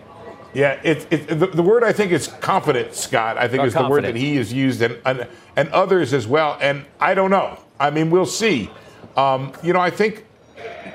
Yeah, 0.52 0.80
it, 0.84 1.06
it, 1.10 1.26
the, 1.26 1.48
the 1.48 1.62
word 1.62 1.82
I 1.82 1.92
think 1.92 2.12
is 2.12 2.28
confident, 2.28 2.94
Scott. 2.94 3.36
I 3.36 3.48
think 3.48 3.62
Oh, 3.62 3.66
is 3.66 3.74
the 3.74 3.88
word 3.88 4.04
that 4.04 4.14
he 4.14 4.36
has 4.36 4.52
used, 4.52 4.82
and, 4.82 4.96
and 5.04 5.26
and 5.56 5.68
others 5.70 6.12
as 6.12 6.28
well. 6.28 6.56
And 6.60 6.84
I 7.00 7.14
don't 7.14 7.30
know. 7.30 7.58
I 7.80 7.90
mean, 7.90 8.10
we'll 8.10 8.26
see. 8.26 8.70
Um, 9.16 9.52
you 9.64 9.72
know, 9.72 9.80
I 9.80 9.90
think 9.90 10.24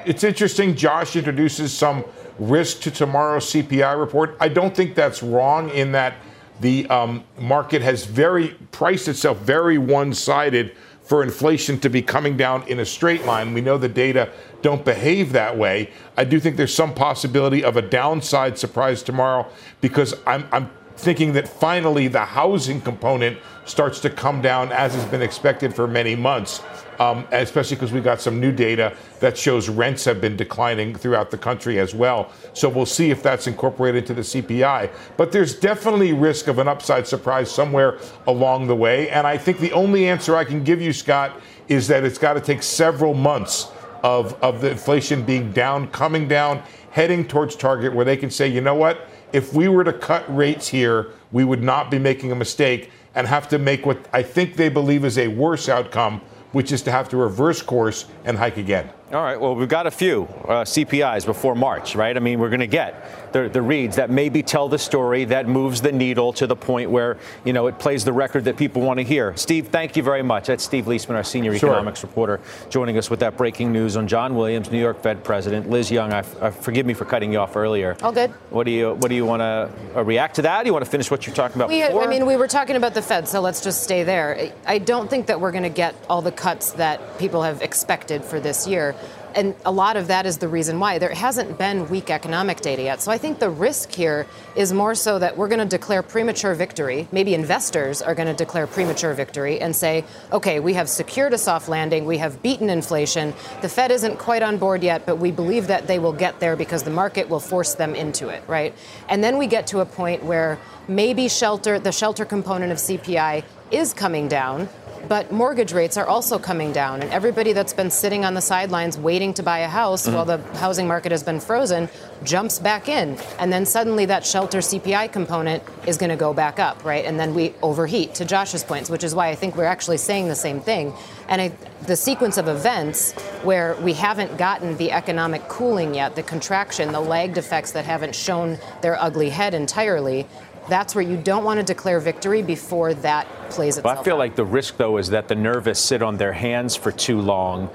it's 0.05 0.23
interesting. 0.23 0.75
Josh 0.75 1.17
introduces 1.17 1.75
some 1.77 2.05
risk 2.39 2.81
to 2.81 2.91
tomorrow's 2.91 3.51
CPI 3.51 3.99
report. 3.99 4.37
I 4.39 4.47
don't 4.47 4.75
think 4.75 4.95
that's 4.95 5.21
wrong 5.21 5.69
in 5.69 5.91
that 5.91 6.15
the 6.59 6.87
um, 6.89 7.23
market 7.37 7.81
has 7.81 8.05
very 8.05 8.49
priced 8.71 9.07
itself 9.07 9.39
very 9.39 9.77
one-sided 9.77 10.75
for 11.03 11.23
inflation 11.23 11.79
to 11.79 11.89
be 11.89 12.01
coming 12.01 12.37
down 12.37 12.61
in 12.67 12.79
a 12.79 12.85
straight 12.85 13.25
line. 13.25 13.53
We 13.53 13.61
know 13.61 13.77
the 13.77 13.89
data 13.89 14.29
don't 14.61 14.85
behave 14.85 15.31
that 15.31 15.57
way. 15.57 15.89
I 16.17 16.23
do 16.23 16.39
think 16.39 16.55
there's 16.55 16.73
some 16.73 16.93
possibility 16.93 17.63
of 17.63 17.77
a 17.77 17.81
downside 17.81 18.59
surprise 18.59 19.01
tomorrow 19.01 19.47
because 19.81 20.13
I'm, 20.27 20.47
I'm 20.51 20.69
thinking 20.97 21.33
that 21.33 21.47
finally 21.47 22.09
the 22.09 22.25
housing 22.25 22.81
component 22.81 23.39
starts 23.65 23.99
to 24.01 24.09
come 24.09 24.41
down 24.41 24.71
as 24.71 24.93
has 24.93 25.05
been 25.05 25.21
expected 25.21 25.73
for 25.73 25.87
many 25.87 26.15
months, 26.15 26.61
um, 26.99 27.25
especially 27.31 27.77
because 27.77 27.91
we 27.91 28.01
got 28.01 28.21
some 28.21 28.39
new 28.39 28.51
data 28.51 28.95
that 29.19 29.37
shows 29.37 29.69
rents 29.69 30.03
have 30.05 30.19
been 30.19 30.35
declining 30.35 30.93
throughout 30.93 31.31
the 31.31 31.37
country 31.37 31.79
as 31.79 31.95
well. 31.95 32.31
So 32.53 32.67
we'll 32.67 32.85
see 32.85 33.09
if 33.09 33.23
that's 33.23 33.47
incorporated 33.47 34.03
into 34.03 34.13
the 34.13 34.21
CPI. 34.21 34.91
But 35.17 35.31
there's 35.31 35.55
definitely 35.57 36.13
risk 36.13 36.47
of 36.47 36.59
an 36.59 36.67
upside 36.67 37.07
surprise 37.07 37.49
somewhere 37.49 37.99
along 38.27 38.67
the 38.67 38.75
way. 38.75 39.09
And 39.09 39.25
I 39.25 39.37
think 39.37 39.59
the 39.59 39.71
only 39.71 40.07
answer 40.07 40.35
I 40.35 40.43
can 40.43 40.63
give 40.63 40.81
you, 40.81 40.91
Scott, 40.91 41.39
is 41.69 41.87
that 41.87 42.03
it's 42.03 42.17
got 42.17 42.33
to 42.33 42.41
take 42.41 42.61
several 42.61 43.13
months 43.13 43.71
of, 44.03 44.33
of 44.43 44.61
the 44.61 44.71
inflation 44.71 45.23
being 45.23 45.51
down, 45.51 45.87
coming 45.91 46.27
down, 46.27 46.63
heading 46.91 47.25
towards 47.25 47.55
target 47.55 47.93
where 47.93 48.05
they 48.05 48.17
can 48.17 48.29
say, 48.29 48.47
you 48.47 48.61
know 48.61 48.75
what? 48.75 49.07
If 49.31 49.53
we 49.53 49.67
were 49.67 49.83
to 49.83 49.93
cut 49.93 50.25
rates 50.35 50.67
here, 50.67 51.11
we 51.31 51.43
would 51.43 51.61
not 51.61 51.91
be 51.91 51.99
making 51.99 52.31
a 52.31 52.35
mistake 52.35 52.89
and 53.15 53.27
have 53.27 53.47
to 53.49 53.59
make 53.59 53.85
what 53.85 54.07
I 54.13 54.23
think 54.23 54.55
they 54.55 54.69
believe 54.69 55.05
is 55.05 55.17
a 55.17 55.27
worse 55.27 55.69
outcome, 55.69 56.21
which 56.51 56.71
is 56.71 56.81
to 56.83 56.91
have 56.91 57.09
to 57.09 57.17
reverse 57.17 57.61
course 57.61 58.05
and 58.25 58.37
hike 58.37 58.57
again. 58.57 58.89
All 59.11 59.23
right. 59.23 59.39
Well, 59.39 59.55
we've 59.55 59.69
got 59.69 59.87
a 59.87 59.91
few 59.91 60.23
uh, 60.23 60.63
CPIs 60.63 61.25
before 61.25 61.55
March, 61.55 61.95
right? 61.95 62.15
I 62.15 62.19
mean, 62.19 62.39
we're 62.39 62.49
going 62.49 62.59
to 62.59 62.67
get 62.67 63.28
the, 63.31 63.49
the 63.49 63.61
reads 63.61 63.95
that 63.97 64.09
maybe 64.09 64.43
tell 64.43 64.69
the 64.69 64.77
story 64.77 65.25
that 65.25 65.47
moves 65.47 65.81
the 65.81 65.91
needle 65.91 66.33
to 66.33 66.47
the 66.47 66.55
point 66.55 66.89
where, 66.89 67.17
you 67.45 67.53
know, 67.53 67.67
it 67.67 67.79
plays 67.79 68.03
the 68.03 68.13
record 68.13 68.45
that 68.45 68.57
people 68.57 68.81
want 68.81 68.99
to 68.99 69.03
hear. 69.03 69.35
Steve, 69.37 69.67
thank 69.67 69.95
you 69.95 70.03
very 70.03 70.23
much. 70.23 70.47
That's 70.47 70.63
Steve 70.63 70.85
Liesman, 70.85 71.15
our 71.15 71.23
senior 71.23 71.57
sure. 71.57 71.69
economics 71.69 72.03
reporter, 72.03 72.39
joining 72.69 72.97
us 72.97 73.09
with 73.09 73.19
that 73.21 73.37
breaking 73.37 73.71
news 73.71 73.97
on 73.97 74.07
John 74.07 74.35
Williams, 74.35 74.71
New 74.71 74.79
York 74.79 75.01
Fed 75.01 75.23
president. 75.23 75.69
Liz 75.69 75.91
Young, 75.91 76.13
I, 76.13 76.19
I, 76.41 76.51
forgive 76.51 76.85
me 76.85 76.93
for 76.93 77.05
cutting 77.05 77.31
you 77.31 77.39
off 77.39 77.55
earlier. 77.55 77.95
All 78.01 78.11
good. 78.11 78.31
What 78.49 78.65
do 78.65 78.71
you 78.71 78.93
What 78.95 79.09
do 79.09 79.15
you 79.15 79.25
want 79.25 79.41
to 79.41 79.71
uh, 79.95 80.03
react 80.03 80.35
to 80.35 80.41
that? 80.43 80.63
Do 80.63 80.67
you 80.67 80.73
want 80.73 80.85
to 80.85 80.91
finish 80.91 81.11
what 81.11 81.25
you're 81.25 81.35
talking 81.35 81.55
about? 81.55 81.69
We, 81.69 81.81
before? 81.81 82.03
I 82.03 82.07
mean, 82.07 82.25
we 82.25 82.35
were 82.35 82.47
talking 82.47 82.75
about 82.75 82.93
the 82.93 83.01
Fed, 83.01 83.27
so 83.27 83.41
let's 83.41 83.61
just 83.61 83.83
stay 83.83 84.03
there. 84.03 84.51
I 84.65 84.79
don't 84.79 85.09
think 85.09 85.27
that 85.27 85.39
we're 85.39 85.51
going 85.51 85.63
to 85.63 85.69
get 85.69 85.95
all 86.09 86.21
the 86.21 86.31
cuts 86.31 86.71
that 86.73 87.19
people 87.19 87.43
have 87.43 87.61
expected 87.61 88.23
for 88.23 88.39
this 88.39 88.67
year 88.67 88.95
and 89.39 89.55
a 89.65 89.71
lot 89.71 89.95
of 89.95 90.07
that 90.07 90.25
is 90.25 90.39
the 90.39 90.49
reason 90.49 90.81
why 90.81 90.99
there 90.99 91.13
hasn't 91.13 91.57
been 91.57 91.87
weak 91.87 92.09
economic 92.09 92.59
data 92.59 92.81
yet. 92.81 93.01
So 93.01 93.09
I 93.09 93.17
think 93.17 93.39
the 93.39 93.49
risk 93.49 93.89
here 93.89 94.27
is 94.53 94.73
more 94.73 94.95
so 94.95 95.17
that 95.17 95.37
we're 95.37 95.47
going 95.47 95.59
to 95.59 95.77
declare 95.77 96.03
premature 96.03 96.53
victory. 96.53 97.07
Maybe 97.13 97.33
investors 97.33 98.01
are 98.01 98.13
going 98.13 98.27
to 98.27 98.33
declare 98.33 98.67
premature 98.67 99.13
victory 99.13 99.61
and 99.61 99.73
say, 99.73 100.03
okay, 100.33 100.59
we 100.59 100.73
have 100.73 100.89
secured 100.89 101.31
a 101.31 101.37
soft 101.37 101.69
landing, 101.69 102.05
we 102.05 102.17
have 102.17 102.43
beaten 102.43 102.69
inflation. 102.69 103.33
The 103.61 103.69
Fed 103.69 103.91
isn't 103.91 104.19
quite 104.19 104.43
on 104.43 104.57
board 104.57 104.83
yet, 104.83 105.05
but 105.05 105.19
we 105.19 105.31
believe 105.31 105.67
that 105.67 105.87
they 105.87 105.99
will 105.99 106.11
get 106.11 106.41
there 106.41 106.57
because 106.57 106.83
the 106.83 106.91
market 106.91 107.29
will 107.29 107.39
force 107.39 107.75
them 107.75 107.95
into 107.95 108.27
it, 108.27 108.43
right? 108.45 108.75
And 109.07 109.23
then 109.23 109.37
we 109.37 109.47
get 109.47 109.67
to 109.67 109.79
a 109.79 109.85
point 109.85 110.21
where 110.21 110.59
maybe 110.89 111.29
shelter, 111.29 111.79
the 111.79 111.93
shelter 111.93 112.25
component 112.25 112.73
of 112.73 112.77
CPI 112.77 113.45
is 113.71 113.93
coming 113.93 114.27
down 114.27 114.67
but 115.07 115.31
mortgage 115.31 115.73
rates 115.73 115.97
are 115.97 116.05
also 116.05 116.37
coming 116.37 116.71
down, 116.71 117.01
and 117.01 117.11
everybody 117.11 117.53
that's 117.53 117.73
been 117.73 117.91
sitting 117.91 118.25
on 118.25 118.33
the 118.33 118.41
sidelines 118.41 118.97
waiting 118.97 119.33
to 119.35 119.43
buy 119.43 119.59
a 119.59 119.67
house 119.67 120.05
mm-hmm. 120.05 120.15
while 120.15 120.25
the 120.25 120.37
housing 120.57 120.87
market 120.87 121.11
has 121.11 121.23
been 121.23 121.39
frozen 121.39 121.89
jumps 122.23 122.59
back 122.59 122.89
in. 122.89 123.17
And 123.39 123.51
then 123.51 123.65
suddenly 123.65 124.05
that 124.05 124.25
shelter 124.25 124.59
CPI 124.59 125.11
component 125.11 125.63
is 125.87 125.97
going 125.97 126.09
to 126.09 126.15
go 126.15 126.33
back 126.33 126.59
up, 126.59 126.83
right? 126.83 127.05
And 127.05 127.19
then 127.19 127.33
we 127.33 127.53
overheat, 127.61 128.15
to 128.15 128.25
Josh's 128.25 128.63
points, 128.63 128.89
which 128.89 129.03
is 129.03 129.15
why 129.15 129.29
I 129.29 129.35
think 129.35 129.55
we're 129.55 129.63
actually 129.63 129.97
saying 129.97 130.27
the 130.27 130.35
same 130.35 130.59
thing. 130.59 130.93
And 131.29 131.41
I, 131.41 131.49
the 131.85 131.95
sequence 131.95 132.37
of 132.37 132.47
events 132.47 133.13
where 133.43 133.75
we 133.75 133.93
haven't 133.93 134.37
gotten 134.37 134.75
the 134.77 134.91
economic 134.91 135.47
cooling 135.47 135.93
yet, 135.93 136.15
the 136.15 136.23
contraction, 136.23 136.91
the 136.91 136.99
lagged 136.99 137.37
effects 137.37 137.71
that 137.71 137.85
haven't 137.85 138.15
shown 138.15 138.57
their 138.81 139.01
ugly 139.01 139.29
head 139.29 139.53
entirely, 139.53 140.25
that's 140.69 140.95
where 140.95 141.03
you 141.03 141.17
don't 141.17 141.43
want 141.43 141.59
to 141.59 141.65
declare 141.65 141.99
victory 141.99 142.41
before 142.41 142.93
that 142.93 143.27
plays 143.49 143.77
itself. 143.77 143.93
Well, 143.93 144.01
I 144.01 144.03
feel 144.03 144.15
out. 144.15 144.19
like 144.19 144.35
the 144.35 144.45
risk, 144.45 144.77
though, 144.77 144.97
is 144.97 145.09
that 145.09 145.27
the 145.27 145.35
nervous 145.35 145.79
sit 145.83 146.01
on 146.01 146.17
their 146.17 146.33
hands 146.33 146.75
for 146.75 146.91
too 146.91 147.19
long. 147.19 147.69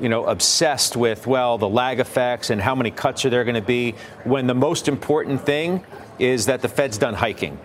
You 0.00 0.08
know, 0.08 0.24
obsessed 0.24 0.96
with, 0.96 1.26
well, 1.26 1.58
the 1.58 1.68
lag 1.68 2.00
effects 2.00 2.50
and 2.50 2.60
how 2.60 2.74
many 2.74 2.90
cuts 2.90 3.24
are 3.24 3.30
there 3.30 3.44
going 3.44 3.54
to 3.54 3.60
be, 3.60 3.92
when 4.24 4.48
the 4.48 4.54
most 4.54 4.88
important 4.88 5.42
thing 5.42 5.84
is 6.18 6.46
that 6.46 6.60
the 6.60 6.68
Fed's 6.68 6.98
done 6.98 7.14
hiking. 7.14 7.56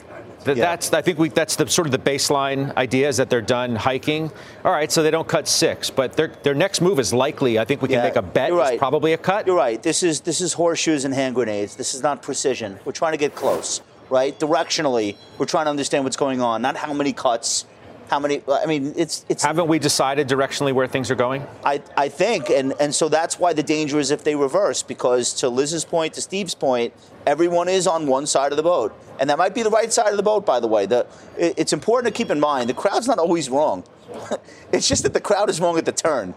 yeah. 0.45 0.53
That's 0.53 0.93
I 0.93 1.01
think 1.01 1.17
we 1.17 1.29
that's 1.29 1.55
the 1.55 1.67
sort 1.67 1.87
of 1.87 1.91
the 1.91 1.97
baseline 1.97 2.75
idea 2.77 3.07
is 3.09 3.17
that 3.17 3.29
they're 3.29 3.41
done 3.41 3.75
hiking. 3.75 4.31
All 4.63 4.71
right, 4.71 4.91
so 4.91 5.01
they 5.03 5.11
don't 5.11 5.27
cut 5.27 5.47
six, 5.47 5.89
but 5.89 6.13
their 6.13 6.27
their 6.43 6.53
next 6.53 6.79
move 6.79 6.99
is 6.99 7.11
likely. 7.13 7.59
I 7.59 7.65
think 7.65 7.81
we 7.81 7.87
can 7.87 7.97
yeah, 7.97 8.03
make 8.03 8.15
a 8.15 8.21
bet. 8.21 8.49
You're 8.49 8.59
right. 8.59 8.79
probably 8.79 9.13
a 9.13 9.17
cut. 9.17 9.47
You're 9.47 9.57
right. 9.57 9.81
This 9.81 10.03
is 10.03 10.21
this 10.21 10.39
is 10.39 10.53
horseshoes 10.53 11.05
and 11.05 11.13
hand 11.13 11.35
grenades. 11.35 11.75
This 11.75 11.95
is 11.95 12.03
not 12.03 12.21
precision. 12.21 12.79
We're 12.85 12.91
trying 12.91 13.13
to 13.13 13.17
get 13.17 13.35
close 13.35 13.81
right? 14.09 14.37
Directionally, 14.39 15.15
we're 15.37 15.45
trying 15.45 15.65
to 15.65 15.69
understand 15.69 16.03
what's 16.03 16.17
going 16.17 16.41
on, 16.41 16.61
not 16.61 16.75
how 16.75 16.93
many 16.93 17.13
cuts, 17.13 17.65
how 18.09 18.19
many. 18.19 18.41
I 18.47 18.65
mean, 18.65 18.93
it's 18.95 19.25
it's. 19.29 19.43
Haven't 19.43 19.67
we 19.67 19.79
decided 19.79 20.27
directionally 20.27 20.73
where 20.73 20.87
things 20.87 21.11
are 21.11 21.15
going? 21.15 21.45
I 21.63 21.81
I 21.95 22.09
think, 22.09 22.49
and 22.49 22.73
and 22.79 22.93
so 22.93 23.09
that's 23.09 23.39
why 23.39 23.53
the 23.53 23.63
danger 23.63 23.99
is 23.99 24.11
if 24.11 24.23
they 24.23 24.35
reverse, 24.35 24.83
because 24.83 25.33
to 25.35 25.49
Liz's 25.49 25.85
point, 25.85 26.13
to 26.13 26.21
Steve's 26.21 26.55
point, 26.55 26.93
everyone 27.25 27.67
is 27.67 27.87
on 27.87 28.07
one 28.07 28.25
side 28.25 28.51
of 28.51 28.57
the 28.57 28.63
boat, 28.63 28.93
and 29.19 29.29
that 29.29 29.37
might 29.37 29.53
be 29.53 29.63
the 29.63 29.69
right 29.69 29.91
side 29.91 30.11
of 30.11 30.17
the 30.17 30.23
boat, 30.23 30.45
by 30.45 30.59
the 30.59 30.67
way. 30.67 30.85
The 30.85 31.05
it's 31.37 31.73
important 31.73 32.13
to 32.13 32.17
keep 32.17 32.31
in 32.31 32.39
mind 32.39 32.69
the 32.69 32.73
crowd's 32.73 33.07
not 33.07 33.19
always 33.19 33.49
wrong. 33.49 33.83
it's 34.71 34.87
just 34.87 35.03
that 35.03 35.13
the 35.13 35.21
crowd 35.21 35.49
is 35.49 35.59
wrong 35.59 35.77
at 35.77 35.85
the 35.85 35.91
turn. 35.91 36.33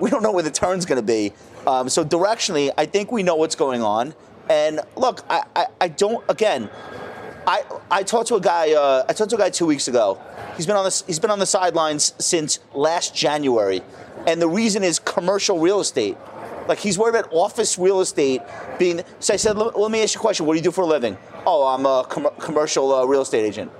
We 0.00 0.10
don't 0.10 0.22
know 0.22 0.32
where 0.32 0.42
the 0.42 0.50
turn's 0.50 0.84
going 0.84 1.00
to 1.00 1.06
be. 1.06 1.32
Um, 1.66 1.88
so 1.88 2.04
directionally, 2.04 2.70
I 2.76 2.86
think 2.86 3.12
we 3.12 3.22
know 3.22 3.36
what's 3.36 3.54
going 3.54 3.82
on. 3.82 4.14
And 4.48 4.80
look, 4.96 5.24
I, 5.30 5.44
I, 5.56 5.66
I 5.80 5.88
don't, 5.88 6.22
again, 6.28 6.68
I, 7.46 7.62
I 7.90 8.02
talked 8.02 8.28
to 8.28 8.36
a 8.36 8.40
guy. 8.40 8.72
Uh, 8.72 9.04
I 9.08 9.12
talked 9.12 9.30
to 9.30 9.36
a 9.36 9.38
guy 9.38 9.50
two 9.50 9.66
weeks 9.66 9.88
ago. 9.88 10.20
He's 10.56 10.66
been 10.66 10.76
on 10.76 10.84
the 10.84 11.02
he's 11.06 11.18
been 11.18 11.30
on 11.30 11.38
the 11.38 11.46
sidelines 11.46 12.14
since 12.18 12.60
last 12.72 13.14
January, 13.14 13.82
and 14.26 14.40
the 14.40 14.48
reason 14.48 14.82
is 14.82 14.98
commercial 14.98 15.58
real 15.58 15.80
estate. 15.80 16.16
Like 16.68 16.78
he's 16.78 16.98
worried 16.98 17.16
about 17.16 17.32
office 17.32 17.78
real 17.78 18.00
estate 18.00 18.40
being. 18.78 19.02
So 19.20 19.34
I 19.34 19.36
said, 19.36 19.58
let, 19.58 19.90
me 19.90 20.02
ask 20.02 20.14
you 20.14 20.20
a 20.20 20.22
question. 20.22 20.46
What 20.46 20.54
do 20.54 20.58
you 20.58 20.64
do 20.64 20.70
for 20.70 20.82
a 20.82 20.86
living? 20.86 21.16
Oh, 21.46 21.66
I'm 21.66 21.84
a 21.84 22.06
com- 22.08 22.32
commercial 22.40 22.94
uh, 22.94 23.04
real 23.04 23.22
estate 23.22 23.44
agent. 23.44 23.70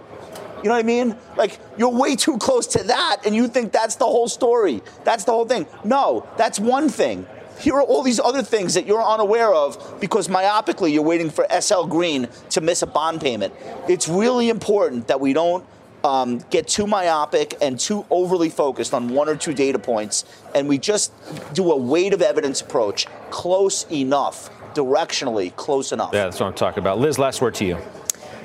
You 0.58 0.68
know 0.68 0.76
what 0.76 0.84
I 0.84 0.86
mean? 0.86 1.16
Like 1.36 1.58
you're 1.78 1.90
way 1.90 2.16
too 2.16 2.36
close 2.38 2.66
to 2.68 2.82
that, 2.84 3.22
and 3.24 3.34
you 3.34 3.48
think 3.48 3.72
that's 3.72 3.96
the 3.96 4.04
whole 4.04 4.28
story. 4.28 4.82
That's 5.04 5.24
the 5.24 5.32
whole 5.32 5.46
thing. 5.46 5.66
No, 5.84 6.28
that's 6.36 6.60
one 6.60 6.88
thing. 6.88 7.26
Here 7.60 7.74
are 7.74 7.82
all 7.82 8.02
these 8.02 8.20
other 8.20 8.42
things 8.42 8.74
that 8.74 8.86
you're 8.86 9.02
unaware 9.02 9.52
of 9.54 10.00
because 10.00 10.28
myopically 10.28 10.92
you're 10.92 11.02
waiting 11.02 11.30
for 11.30 11.46
SL 11.60 11.84
Green 11.84 12.28
to 12.50 12.60
miss 12.60 12.82
a 12.82 12.86
bond 12.86 13.20
payment. 13.20 13.54
It's 13.88 14.08
really 14.08 14.48
important 14.48 15.08
that 15.08 15.20
we 15.20 15.32
don't 15.32 15.64
um, 16.04 16.38
get 16.50 16.68
too 16.68 16.86
myopic 16.86 17.56
and 17.62 17.80
too 17.80 18.04
overly 18.10 18.50
focused 18.50 18.92
on 18.92 19.08
one 19.08 19.28
or 19.28 19.36
two 19.36 19.54
data 19.54 19.78
points, 19.78 20.24
and 20.54 20.68
we 20.68 20.78
just 20.78 21.12
do 21.54 21.72
a 21.72 21.76
weight 21.76 22.12
of 22.12 22.20
evidence 22.20 22.60
approach, 22.60 23.06
close 23.30 23.90
enough, 23.90 24.50
directionally 24.74 25.54
close 25.56 25.92
enough. 25.92 26.10
Yeah, 26.12 26.24
that's 26.24 26.40
what 26.40 26.46
I'm 26.46 26.54
talking 26.54 26.80
about. 26.80 26.98
Liz, 26.98 27.18
last 27.18 27.40
word 27.40 27.54
to 27.54 27.64
you. 27.64 27.78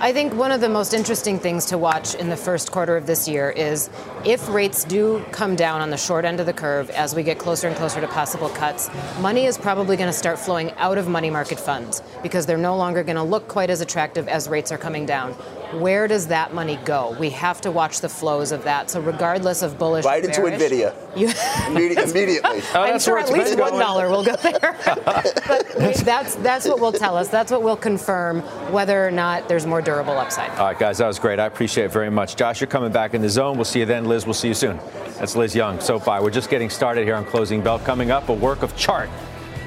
I 0.01 0.13
think 0.13 0.33
one 0.33 0.53
of 0.53 0.61
the 0.61 0.69
most 0.69 0.93
interesting 0.93 1.39
things 1.39 1.65
to 1.65 1.77
watch 1.77 2.15
in 2.15 2.29
the 2.29 2.37
first 2.37 2.71
quarter 2.71 2.95
of 2.95 3.05
this 3.05 3.27
year 3.27 3.49
is 3.49 3.89
if 4.23 4.47
rates 4.47 4.85
do 4.85 5.25
come 5.33 5.57
down 5.57 5.81
on 5.81 5.89
the 5.89 5.97
short 5.97 6.23
end 6.23 6.39
of 6.39 6.45
the 6.45 6.53
curve 6.53 6.89
as 6.91 7.13
we 7.13 7.21
get 7.21 7.37
closer 7.37 7.67
and 7.67 7.75
closer 7.75 7.99
to 7.99 8.07
possible 8.07 8.47
cuts, 8.47 8.89
money 9.19 9.45
is 9.45 9.57
probably 9.57 9.97
going 9.97 10.07
to 10.07 10.17
start 10.17 10.39
flowing 10.39 10.71
out 10.77 10.97
of 10.97 11.09
money 11.09 11.29
market 11.29 11.59
funds 11.59 12.01
because 12.23 12.45
they're 12.45 12.57
no 12.57 12.77
longer 12.77 13.03
going 13.03 13.17
to 13.17 13.23
look 13.23 13.49
quite 13.49 13.69
as 13.69 13.81
attractive 13.81 14.29
as 14.29 14.47
rates 14.47 14.71
are 14.71 14.77
coming 14.77 15.05
down 15.05 15.35
where 15.73 16.07
does 16.07 16.27
that 16.27 16.53
money 16.53 16.79
go? 16.85 17.15
We 17.19 17.29
have 17.31 17.61
to 17.61 17.71
watch 17.71 18.01
the 18.01 18.09
flows 18.09 18.51
of 18.51 18.63
that. 18.63 18.89
So 18.89 19.01
regardless 19.01 19.61
of 19.61 19.77
bullish, 19.77 20.05
right 20.05 20.23
into 20.23 20.41
bearish, 20.41 20.61
Nvidia, 20.61 20.93
you, 21.15 21.27
Immedi- 21.67 22.09
immediately. 22.09 22.61
Oh, 22.73 22.81
I'm 22.81 22.99
sure 22.99 23.19
at 23.19 23.31
least 23.31 23.57
one 23.57 23.73
dollar 23.73 24.09
will 24.09 24.23
go 24.23 24.35
there. 24.37 24.75
but 25.05 25.95
that's 26.03 26.35
that's 26.35 26.67
what 26.67 26.79
will 26.79 26.91
tell 26.91 27.15
us. 27.15 27.29
That's 27.29 27.51
what 27.51 27.61
will 27.61 27.77
confirm 27.77 28.41
whether 28.71 29.05
or 29.05 29.11
not 29.11 29.47
there's 29.47 29.65
more 29.65 29.81
durable 29.81 30.17
upside. 30.17 30.49
All 30.51 30.67
right, 30.67 30.79
guys, 30.79 30.97
that 30.97 31.07
was 31.07 31.19
great. 31.19 31.39
I 31.39 31.45
appreciate 31.45 31.85
it 31.85 31.91
very 31.91 32.09
much. 32.09 32.35
Josh, 32.35 32.61
you're 32.61 32.67
coming 32.67 32.91
back 32.91 33.13
in 33.13 33.21
the 33.21 33.29
zone. 33.29 33.55
We'll 33.57 33.65
see 33.65 33.79
you 33.79 33.85
then. 33.85 34.05
Liz, 34.05 34.25
we'll 34.25 34.33
see 34.33 34.47
you 34.47 34.53
soon. 34.53 34.79
That's 35.17 35.35
Liz 35.35 35.53
Young, 35.53 35.81
SoFi, 35.81 36.19
We're 36.21 36.29
just 36.29 36.49
getting 36.49 36.69
started 36.69 37.03
here 37.03 37.15
on 37.15 37.25
Closing 37.25 37.61
Bell. 37.61 37.79
Coming 37.79 38.09
up, 38.09 38.29
a 38.29 38.33
work 38.33 38.63
of 38.63 38.75
chart 38.77 39.09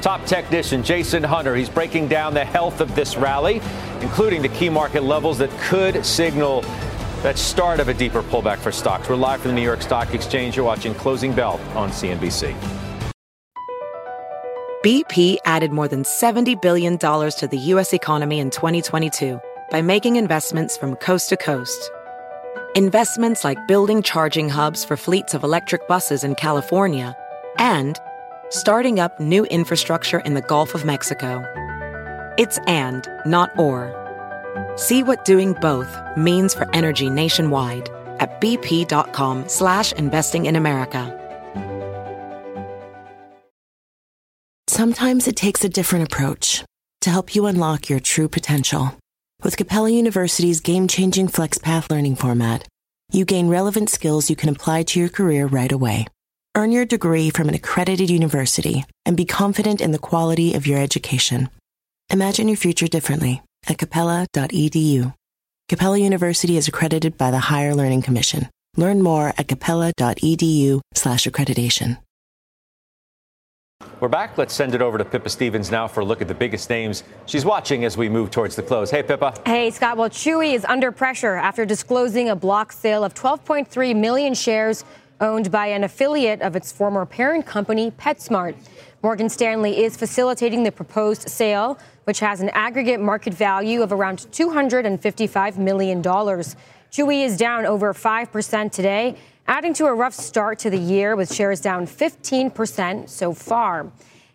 Top 0.03 0.27
technician 0.27 0.83
Jason 0.83 1.23
Hunter. 1.23 1.55
He's 1.55 1.69
breaking 1.69 2.09
down 2.09 2.35
the 2.35 2.45
health 2.45 2.81
of 2.81 2.93
this 2.97 3.17
rally, 3.17 3.63
including 4.01 4.43
the 4.43 4.49
key 4.49 4.69
market 4.69 5.05
levels 5.05 5.39
that 5.39 5.51
could 5.61 6.05
signal 6.05 6.63
that 7.23 7.39
start 7.39 7.79
of 7.79 7.87
a 7.87 7.95
deeper 7.95 8.21
pullback 8.21 8.59
for 8.59 8.73
stocks. 8.73 9.09
We're 9.09 9.15
live 9.15 9.43
from 9.43 9.53
the 9.53 9.55
New 9.55 9.63
York 9.63 9.81
Stock 9.81 10.13
Exchange. 10.13 10.57
You're 10.57 10.65
watching 10.65 10.93
Closing 10.93 11.33
Bell 11.33 11.61
on 11.77 11.91
CNBC. 11.91 12.53
BP 14.85 15.37
added 15.45 15.71
more 15.71 15.87
than 15.87 16.03
$70 16.03 16.61
billion 16.61 16.99
to 16.99 17.49
the 17.49 17.59
U.S. 17.59 17.93
economy 17.93 18.41
in 18.41 18.51
2022 18.51 19.41
by 19.71 19.83
making 19.83 20.17
investments 20.17 20.77
from 20.77 20.97
coast 20.97 21.29
to 21.29 21.37
coast. 21.37 21.93
Investments 22.75 23.45
like 23.45 23.69
building 23.69 24.03
charging 24.03 24.49
hubs 24.49 24.85
for 24.85 24.97
fleets 24.97 25.33
of 25.33 25.45
electric 25.45 25.87
buses 25.87 26.25
in 26.25 26.35
California 26.35 27.17
and– 27.61 28.01
starting 28.53 29.01
up 29.01 29.19
new 29.19 29.45
infrastructure 29.47 30.21
in 30.21 30.35
the 30.35 30.43
Gulf 30.43 30.75
of 30.75 30.85
Mexico. 30.85 31.43
It's 32.39 32.59
and, 32.67 33.09
not 33.27 33.51
or. 33.59 33.91
See 34.77 35.03
what 35.03 35.25
doing 35.25 35.55
both 35.55 35.99
means 36.17 36.55
for 36.55 36.69
energy 36.73 37.11
nationwide 37.11 37.91
at 38.21 38.41
bp.com 38.41 39.49
slash 39.49 39.93
investing 39.95 40.47
in 40.47 40.55
America. 40.55 41.19
Sometimes 44.69 45.27
it 45.27 45.37
takes 45.37 45.65
a 45.65 45.69
different 45.69 46.13
approach 46.13 46.65
to 47.01 47.11
help 47.11 47.35
you 47.35 47.47
unlock 47.47 47.89
your 47.89 48.01
true 48.01 48.29
potential. 48.29 48.97
With 49.43 49.57
Capella 49.57 49.91
University's 49.91 50.61
game-changing 50.61 51.29
FlexPath 51.29 51.91
learning 51.91 52.17
format, 52.17 52.69
you 53.11 53.25
gain 53.25 53.49
relevant 53.49 53.91
skills 53.91 54.31
you 54.31 54.37
can 54.37 54.49
apply 54.49 54.85
to 54.85 55.01
your 55.01 55.09
career 55.09 55.47
right 55.47 55.73
away. 55.73 56.07
Earn 56.55 56.71
your 56.71 56.85
degree 56.85 57.31
from 57.31 57.49
an 57.49 57.55
accredited 57.55 58.11
university 58.11 58.85
and 59.07 59.17
be 59.17 59.25
confident 59.25 59.81
in 59.81 59.93
the 59.93 59.99
quality 59.99 60.53
of 60.53 60.67
your 60.67 60.79
education. 60.79 61.49
Imagine 62.11 62.47
your 62.47 62.59
future 62.59 62.89
differently 62.89 63.41
at 63.67 63.79
capella.edu. 63.79 65.15
Capella 65.71 65.97
University 65.97 66.59
is 66.59 66.69
accredited 66.69 67.17
by 67.17 67.31
the 67.31 67.39
Higher 67.39 67.75
Learning 67.75 68.03
Commission. 68.03 68.51
Learn 68.77 69.01
more 69.01 69.33
at 69.39 69.49
capella.edu 69.49 70.83
slash 70.93 71.25
accreditation. 71.25 71.97
We're 73.99 74.09
back. 74.09 74.37
Let's 74.37 74.53
send 74.53 74.75
it 74.75 74.83
over 74.83 74.99
to 74.99 75.05
Pippa 75.05 75.29
Stevens 75.29 75.71
now 75.71 75.89
for 75.89 76.01
a 76.01 76.05
look 76.05 76.21
at 76.21 76.29
the 76.29 76.35
biggest 76.35 76.69
names 76.69 77.03
she's 77.27 77.45
watching 77.45 77.85
as 77.85 77.97
we 77.97 78.09
move 78.09 78.31
towards 78.31 78.57
the 78.57 78.63
close. 78.63 78.91
Hey, 78.91 79.03
Pippa. 79.03 79.35
Hey, 79.47 79.71
Scott. 79.71 79.97
Well, 79.97 80.11
Chewy 80.11 80.55
is 80.55 80.65
under 80.65 80.93
pressure 80.93 81.35
after 81.35 81.65
disclosing 81.65 82.29
a 82.29 82.37
block 82.37 82.73
sale 82.73 83.05
of 83.05 83.15
12.3 83.15 83.97
million 83.97 84.35
shares 84.35 84.85
owned 85.23 85.51
by 85.51 85.69
an 85.69 85.85
affiliate 85.85 86.43
of 86.43 86.57
its 86.57 86.73
former 86.73 87.07
parent 87.07 87.47
company, 87.47 87.93
PetSmart. 87.93 88.57
Morgan 89.03 89.29
Stanley 89.29 89.83
is 89.83 89.97
facilitating 89.97 90.65
the 90.65 90.73
proposed 90.73 91.29
sale, 91.29 91.79
which 92.05 92.19
has 92.19 92.41
an 92.41 92.51
aggregate 92.51 93.01
market 93.01 93.33
value 93.33 93.83
of 93.83 93.93
around 93.93 94.19
$255 94.19 95.57
million. 95.57 96.03
Chewy 96.03 97.25
is 97.25 97.37
down 97.37 97.65
over 97.65 97.95
5% 97.95 98.73
today, 98.73 99.17
adding 99.47 99.73
to 99.75 99.87
a 99.87 99.95
rough 99.95 100.13
start 100.13 100.59
to 100.59 100.71
the 100.71 100.79
year 100.79 101.15
with 101.15 101.33
shares 101.33 101.61
down 101.61 101.87
15% 101.87 103.09
so 103.09 103.33
far. 103.33 103.91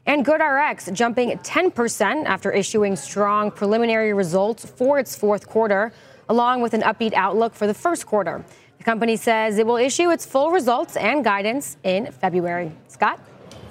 And 0.06 0.26
GoodRx 0.26 0.94
jumping 0.94 1.32
10% 1.32 2.26
after 2.26 2.50
issuing 2.50 2.96
strong 2.96 3.52
preliminary 3.52 4.14
results 4.14 4.66
for 4.66 5.00
its 5.00 5.18
fourth 5.18 5.48
quarter, 5.48 5.92
along 6.30 6.62
with 6.62 6.74
an 6.74 6.82
upbeat 6.82 7.14
outlook 7.14 7.54
for 7.54 7.68
the 7.68 7.74
first 7.74 8.06
quarter. 8.06 8.46
The 8.78 8.84
company 8.84 9.16
says 9.16 9.58
it 9.58 9.66
will 9.66 9.78
issue 9.78 10.12
its 10.12 10.26
full 10.26 10.52
results 10.52 10.96
and 10.96 11.24
guidance 11.24 11.78
in 11.84 12.12
February. 12.12 12.72
Scott? 12.88 13.20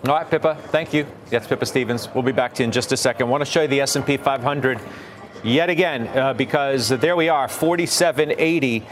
All 0.04 0.14
right, 0.14 0.30
Pippa, 0.30 0.56
thank 0.68 0.92
you. 0.92 1.06
That's 1.30 1.46
Pippa 1.46 1.66
Stevens. 1.66 2.08
We'll 2.14 2.22
be 2.22 2.32
back 2.32 2.54
to 2.54 2.62
you 2.62 2.66
in 2.66 2.72
just 2.72 2.92
a 2.92 2.96
second. 2.96 3.26
I 3.26 3.30
want 3.30 3.44
to 3.44 3.50
show 3.50 3.62
you 3.62 3.68
the 3.68 3.80
S&P 3.80 4.16
500 4.16 4.80
yet 5.46 5.70
again 5.70 6.08
uh, 6.08 6.34
because 6.34 6.88
there 6.88 7.14
we 7.14 7.28
are 7.28 7.46
4780 7.46 8.84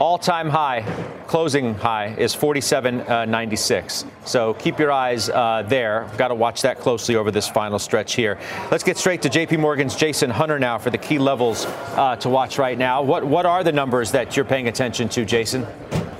all-time 0.00 0.48
high 0.48 0.80
closing 1.26 1.74
high 1.74 2.14
is 2.16 2.34
4796 2.34 4.06
so 4.24 4.54
keep 4.54 4.78
your 4.78 4.92
eyes 4.92 5.28
uh, 5.28 5.64
there. 5.66 6.08
Got 6.16 6.28
to 6.28 6.34
watch 6.34 6.62
that 6.62 6.78
closely 6.78 7.16
over 7.16 7.30
this 7.30 7.48
final 7.48 7.78
stretch 7.78 8.14
here. 8.14 8.38
Let's 8.70 8.84
get 8.84 8.96
straight 8.96 9.22
to 9.22 9.28
jp 9.28 9.58
morgan's 9.58 9.94
jason 9.94 10.30
hunter 10.30 10.58
now 10.58 10.78
for 10.78 10.90
the 10.90 10.98
key 10.98 11.18
levels 11.18 11.66
uh, 11.66 12.16
to 12.16 12.28
watch 12.28 12.58
right 12.58 12.78
now. 12.78 13.02
What, 13.02 13.24
what 13.24 13.44
are 13.44 13.62
the 13.62 13.72
numbers 13.72 14.10
that 14.12 14.36
you're 14.36 14.44
paying 14.44 14.68
attention 14.68 15.08
to 15.10 15.24
jason? 15.24 15.66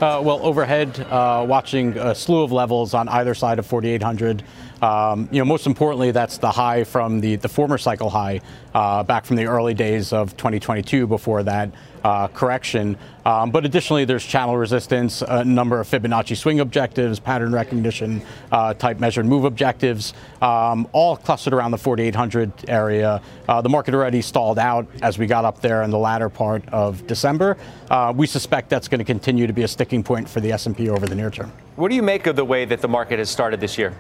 Uh, 0.00 0.18
well, 0.24 0.40
overhead, 0.42 0.98
uh, 1.10 1.44
watching 1.46 1.96
a 1.98 2.14
slew 2.14 2.42
of 2.42 2.52
levels 2.52 2.94
on 2.94 3.06
either 3.10 3.34
side 3.34 3.58
of 3.58 3.66
4,800. 3.66 4.42
Um, 4.82 5.28
you 5.30 5.38
know, 5.38 5.44
most 5.44 5.66
importantly, 5.66 6.10
that's 6.10 6.38
the 6.38 6.50
high 6.50 6.84
from 6.84 7.20
the, 7.20 7.36
the 7.36 7.48
former 7.48 7.78
cycle 7.78 8.10
high 8.10 8.40
uh, 8.74 9.02
back 9.02 9.24
from 9.24 9.36
the 9.36 9.46
early 9.46 9.74
days 9.74 10.12
of 10.12 10.36
2022 10.36 11.06
before 11.06 11.42
that 11.42 11.70
uh, 12.04 12.28
correction. 12.28 12.96
Um, 13.26 13.50
but 13.50 13.66
additionally, 13.66 14.04
there's 14.06 14.24
channel 14.24 14.56
resistance, 14.56 15.22
a 15.22 15.44
number 15.44 15.80
of 15.80 15.86
Fibonacci 15.86 16.36
swing 16.36 16.60
objectives, 16.60 17.20
pattern 17.20 17.52
recognition 17.52 18.22
uh, 18.50 18.72
type 18.74 18.98
measured 18.98 19.26
move 19.26 19.44
objectives, 19.44 20.14
um, 20.40 20.88
all 20.92 21.16
clustered 21.16 21.52
around 21.52 21.72
the 21.72 21.78
4,800 21.78 22.50
area. 22.68 23.20
Uh, 23.48 23.60
the 23.60 23.68
market 23.68 23.94
already 23.94 24.22
stalled 24.22 24.58
out 24.58 24.86
as 25.02 25.18
we 25.18 25.26
got 25.26 25.44
up 25.44 25.60
there 25.60 25.82
in 25.82 25.90
the 25.90 25.98
latter 25.98 26.30
part 26.30 26.66
of 26.70 27.06
December. 27.06 27.58
Uh, 27.90 28.12
we 28.16 28.26
suspect 28.26 28.70
that's 28.70 28.88
going 28.88 28.98
to 29.00 29.04
continue 29.04 29.46
to 29.46 29.52
be 29.52 29.62
a 29.62 29.68
sticking 29.68 30.02
point 30.02 30.28
for 30.28 30.40
the 30.40 30.52
S&P 30.52 30.88
over 30.88 31.06
the 31.06 31.14
near 31.14 31.30
term. 31.30 31.52
What 31.76 31.90
do 31.90 31.94
you 31.94 32.02
make 32.02 32.26
of 32.26 32.36
the 32.36 32.44
way 32.44 32.64
that 32.64 32.80
the 32.80 32.88
market 32.88 33.18
has 33.18 33.28
started 33.28 33.60
this 33.60 33.76
year? 33.76 33.94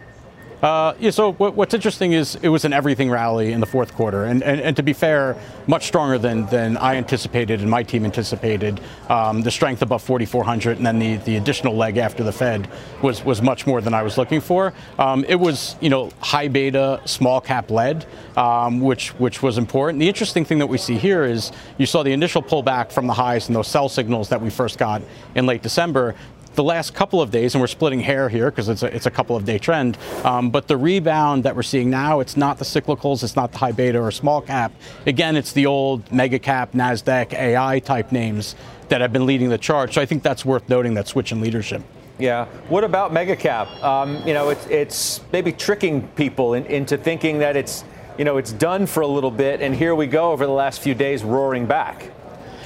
Uh, 0.62 0.94
yeah, 1.00 1.10
so 1.10 1.32
what, 1.32 1.54
what's 1.54 1.72
interesting 1.72 2.12
is 2.12 2.34
it 2.42 2.48
was 2.48 2.66
an 2.66 2.72
everything 2.72 3.10
rally 3.10 3.52
in 3.52 3.60
the 3.60 3.66
fourth 3.66 3.94
quarter, 3.94 4.24
and, 4.24 4.42
and, 4.42 4.60
and 4.60 4.76
to 4.76 4.82
be 4.82 4.92
fair, 4.92 5.36
much 5.66 5.86
stronger 5.86 6.18
than, 6.18 6.44
than 6.46 6.76
I 6.76 6.96
anticipated 6.96 7.60
and 7.60 7.70
my 7.70 7.82
team 7.82 8.04
anticipated. 8.04 8.80
Um, 9.08 9.40
the 9.40 9.50
strength 9.50 9.80
above 9.80 10.02
4,400, 10.02 10.76
and 10.76 10.86
then 10.86 10.98
the, 10.98 11.16
the 11.16 11.36
additional 11.36 11.74
leg 11.74 11.96
after 11.96 12.22
the 12.22 12.32
Fed 12.32 12.68
was 13.02 13.24
was 13.24 13.40
much 13.40 13.66
more 13.66 13.80
than 13.80 13.94
I 13.94 14.02
was 14.02 14.18
looking 14.18 14.40
for. 14.40 14.74
Um, 14.98 15.24
it 15.28 15.36
was 15.36 15.76
you 15.80 15.88
know 15.88 16.10
high 16.20 16.48
beta, 16.48 17.00
small 17.06 17.40
cap 17.40 17.70
led, 17.70 18.06
um, 18.36 18.80
which 18.80 19.10
which 19.18 19.42
was 19.42 19.56
important. 19.56 19.98
The 20.00 20.08
interesting 20.08 20.44
thing 20.44 20.58
that 20.58 20.66
we 20.66 20.78
see 20.78 20.96
here 20.96 21.24
is 21.24 21.52
you 21.78 21.86
saw 21.86 22.02
the 22.02 22.12
initial 22.12 22.42
pullback 22.42 22.92
from 22.92 23.06
the 23.06 23.14
highs 23.14 23.48
and 23.48 23.56
those 23.56 23.68
sell 23.68 23.88
signals 23.88 24.28
that 24.28 24.40
we 24.42 24.50
first 24.50 24.78
got 24.78 25.02
in 25.34 25.46
late 25.46 25.62
December 25.62 26.14
the 26.54 26.64
last 26.64 26.94
couple 26.94 27.20
of 27.20 27.30
days, 27.30 27.54
and 27.54 27.60
we're 27.60 27.68
splitting 27.68 28.00
hair 28.00 28.28
here 28.28 28.50
because 28.50 28.68
it's 28.68 28.82
a, 28.82 28.94
it's 28.94 29.06
a 29.06 29.10
couple 29.10 29.36
of 29.36 29.44
day 29.44 29.58
trend, 29.58 29.96
um, 30.24 30.50
but 30.50 30.68
the 30.68 30.76
rebound 30.76 31.44
that 31.44 31.54
we're 31.54 31.62
seeing 31.62 31.90
now, 31.90 32.20
it's 32.20 32.36
not 32.36 32.58
the 32.58 32.64
cyclicals, 32.64 33.22
it's 33.22 33.36
not 33.36 33.52
the 33.52 33.58
high 33.58 33.72
beta 33.72 34.00
or 34.00 34.10
small 34.10 34.40
cap. 34.40 34.72
Again, 35.06 35.36
it's 35.36 35.52
the 35.52 35.66
old 35.66 36.10
mega 36.12 36.38
cap, 36.38 36.72
NASDAQ, 36.72 37.32
AI 37.32 37.78
type 37.80 38.12
names 38.12 38.56
that 38.88 39.00
have 39.00 39.12
been 39.12 39.26
leading 39.26 39.48
the 39.48 39.58
charge. 39.58 39.94
So 39.94 40.00
I 40.00 40.06
think 40.06 40.22
that's 40.22 40.44
worth 40.44 40.68
noting 40.68 40.94
that 40.94 41.06
switch 41.06 41.32
in 41.32 41.40
leadership. 41.40 41.82
Yeah. 42.18 42.46
What 42.68 42.84
about 42.84 43.12
mega 43.12 43.36
cap? 43.36 43.68
Um, 43.82 44.16
you 44.26 44.34
know, 44.34 44.50
it's, 44.50 44.66
it's 44.66 45.20
maybe 45.32 45.52
tricking 45.52 46.06
people 46.08 46.54
in, 46.54 46.66
into 46.66 46.98
thinking 46.98 47.38
that 47.38 47.56
it's, 47.56 47.84
you 48.18 48.24
know, 48.24 48.36
it's 48.36 48.52
done 48.52 48.86
for 48.86 49.00
a 49.00 49.06
little 49.06 49.30
bit, 49.30 49.62
and 49.62 49.74
here 49.74 49.94
we 49.94 50.06
go 50.06 50.32
over 50.32 50.44
the 50.44 50.52
last 50.52 50.82
few 50.82 50.94
days 50.94 51.22
roaring 51.22 51.64
back. 51.64 52.10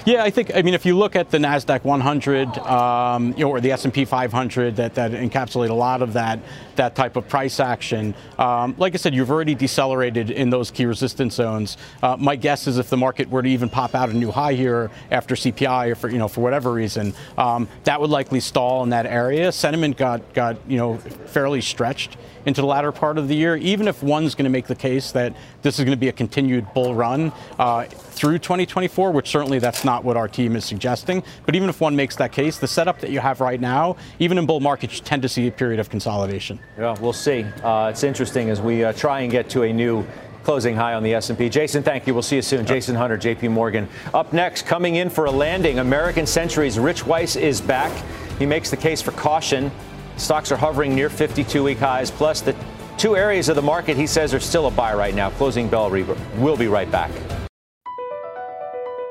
Yeah, 0.06 0.22
I 0.22 0.28
think. 0.28 0.54
I 0.54 0.60
mean, 0.60 0.74
if 0.74 0.84
you 0.84 0.98
look 0.98 1.16
at 1.16 1.30
the 1.30 1.38
Nasdaq 1.38 1.82
100, 1.82 2.58
um, 2.58 3.28
you 3.38 3.44
know, 3.44 3.50
or 3.50 3.60
the 3.62 3.72
S&P 3.72 4.04
500, 4.04 4.76
that 4.76 4.94
that 4.96 5.12
encapsulate 5.12 5.70
a 5.70 5.74
lot 5.74 6.02
of 6.02 6.12
that 6.12 6.40
that 6.76 6.94
type 6.94 7.16
of 7.16 7.26
price 7.26 7.58
action. 7.58 8.14
Um, 8.38 8.74
like 8.76 8.92
I 8.92 8.98
said, 8.98 9.14
you've 9.14 9.30
already 9.30 9.54
decelerated 9.54 10.30
in 10.30 10.50
those 10.50 10.70
key 10.70 10.84
resistance 10.84 11.36
zones. 11.36 11.78
Uh, 12.02 12.18
my 12.18 12.36
guess 12.36 12.66
is 12.66 12.76
if 12.76 12.90
the 12.90 12.98
market 12.98 13.30
were 13.30 13.42
to 13.42 13.48
even 13.48 13.70
pop 13.70 13.94
out 13.94 14.10
a 14.10 14.12
new 14.12 14.30
high 14.30 14.52
here 14.52 14.90
after 15.10 15.34
CPI, 15.34 15.92
or 15.92 15.94
for 15.94 16.10
you 16.10 16.18
know 16.18 16.28
for 16.28 16.42
whatever 16.42 16.70
reason, 16.70 17.14
um, 17.38 17.66
that 17.84 17.98
would 17.98 18.10
likely 18.10 18.40
stall 18.40 18.82
in 18.82 18.90
that 18.90 19.06
area. 19.06 19.50
Sentiment 19.52 19.96
got 19.96 20.34
got 20.34 20.58
you 20.68 20.76
know 20.76 20.98
fairly 20.98 21.62
stretched 21.62 22.18
into 22.46 22.60
the 22.60 22.66
latter 22.66 22.92
part 22.92 23.18
of 23.18 23.28
the 23.28 23.34
year, 23.34 23.56
even 23.56 23.88
if 23.88 24.02
one's 24.02 24.34
going 24.34 24.44
to 24.44 24.50
make 24.50 24.66
the 24.66 24.74
case 24.74 25.12
that 25.12 25.34
this 25.62 25.78
is 25.78 25.84
going 25.84 25.96
to 25.96 26.00
be 26.00 26.08
a 26.08 26.12
continued 26.12 26.66
bull 26.74 26.94
run 26.94 27.32
uh, 27.58 27.84
through 27.84 28.38
2024, 28.38 29.10
which 29.12 29.28
certainly 29.28 29.58
that's 29.58 29.84
not 29.84 30.04
what 30.04 30.16
our 30.16 30.28
team 30.28 30.56
is 30.56 30.64
suggesting. 30.64 31.22
But 31.46 31.56
even 31.56 31.68
if 31.68 31.80
one 31.80 31.96
makes 31.96 32.16
that 32.16 32.32
case, 32.32 32.58
the 32.58 32.68
setup 32.68 33.00
that 33.00 33.10
you 33.10 33.20
have 33.20 33.40
right 33.40 33.60
now, 33.60 33.96
even 34.18 34.38
in 34.38 34.46
bull 34.46 34.60
markets, 34.60 34.98
you 34.98 35.04
tend 35.04 35.22
to 35.22 35.28
see 35.28 35.48
a 35.48 35.52
period 35.52 35.80
of 35.80 35.88
consolidation. 35.88 36.58
Yeah, 36.78 36.96
we'll 37.00 37.12
see. 37.12 37.44
Uh, 37.62 37.88
it's 37.90 38.04
interesting 38.04 38.50
as 38.50 38.60
we 38.60 38.84
uh, 38.84 38.92
try 38.92 39.20
and 39.20 39.30
get 39.30 39.48
to 39.50 39.62
a 39.62 39.72
new 39.72 40.06
closing 40.44 40.76
high 40.76 40.92
on 40.92 41.02
the 41.02 41.14
S&P. 41.14 41.48
Jason, 41.48 41.82
thank 41.82 42.06
you. 42.06 42.12
We'll 42.12 42.22
see 42.22 42.36
you 42.36 42.42
soon. 42.42 42.66
Jason 42.66 42.94
Hunter, 42.94 43.16
JP 43.16 43.50
Morgan. 43.50 43.88
Up 44.12 44.32
next, 44.32 44.66
coming 44.66 44.96
in 44.96 45.08
for 45.08 45.24
a 45.24 45.30
landing, 45.30 45.78
American 45.78 46.26
Century's 46.26 46.78
Rich 46.78 47.06
Weiss 47.06 47.34
is 47.34 47.62
back. 47.62 47.90
He 48.38 48.44
makes 48.44 48.70
the 48.70 48.76
case 48.76 49.00
for 49.00 49.12
caution 49.12 49.70
Stocks 50.16 50.52
are 50.52 50.56
hovering 50.56 50.94
near 50.94 51.10
52 51.10 51.62
week 51.62 51.78
highs. 51.78 52.10
Plus, 52.10 52.40
the 52.40 52.54
two 52.98 53.16
areas 53.16 53.48
of 53.48 53.56
the 53.56 53.62
market 53.62 53.96
he 53.96 54.06
says 54.06 54.32
are 54.32 54.40
still 54.40 54.66
a 54.66 54.70
buy 54.70 54.94
right 54.94 55.14
now. 55.14 55.30
Closing 55.30 55.68
bell 55.68 55.90
we'll 55.90 56.56
be 56.56 56.68
right 56.68 56.90
back. 56.90 57.10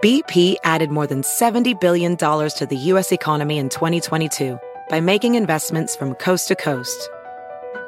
BP 0.04 0.58
added 0.66 0.92
more 0.92 1.08
than 1.08 1.22
$70 1.22 1.80
billion 1.80 2.18
to 2.18 2.68
the 2.70 2.76
U.S. 2.76 3.14
economy 3.14 3.58
in 3.58 3.70
2022 3.70 4.60
by 4.90 5.00
making 5.00 5.36
investments 5.36 5.96
from 5.96 6.16
coast 6.16 6.50
to 6.50 6.56
coast. 6.56 7.10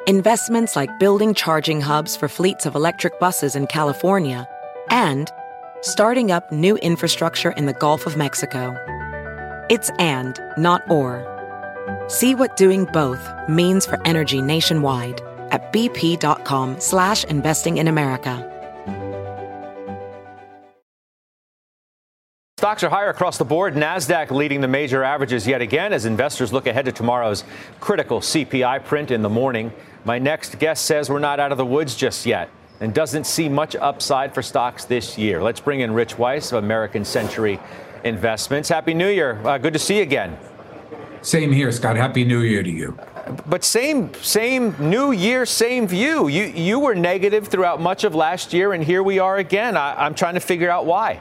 Investments 0.06 0.76
like 0.76 0.98
building 0.98 1.34
charging 1.34 1.82
hubs 1.82 2.16
for 2.16 2.28
fleets 2.28 2.64
of 2.64 2.74
electric 2.74 3.18
buses 3.20 3.54
in 3.54 3.66
California 3.66 4.48
and 4.88 5.30
starting 5.82 6.30
up 6.30 6.50
new 6.50 6.76
infrastructure 6.76 7.50
in 7.50 7.66
the 7.66 7.74
Gulf 7.74 8.06
of 8.06 8.16
Mexico. 8.16 8.74
It's 9.68 9.90
and, 9.98 10.40
not 10.56 10.88
or. 10.90 11.35
See 12.08 12.34
what 12.34 12.56
doing 12.56 12.84
both 12.86 13.28
means 13.48 13.86
for 13.86 14.00
energy 14.06 14.40
nationwide 14.40 15.20
at 15.50 15.72
bp.com 15.72 16.80
slash 16.80 17.24
investing 17.24 17.78
in 17.78 17.88
America. 17.88 18.52
Stocks 22.58 22.82
are 22.82 22.88
higher 22.88 23.10
across 23.10 23.38
the 23.38 23.44
board. 23.44 23.74
NASDAQ 23.74 24.30
leading 24.30 24.60
the 24.60 24.68
major 24.68 25.04
averages 25.04 25.46
yet 25.46 25.60
again 25.60 25.92
as 25.92 26.04
investors 26.04 26.52
look 26.52 26.66
ahead 26.66 26.86
to 26.86 26.92
tomorrow's 26.92 27.44
critical 27.80 28.20
CPI 28.20 28.84
print 28.84 29.10
in 29.10 29.20
the 29.22 29.28
morning. 29.28 29.72
My 30.04 30.18
next 30.18 30.58
guest 30.58 30.86
says 30.86 31.10
we're 31.10 31.18
not 31.18 31.38
out 31.38 31.52
of 31.52 31.58
the 31.58 31.66
woods 31.66 31.94
just 31.94 32.24
yet 32.24 32.48
and 32.80 32.94
doesn't 32.94 33.24
see 33.24 33.48
much 33.48 33.76
upside 33.76 34.34
for 34.34 34.42
stocks 34.42 34.84
this 34.84 35.18
year. 35.18 35.42
Let's 35.42 35.60
bring 35.60 35.80
in 35.80 35.92
Rich 35.92 36.18
Weiss 36.18 36.50
of 36.50 36.64
American 36.64 37.04
Century 37.04 37.60
Investments. 38.04 38.68
Happy 38.68 38.94
New 38.94 39.08
Year. 39.08 39.40
Uh, 39.46 39.58
good 39.58 39.74
to 39.74 39.78
see 39.78 39.98
you 39.98 40.02
again. 40.02 40.38
Same 41.26 41.50
here, 41.50 41.72
Scott. 41.72 41.96
Happy 41.96 42.24
New 42.24 42.42
Year 42.42 42.62
to 42.62 42.70
you. 42.70 42.96
But 43.48 43.64
same, 43.64 44.14
same 44.22 44.76
New 44.78 45.10
Year, 45.10 45.44
same 45.44 45.88
view. 45.88 46.28
You 46.28 46.44
you 46.44 46.78
were 46.78 46.94
negative 46.94 47.48
throughout 47.48 47.80
much 47.80 48.04
of 48.04 48.14
last 48.14 48.52
year, 48.52 48.72
and 48.74 48.84
here 48.84 49.02
we 49.02 49.18
are 49.18 49.36
again. 49.36 49.76
I, 49.76 50.06
I'm 50.06 50.14
trying 50.14 50.34
to 50.34 50.40
figure 50.40 50.70
out 50.70 50.86
why. 50.86 51.20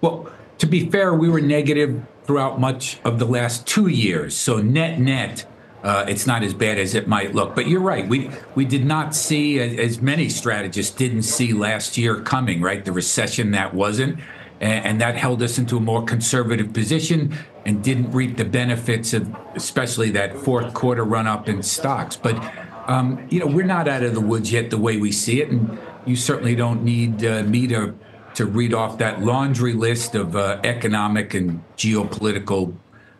Well, 0.00 0.32
to 0.56 0.66
be 0.66 0.88
fair, 0.88 1.12
we 1.12 1.28
were 1.28 1.42
negative 1.42 2.02
throughout 2.22 2.58
much 2.58 2.98
of 3.04 3.18
the 3.18 3.26
last 3.26 3.66
two 3.66 3.88
years. 3.88 4.34
So 4.34 4.62
net 4.62 4.98
net, 4.98 5.44
uh, 5.82 6.06
it's 6.08 6.26
not 6.26 6.42
as 6.42 6.54
bad 6.54 6.78
as 6.78 6.94
it 6.94 7.06
might 7.06 7.34
look. 7.34 7.54
But 7.54 7.68
you're 7.68 7.82
right. 7.82 8.08
We 8.08 8.30
we 8.54 8.64
did 8.64 8.86
not 8.86 9.14
see 9.14 9.60
as 9.60 10.00
many 10.00 10.30
strategists 10.30 10.96
didn't 10.96 11.24
see 11.24 11.52
last 11.52 11.98
year 11.98 12.22
coming. 12.22 12.62
Right, 12.62 12.82
the 12.82 12.92
recession 12.92 13.50
that 13.50 13.74
wasn't 13.74 14.18
and, 14.60 15.00
that 15.00 15.16
held 15.16 15.42
us 15.42 15.58
into 15.58 15.76
a 15.76 15.80
more 15.80 16.02
conservative 16.04 16.72
position 16.72 17.36
and 17.66 17.82
didn't 17.82 18.10
reap 18.12 18.36
the 18.36 18.44
benefits 18.44 19.14
of 19.14 19.34
especially 19.54 20.10
that 20.10 20.36
fourth 20.36 20.74
quarter 20.74 21.04
run 21.04 21.26
up 21.26 21.48
in 21.48 21.62
stocks. 21.62 22.16
But 22.16 22.36
um, 22.86 23.26
you 23.30 23.40
know, 23.40 23.46
we're 23.46 23.64
not 23.64 23.88
out 23.88 24.02
of 24.02 24.14
the 24.14 24.20
woods 24.20 24.52
yet 24.52 24.70
the 24.70 24.78
way 24.78 24.98
we 24.98 25.12
see 25.12 25.40
it, 25.40 25.50
and 25.50 25.78
you 26.04 26.16
certainly 26.16 26.54
don't 26.54 26.82
need 26.84 27.24
uh, 27.24 27.42
me 27.44 27.66
to 27.68 27.94
to 28.34 28.46
read 28.46 28.74
off 28.74 28.98
that 28.98 29.22
laundry 29.22 29.72
list 29.72 30.14
of 30.14 30.34
uh, 30.36 30.60
economic 30.64 31.34
and 31.34 31.62
geopolitical, 31.76 32.74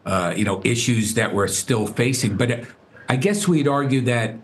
uh, 0.05 0.35
you 0.37 0.45
know, 0.45 0.61
issues 0.65 1.15
that 1.15 1.33
we're 1.33 1.47
still 1.47 1.87
facing. 1.87 2.37
But 2.37 2.51
uh, 2.51 2.65
I 3.09 3.17
guess 3.17 3.47
we'd 3.47 3.69
argue 3.69 4.01
that 4.03 4.37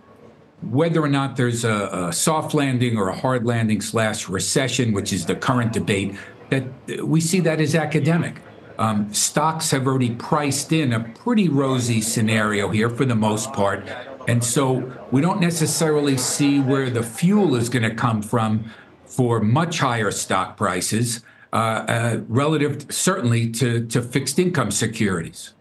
whether 0.63 1.03
or 1.03 1.09
not 1.09 1.37
there's 1.37 1.65
a, 1.65 2.09
a 2.09 2.13
soft 2.13 2.55
landing 2.55 2.97
or 2.97 3.09
a 3.09 3.17
hard 3.17 3.45
landing 3.45 3.81
slash 3.81 4.29
recession, 4.29 4.93
which 4.93 5.13
is 5.13 5.27
the 5.27 5.35
current 5.35 5.73
debate, 5.73 6.15
that 6.51 6.65
we 7.05 7.21
see 7.21 7.41
that 7.41 7.61
as 7.61 7.75
academic. 7.75 8.37
Um, 8.81 9.13
stocks 9.13 9.71
have 9.73 9.87
already 9.87 10.15
priced 10.15 10.73
in 10.73 10.95
a 10.95 11.01
pretty 11.01 11.51
rosy 11.51 12.01
scenario 12.01 12.71
here 12.71 12.89
for 12.89 13.05
the 13.05 13.15
most 13.15 13.53
part. 13.53 13.87
And 14.27 14.43
so 14.43 14.91
we 15.11 15.21
don't 15.21 15.39
necessarily 15.39 16.17
see 16.17 16.61
where 16.61 16.89
the 16.89 17.03
fuel 17.03 17.57
is 17.57 17.69
going 17.69 17.83
to 17.83 17.95
come 17.95 18.23
from 18.23 18.71
for 19.05 19.39
much 19.39 19.81
higher 19.81 20.11
stock 20.11 20.57
prices, 20.57 21.23
uh, 21.53 21.57
uh, 21.57 22.21
relative 22.27 22.87
certainly 22.89 23.51
to, 23.51 23.87
to 23.89 24.01
fixed 24.01 24.39
income 24.39 24.71
securities. 24.71 25.53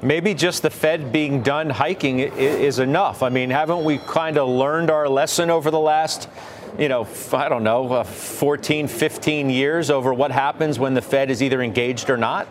Maybe 0.00 0.32
just 0.32 0.62
the 0.62 0.70
Fed 0.70 1.10
being 1.10 1.42
done 1.42 1.68
hiking 1.68 2.20
is 2.20 2.78
enough. 2.78 3.24
I 3.24 3.30
mean, 3.30 3.50
haven't 3.50 3.82
we 3.82 3.98
kind 3.98 4.38
of 4.38 4.48
learned 4.48 4.92
our 4.92 5.08
lesson 5.08 5.50
over 5.50 5.72
the 5.72 5.80
last, 5.80 6.28
you 6.78 6.88
know, 6.88 7.06
I 7.32 7.48
don't 7.48 7.64
know, 7.64 7.92
uh, 7.92 8.04
14, 8.04 8.88
15 8.88 9.50
years 9.50 9.90
over 9.90 10.12
what 10.12 10.30
happens 10.30 10.78
when 10.78 10.94
the 10.94 11.02
Fed 11.02 11.30
is 11.30 11.42
either 11.42 11.62
engaged 11.62 12.10
or 12.10 12.16
not? 12.16 12.48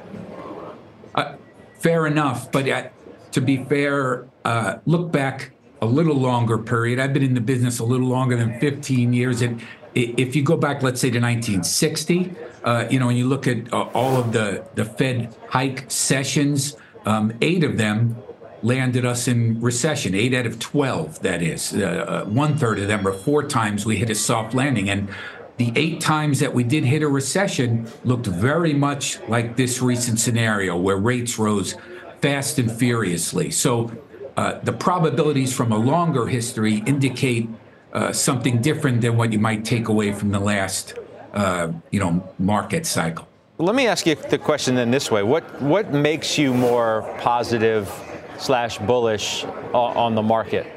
Uh, 1.16 1.36
fair 1.80 2.08
enough. 2.08 2.52
But 2.52 2.70
uh, 2.70 2.90
to 3.32 3.42
be 3.42 3.64
fair, 3.66 4.28
uh, 4.46 4.78
look 4.86 5.12
back 5.12 5.52
a 5.82 5.86
little 5.86 6.16
longer 6.16 6.58
period. 6.58 7.00
I've 7.00 7.14
been 7.14 7.24
in 7.24 7.34
the 7.34 7.42
business 7.42 7.80
a 7.80 7.86
little 7.86 8.08
longer 8.08 8.36
than 8.36 8.60
15 8.60 9.14
years. 9.14 9.42
And 9.42 9.62
if 9.94 10.36
you 10.36 10.44
go 10.44 10.58
back, 10.58 10.84
let's 10.84 11.00
say 11.02 11.10
to 11.10 11.20
1960, 11.20 12.34
uh, 12.64 12.88
you 12.90 13.00
know, 13.00 13.10
and 13.10 13.18
you 13.18 13.28
look 13.28 13.48
at 13.48 13.72
uh, 13.74 13.84
all 13.94 14.18
of 14.18 14.32
the, 14.32 14.66
the 14.76 14.86
Fed 14.86 15.36
hike 15.50 15.90
sessions, 15.90 16.76
um, 17.06 17.34
eight 17.42 17.64
of 17.64 17.78
them 17.78 18.16
landed 18.64 19.06
us 19.06 19.28
in 19.28 19.60
recession. 19.62 20.16
Eight 20.16 20.34
out 20.34 20.46
of 20.46 20.60
12, 20.60 21.22
that 21.22 21.42
is. 21.42 21.74
Uh, 21.74 22.24
uh, 22.26 22.26
one 22.26 22.58
third 22.58 22.80
of 22.80 22.88
them 22.88 23.04
were 23.04 23.14
four 23.14 23.44
times, 23.44 23.86
we 23.86 23.98
hit 23.98 24.10
a 24.10 24.16
soft 24.16 24.54
landing. 24.54 24.90
And 24.90 25.10
the 25.58 25.72
eight 25.76 26.02
times 26.02 26.40
that 26.40 26.54
we 26.54 26.64
did 26.64 26.84
hit 26.84 27.02
a 27.02 27.08
recession 27.08 27.88
looked 28.04 28.28
very 28.28 28.74
much 28.74 29.20
like 29.28 29.56
this 29.56 29.82
recent 29.82 30.20
scenario 30.20 30.78
where 30.78 30.98
rates 30.98 31.40
rose 31.40 31.76
fast 32.22 32.60
and 32.60 32.72
furiously. 32.72 33.52
So 33.52 33.92
uh, 34.36 34.60
the 34.60 34.74
probabilities 34.74 35.56
from 35.56 35.72
a 35.72 35.78
longer 35.78 36.28
history 36.28 36.84
indicate 36.86 37.50
uh, 37.94 38.12
something 38.12 38.62
different 38.62 39.02
than 39.02 39.18
what 39.18 39.32
you 39.32 39.40
might 39.40 39.66
take 39.66 39.88
away 39.88 40.12
from 40.12 40.32
the 40.32 40.40
last, 40.40 40.94
uh, 41.34 41.72
you 41.90 42.00
know, 42.00 42.28
market 42.38 42.86
cycle. 42.86 43.28
Let 43.60 43.74
me 43.74 43.88
ask 43.88 44.06
you 44.06 44.14
the 44.14 44.38
question 44.38 44.76
then 44.76 44.92
this 44.92 45.10
way: 45.10 45.24
What 45.24 45.60
what 45.60 45.92
makes 45.92 46.38
you 46.38 46.54
more 46.54 47.02
positive 47.20 47.90
slash 48.38 48.78
bullish 48.80 49.46
on 49.74 50.16
the 50.16 50.22
market? 50.22 50.68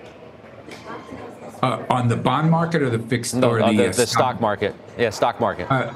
Uh, 1.62 1.84
on 1.90 2.08
the 2.08 2.16
bond 2.16 2.50
market 2.50 2.80
or 2.80 2.88
the 2.88 2.98
fixed 2.98 3.34
no, 3.34 3.50
or 3.50 3.58
the, 3.58 3.76
the, 3.76 3.88
uh, 3.90 3.92
the 3.92 4.06
stock 4.06 4.40
market? 4.40 4.74
Yeah, 4.96 5.10
stock 5.10 5.40
market. 5.40 5.70
Uh, 5.70 5.92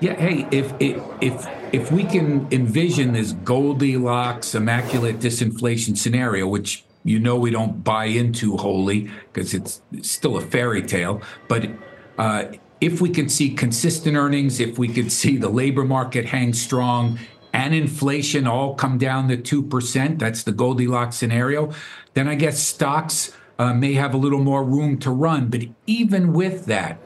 yeah. 0.00 0.14
Hey, 0.14 0.46
if 0.50 0.72
if 0.80 1.02
if 1.20 1.46
if 1.72 1.92
we 1.92 2.04
can 2.04 2.48
envision 2.50 3.12
this 3.12 3.32
Goldilocks 3.32 4.54
immaculate 4.54 5.18
disinflation 5.18 5.96
scenario, 5.96 6.46
which 6.46 6.84
you 7.04 7.18
know 7.18 7.36
we 7.36 7.50
don't 7.50 7.84
buy 7.84 8.06
into 8.06 8.56
wholly 8.56 9.10
because 9.32 9.52
it's 9.52 9.82
still 10.00 10.38
a 10.38 10.40
fairy 10.40 10.82
tale, 10.82 11.20
but 11.48 11.68
uh, 12.16 12.44
if 12.80 13.00
we 13.00 13.10
can 13.10 13.28
see 13.28 13.50
consistent 13.50 14.16
earnings, 14.16 14.60
if 14.60 14.78
we 14.78 14.88
could 14.88 15.12
see 15.12 15.36
the 15.36 15.48
labor 15.48 15.84
market 15.84 16.24
hang 16.24 16.52
strong 16.52 17.18
and 17.54 17.72
inflation 17.72 18.48
all 18.48 18.74
come 18.74 18.98
down 18.98 19.28
to 19.28 19.36
2%, 19.36 20.18
that's 20.18 20.42
the 20.42 20.50
Goldilocks 20.50 21.16
scenario, 21.16 21.72
then 22.14 22.26
I 22.26 22.34
guess 22.34 22.60
stocks 22.60 23.32
uh, 23.60 23.72
may 23.72 23.94
have 23.94 24.12
a 24.12 24.16
little 24.16 24.40
more 24.40 24.64
room 24.64 24.98
to 24.98 25.10
run. 25.12 25.48
But 25.48 25.62
even 25.86 26.32
with 26.32 26.66
that, 26.66 26.98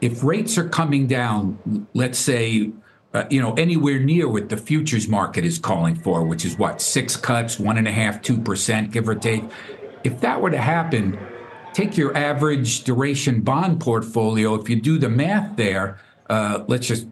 if 0.00 0.24
rates 0.24 0.56
are 0.56 0.66
coming 0.66 1.06
down, 1.06 1.86
let's 1.92 2.18
say, 2.18 2.72
uh, 3.12 3.24
you 3.28 3.42
know, 3.42 3.52
anywhere 3.54 4.00
near 4.00 4.26
what 4.26 4.48
the 4.48 4.56
futures 4.56 5.06
market 5.06 5.44
is 5.44 5.58
calling 5.58 5.96
for, 5.96 6.24
which 6.24 6.46
is 6.46 6.56
what, 6.56 6.80
six 6.80 7.14
cuts, 7.14 7.60
one 7.60 7.76
and 7.76 7.86
a 7.86 7.92
half, 7.92 8.22
2%, 8.22 8.90
give 8.90 9.06
or 9.06 9.14
take. 9.14 9.44
If 10.02 10.18
that 10.22 10.40
were 10.40 10.50
to 10.50 10.60
happen, 10.60 11.18
take 11.74 11.98
your 11.98 12.16
average 12.16 12.84
duration 12.84 13.42
bond 13.42 13.80
portfolio. 13.80 14.54
If 14.54 14.70
you 14.70 14.80
do 14.80 14.98
the 14.98 15.10
math 15.10 15.56
there, 15.56 16.00
uh, 16.30 16.64
let's 16.68 16.86
just 16.86 17.06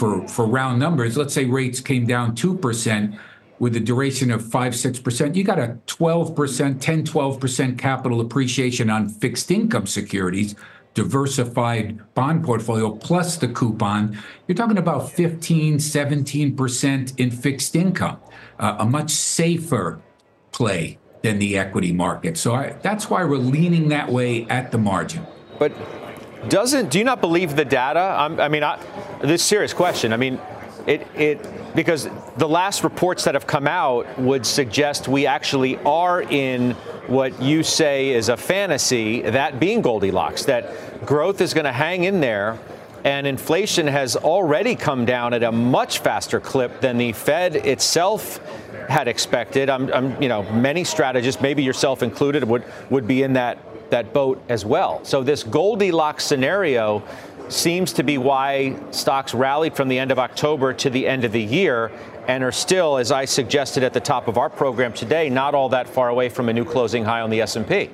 for 0.00 0.26
for 0.26 0.46
round 0.46 0.80
numbers, 0.80 1.18
let's 1.18 1.34
say 1.34 1.44
rates 1.44 1.78
came 1.78 2.06
down 2.06 2.34
two 2.34 2.56
percent 2.56 3.14
with 3.58 3.76
a 3.76 3.80
duration 3.80 4.30
of 4.30 4.42
five 4.50 4.74
six 4.74 4.98
percent. 4.98 5.36
You 5.36 5.44
got 5.44 5.58
a 5.58 5.78
twelve 5.86 6.34
percent, 6.34 6.80
10, 6.80 7.04
12 7.04 7.38
percent 7.38 7.78
capital 7.78 8.22
appreciation 8.22 8.88
on 8.88 9.10
fixed 9.10 9.50
income 9.50 9.86
securities. 9.86 10.56
Diversified 10.94 12.00
bond 12.14 12.42
portfolio 12.42 12.90
plus 12.90 13.36
the 13.36 13.46
coupon, 13.46 14.18
you're 14.48 14.56
talking 14.56 14.78
about 14.78 15.12
15, 15.12 15.76
17% 15.76 17.20
in 17.20 17.30
fixed 17.30 17.76
income, 17.76 18.18
uh, 18.58 18.76
a 18.80 18.84
much 18.84 19.10
safer 19.12 20.02
play 20.50 20.98
than 21.22 21.38
the 21.38 21.56
equity 21.56 21.92
market. 21.92 22.36
So 22.36 22.54
I, 22.54 22.72
that's 22.82 23.08
why 23.08 23.22
we're 23.22 23.36
leaning 23.36 23.88
that 23.90 24.10
way 24.10 24.48
at 24.48 24.72
the 24.72 24.78
margin. 24.78 25.24
But 25.60 25.72
doesn't 26.48 26.90
do 26.90 26.98
you 26.98 27.04
not 27.04 27.20
believe 27.20 27.54
the 27.54 27.64
data? 27.64 28.00
I'm, 28.00 28.40
i 28.40 28.48
mean, 28.48 28.64
I, 28.64 28.82
this 29.20 29.42
serious 29.42 29.72
question. 29.72 30.12
I 30.12 30.16
mean, 30.16 30.40
it 30.86 31.06
it 31.14 31.74
because 31.74 32.08
the 32.36 32.48
last 32.48 32.84
reports 32.84 33.24
that 33.24 33.34
have 33.34 33.46
come 33.46 33.66
out 33.66 34.18
would 34.18 34.44
suggest 34.44 35.08
we 35.08 35.26
actually 35.26 35.76
are 35.78 36.22
in 36.22 36.72
what 37.06 37.40
you 37.42 37.62
say 37.62 38.10
is 38.10 38.28
a 38.28 38.36
fantasy, 38.36 39.22
that 39.22 39.60
being 39.60 39.82
Goldilocks, 39.82 40.44
that 40.44 41.04
growth 41.06 41.40
is 41.40 41.54
going 41.54 41.64
to 41.64 41.72
hang 41.72 42.04
in 42.04 42.20
there. 42.20 42.58
And 43.02 43.26
inflation 43.26 43.86
has 43.86 44.14
already 44.14 44.76
come 44.76 45.06
down 45.06 45.32
at 45.32 45.42
a 45.42 45.50
much 45.50 46.00
faster 46.00 46.38
clip 46.38 46.82
than 46.82 46.98
the 46.98 47.12
Fed 47.12 47.56
itself 47.56 48.38
had 48.90 49.08
expected. 49.08 49.70
I'm, 49.70 49.90
I'm, 49.90 50.22
you 50.22 50.28
know, 50.28 50.42
many 50.52 50.84
strategists, 50.84 51.40
maybe 51.40 51.62
yourself 51.62 52.02
included, 52.02 52.44
would 52.44 52.62
would 52.90 53.06
be 53.06 53.22
in 53.22 53.32
that 53.34 53.58
that 53.90 54.12
boat 54.12 54.42
as 54.48 54.64
well. 54.64 55.04
So 55.04 55.22
this 55.22 55.42
Goldilocks 55.42 56.24
scenario 56.24 57.02
seems 57.52 57.92
to 57.94 58.02
be 58.02 58.18
why 58.18 58.76
stocks 58.90 59.34
rallied 59.34 59.74
from 59.74 59.88
the 59.88 59.98
end 59.98 60.10
of 60.10 60.18
October 60.18 60.72
to 60.74 60.90
the 60.90 61.06
end 61.06 61.24
of 61.24 61.32
the 61.32 61.42
year 61.42 61.90
and 62.28 62.44
are 62.44 62.52
still, 62.52 62.96
as 62.96 63.10
I 63.10 63.24
suggested 63.24 63.82
at 63.82 63.92
the 63.92 64.00
top 64.00 64.28
of 64.28 64.38
our 64.38 64.48
program 64.48 64.92
today, 64.92 65.28
not 65.28 65.54
all 65.54 65.68
that 65.70 65.88
far 65.88 66.08
away 66.08 66.28
from 66.28 66.48
a 66.48 66.52
new 66.52 66.64
closing 66.64 67.04
high 67.04 67.20
on 67.20 67.30
the 67.30 67.40
S&P. 67.40 67.90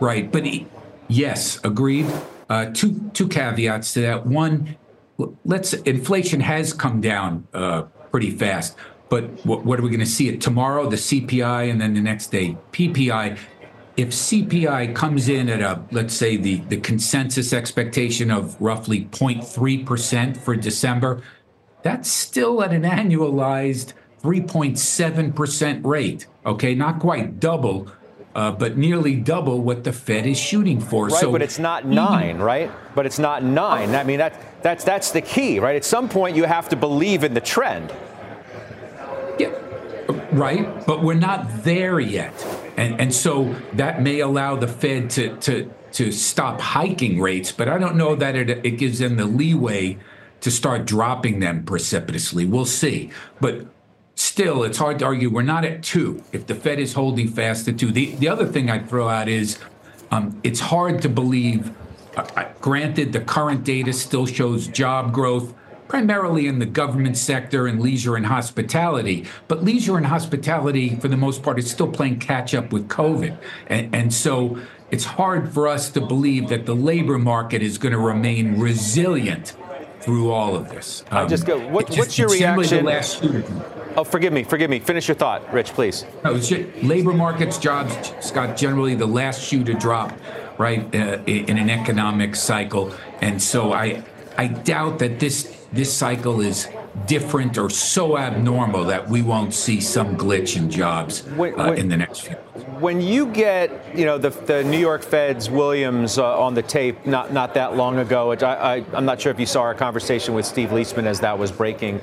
Right, 0.00 0.30
but 0.30 0.44
yes, 1.08 1.60
agreed. 1.64 2.06
Uh, 2.50 2.66
two 2.74 3.10
two 3.14 3.28
caveats 3.28 3.94
to 3.94 4.00
that. 4.02 4.26
One, 4.26 4.76
let's 5.44 5.72
inflation 5.72 6.40
has 6.40 6.74
come 6.74 7.00
down 7.00 7.46
uh, 7.54 7.82
pretty 8.10 8.30
fast. 8.30 8.76
But 9.08 9.24
what, 9.46 9.64
what 9.64 9.78
are 9.78 9.82
we 9.82 9.90
going 9.90 10.00
to 10.00 10.06
see 10.06 10.28
it 10.28 10.40
tomorrow? 10.40 10.88
The 10.88 10.96
CPI, 10.96 11.70
and 11.70 11.80
then 11.80 11.94
the 11.94 12.00
next 12.00 12.28
day 12.28 12.56
PPI. 12.72 13.38
If 13.96 14.10
CPI 14.10 14.94
comes 14.94 15.28
in 15.28 15.48
at 15.48 15.60
a 15.60 15.82
let's 15.90 16.14
say 16.14 16.36
the 16.36 16.56
the 16.68 16.78
consensus 16.78 17.52
expectation 17.52 18.30
of 18.30 18.60
roughly 18.60 19.04
0.3 19.06 19.84
percent 19.84 20.36
for 20.36 20.56
December, 20.56 21.22
that's 21.82 22.10
still 22.10 22.62
at 22.62 22.72
an 22.72 22.82
annualized 22.82 23.92
3.7 24.22 25.34
percent 25.34 25.84
rate. 25.84 26.26
Okay, 26.46 26.74
not 26.74 27.00
quite 27.00 27.38
double. 27.38 27.88
Uh, 28.34 28.50
but 28.50 28.78
nearly 28.78 29.14
double 29.14 29.60
what 29.60 29.84
the 29.84 29.92
Fed 29.92 30.24
is 30.24 30.38
shooting 30.38 30.80
for. 30.80 31.08
Right, 31.08 31.20
so 31.20 31.30
but 31.30 31.42
it's 31.42 31.58
not 31.58 31.84
nine, 31.84 32.38
right? 32.38 32.70
But 32.94 33.04
it's 33.04 33.18
not 33.18 33.42
nine. 33.42 33.94
I 33.94 34.04
mean, 34.04 34.16
that, 34.16 34.62
that's 34.62 34.84
that's 34.84 35.10
the 35.10 35.20
key, 35.20 35.58
right? 35.58 35.76
At 35.76 35.84
some 35.84 36.08
point, 36.08 36.34
you 36.34 36.44
have 36.44 36.70
to 36.70 36.76
believe 36.76 37.24
in 37.24 37.34
the 37.34 37.42
trend. 37.42 37.92
Yeah, 39.38 39.50
right. 40.32 40.86
But 40.86 41.02
we're 41.02 41.14
not 41.14 41.64
there 41.64 42.00
yet, 42.00 42.32
and 42.76 43.00
and 43.00 43.14
so 43.14 43.54
that 43.74 44.02
may 44.02 44.20
allow 44.20 44.56
the 44.56 44.68
Fed 44.68 45.10
to 45.10 45.36
to 45.38 45.72
to 45.92 46.12
stop 46.12 46.60
hiking 46.60 47.20
rates. 47.20 47.52
But 47.52 47.68
I 47.68 47.78
don't 47.78 47.96
know 47.96 48.14
that 48.16 48.34
it 48.36 48.50
it 48.64 48.72
gives 48.72 48.98
them 48.98 49.16
the 49.16 49.26
leeway 49.26 49.98
to 50.40 50.50
start 50.50 50.84
dropping 50.84 51.40
them 51.40 51.64
precipitously. 51.64 52.44
We'll 52.44 52.64
see. 52.64 53.10
But 53.40 53.66
still, 54.16 54.64
it's 54.64 54.78
hard 54.78 54.98
to 54.98 55.04
argue 55.04 55.30
we're 55.30 55.42
not 55.42 55.64
at 55.64 55.82
two 55.82 56.22
if 56.32 56.46
the 56.46 56.54
Fed 56.54 56.78
is 56.78 56.94
holding 56.94 57.28
fast 57.28 57.68
at 57.68 57.78
two. 57.78 57.92
The 57.92 58.14
the 58.16 58.28
other 58.28 58.46
thing 58.46 58.70
I'd 58.70 58.88
throw 58.88 59.08
out 59.08 59.28
is 59.28 59.58
um, 60.10 60.40
it's 60.42 60.60
hard 60.60 61.02
to 61.02 61.08
believe. 61.08 61.70
Uh, 62.16 62.26
uh 62.36 62.44
granted, 62.60 63.12
the 63.12 63.20
current 63.20 63.64
data 63.64 63.92
still 63.92 64.26
shows 64.26 64.66
job 64.68 65.12
growth 65.12 65.54
primarily 65.92 66.46
in 66.46 66.58
the 66.58 66.64
government 66.64 67.18
sector 67.18 67.66
and 67.66 67.78
leisure 67.78 68.16
and 68.16 68.24
hospitality. 68.24 69.26
But 69.46 69.62
leisure 69.62 69.98
and 69.98 70.06
hospitality, 70.06 70.96
for 70.96 71.08
the 71.08 71.18
most 71.18 71.42
part, 71.42 71.58
is 71.58 71.70
still 71.70 71.86
playing 71.86 72.18
catch 72.18 72.54
up 72.54 72.72
with 72.72 72.88
COVID. 72.88 73.36
And, 73.66 73.94
and 73.94 74.14
so 74.14 74.58
it's 74.90 75.04
hard 75.04 75.52
for 75.52 75.68
us 75.68 75.90
to 75.90 76.00
believe 76.00 76.48
that 76.48 76.64
the 76.64 76.74
labor 76.74 77.18
market 77.18 77.60
is 77.60 77.76
going 77.76 77.92
to 77.92 77.98
remain 77.98 78.58
resilient 78.58 79.54
through 80.00 80.32
all 80.32 80.56
of 80.56 80.70
this. 80.70 81.04
Um, 81.10 81.26
I 81.26 81.28
just 81.28 81.44
go. 81.44 81.58
What, 81.68 81.88
just, 81.88 81.98
what's 81.98 82.18
your 82.18 82.30
reaction? 82.30 82.88
Oh, 83.94 84.02
forgive 84.02 84.32
me, 84.32 84.44
forgive 84.44 84.70
me. 84.70 84.78
Finish 84.78 85.08
your 85.08 85.14
thought, 85.14 85.52
Rich, 85.52 85.74
please. 85.74 86.06
No, 86.24 86.40
labor 86.82 87.12
markets, 87.12 87.58
jobs, 87.58 88.14
Scott, 88.26 88.56
generally 88.56 88.94
the 88.94 89.04
last 89.04 89.42
shoe 89.42 89.62
to 89.64 89.74
drop, 89.74 90.18
right, 90.56 90.82
uh, 90.94 91.18
in 91.26 91.58
an 91.58 91.68
economic 91.68 92.34
cycle. 92.34 92.94
And 93.20 93.42
so 93.42 93.74
I, 93.74 94.02
I 94.38 94.46
doubt 94.46 94.98
that 95.00 95.20
this 95.20 95.61
this 95.72 95.92
cycle 95.92 96.40
is 96.40 96.68
different 97.06 97.56
or 97.56 97.70
so 97.70 98.18
abnormal 98.18 98.84
that 98.84 99.08
we 99.08 99.22
won't 99.22 99.54
see 99.54 99.80
some 99.80 100.16
glitch 100.16 100.56
in 100.56 100.70
jobs 100.70 101.26
uh, 101.38 101.72
in 101.72 101.88
the 101.88 101.96
next 101.96 102.20
few 102.20 102.36
months. 102.36 102.80
When 102.80 103.00
you 103.00 103.26
get, 103.26 103.96
you 103.96 104.04
know, 104.04 104.18
the, 104.18 104.30
the 104.30 104.62
New 104.64 104.78
York 104.78 105.02
Fed's 105.02 105.48
Williams 105.48 106.18
uh, 106.18 106.38
on 106.38 106.54
the 106.54 106.62
tape 106.62 107.06
not, 107.06 107.32
not 107.32 107.54
that 107.54 107.76
long 107.76 107.98
ago, 107.98 108.32
I, 108.32 108.76
I, 108.76 108.84
I'm 108.92 109.06
not 109.06 109.20
sure 109.20 109.32
if 109.32 109.40
you 109.40 109.46
saw 109.46 109.62
our 109.62 109.74
conversation 109.74 110.34
with 110.34 110.44
Steve 110.44 110.68
Liesman 110.68 111.06
as 111.06 111.20
that 111.20 111.38
was 111.38 111.50
breaking. 111.50 112.00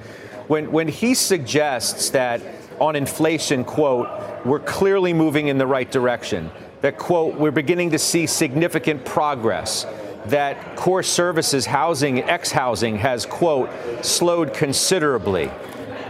When, 0.48 0.72
when 0.72 0.88
he 0.88 1.14
suggests 1.14 2.10
that 2.10 2.42
on 2.80 2.96
inflation, 2.96 3.64
quote, 3.64 4.10
we're 4.46 4.60
clearly 4.60 5.14
moving 5.14 5.48
in 5.48 5.60
the 5.60 5.68
right 5.68 5.90
direction, 5.92 6.50
that, 6.82 6.98
quote, 6.98 7.36
we're 7.36 7.52
beginning 7.52 7.92
to 7.92 8.00
see 8.00 8.26
significant 8.26 9.06
progress 9.06 9.86
that 10.30 10.76
core 10.76 11.04
services 11.04 11.66
housing, 11.66 12.24
ex 12.24 12.52
housing, 12.52 12.98
has, 12.98 13.26
quote, 13.26 13.70
slowed 14.04 14.54
considerably. 14.54 15.48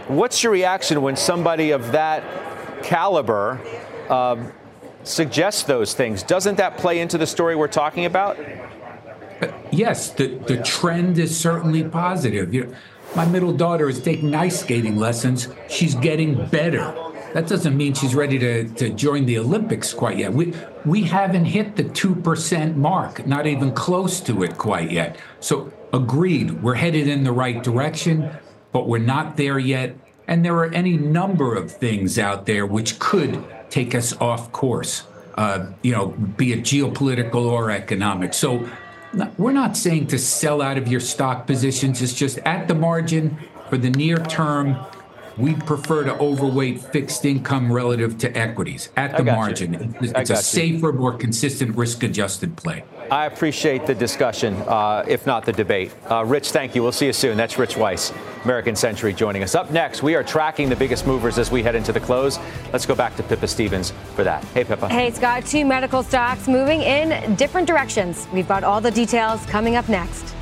What's 0.08 0.42
your 0.42 0.52
reaction 0.52 1.02
when 1.02 1.16
somebody 1.16 1.70
of 1.70 1.92
that 1.92 2.24
caliber 2.82 3.60
uh, 4.08 4.50
suggests 5.04 5.62
those 5.62 5.94
things? 5.94 6.22
Doesn't 6.22 6.56
that 6.56 6.76
play 6.78 7.00
into 7.00 7.18
the 7.18 7.26
story 7.26 7.54
we're 7.54 7.68
talking 7.68 8.06
about? 8.06 8.38
Yes, 9.70 10.10
the, 10.10 10.26
the 10.26 10.62
trend 10.62 11.18
is 11.18 11.38
certainly 11.38 11.84
positive. 11.84 12.52
You 12.52 12.66
know, 12.66 12.74
my 13.16 13.24
middle 13.24 13.52
daughter 13.52 13.88
is 13.88 14.02
taking 14.02 14.34
ice 14.34 14.60
skating 14.60 14.96
lessons. 14.96 15.48
She's 15.68 15.94
getting 15.94 16.46
better. 16.46 16.94
That 17.32 17.46
doesn't 17.46 17.76
mean 17.76 17.94
she's 17.94 18.14
ready 18.14 18.38
to, 18.38 18.68
to 18.68 18.90
join 18.90 19.26
the 19.26 19.38
Olympics 19.38 19.94
quite 19.94 20.18
yet. 20.18 20.32
We, 20.32 20.52
we 20.84 21.02
haven't 21.02 21.46
hit 21.46 21.76
the 21.76 21.84
2% 21.84 22.76
mark, 22.76 23.26
not 23.26 23.46
even 23.46 23.72
close 23.72 24.20
to 24.20 24.42
it 24.42 24.56
quite 24.58 24.90
yet. 24.90 25.16
So, 25.40 25.72
agreed, 25.92 26.62
we're 26.62 26.74
headed 26.74 27.08
in 27.08 27.24
the 27.24 27.32
right 27.32 27.62
direction, 27.62 28.30
but 28.72 28.88
we're 28.88 28.98
not 28.98 29.36
there 29.36 29.58
yet. 29.58 29.96
And 30.26 30.44
there 30.44 30.56
are 30.56 30.72
any 30.72 30.96
number 30.96 31.54
of 31.54 31.72
things 31.72 32.18
out 32.18 32.46
there 32.46 32.64
which 32.66 32.98
could 32.98 33.44
take 33.68 33.94
us 33.94 34.16
off 34.20 34.52
course, 34.52 35.04
uh, 35.34 35.66
you 35.82 35.92
know, 35.92 36.08
be 36.08 36.52
it 36.52 36.60
geopolitical 36.60 37.50
or 37.50 37.70
economic. 37.70 38.34
So, 38.34 38.68
we're 39.38 39.52
not 39.52 39.76
saying 39.76 40.06
to 40.08 40.18
sell 40.18 40.62
out 40.62 40.78
of 40.78 40.86
your 40.86 41.00
stock 41.00 41.46
positions. 41.46 42.00
It's 42.00 42.14
just 42.14 42.38
at 42.38 42.68
the 42.68 42.76
margin 42.76 43.36
for 43.68 43.76
the 43.76 43.90
near 43.90 44.18
term 44.18 44.76
we 45.36 45.54
prefer 45.54 46.04
to 46.04 46.14
overweight 46.18 46.80
fixed 46.80 47.24
income 47.24 47.72
relative 47.72 48.18
to 48.18 48.36
equities 48.36 48.90
at 48.96 49.16
the 49.16 49.24
margin. 49.24 49.72
You. 49.72 50.10
It's 50.14 50.30
a 50.30 50.36
safer, 50.36 50.92
more 50.92 51.12
consistent 51.12 51.76
risk 51.76 52.02
adjusted 52.02 52.56
play. 52.56 52.84
I 53.10 53.26
appreciate 53.26 53.86
the 53.86 53.94
discussion, 53.94 54.54
uh, 54.68 55.04
if 55.08 55.26
not 55.26 55.44
the 55.44 55.52
debate. 55.52 55.92
Uh, 56.08 56.24
Rich, 56.24 56.52
thank 56.52 56.76
you. 56.76 56.82
We'll 56.82 56.92
see 56.92 57.06
you 57.06 57.12
soon. 57.12 57.36
That's 57.36 57.58
Rich 57.58 57.76
Weiss, 57.76 58.12
American 58.44 58.76
Century, 58.76 59.12
joining 59.12 59.42
us. 59.42 59.56
Up 59.56 59.72
next, 59.72 60.02
we 60.02 60.14
are 60.14 60.22
tracking 60.22 60.68
the 60.68 60.76
biggest 60.76 61.06
movers 61.08 61.36
as 61.36 61.50
we 61.50 61.62
head 61.62 61.74
into 61.74 61.92
the 61.92 61.98
close. 61.98 62.38
Let's 62.72 62.86
go 62.86 62.94
back 62.94 63.16
to 63.16 63.24
Pippa 63.24 63.48
Stevens 63.48 63.92
for 64.14 64.22
that. 64.22 64.44
Hey, 64.44 64.62
Pippa. 64.62 64.88
Hey, 64.88 65.10
Scott. 65.10 65.44
Two 65.44 65.64
medical 65.64 66.04
stocks 66.04 66.46
moving 66.46 66.82
in 66.82 67.34
different 67.34 67.66
directions. 67.66 68.28
We've 68.32 68.46
got 68.46 68.62
all 68.62 68.80
the 68.80 68.92
details 68.92 69.44
coming 69.46 69.74
up 69.74 69.88
next. 69.88 70.34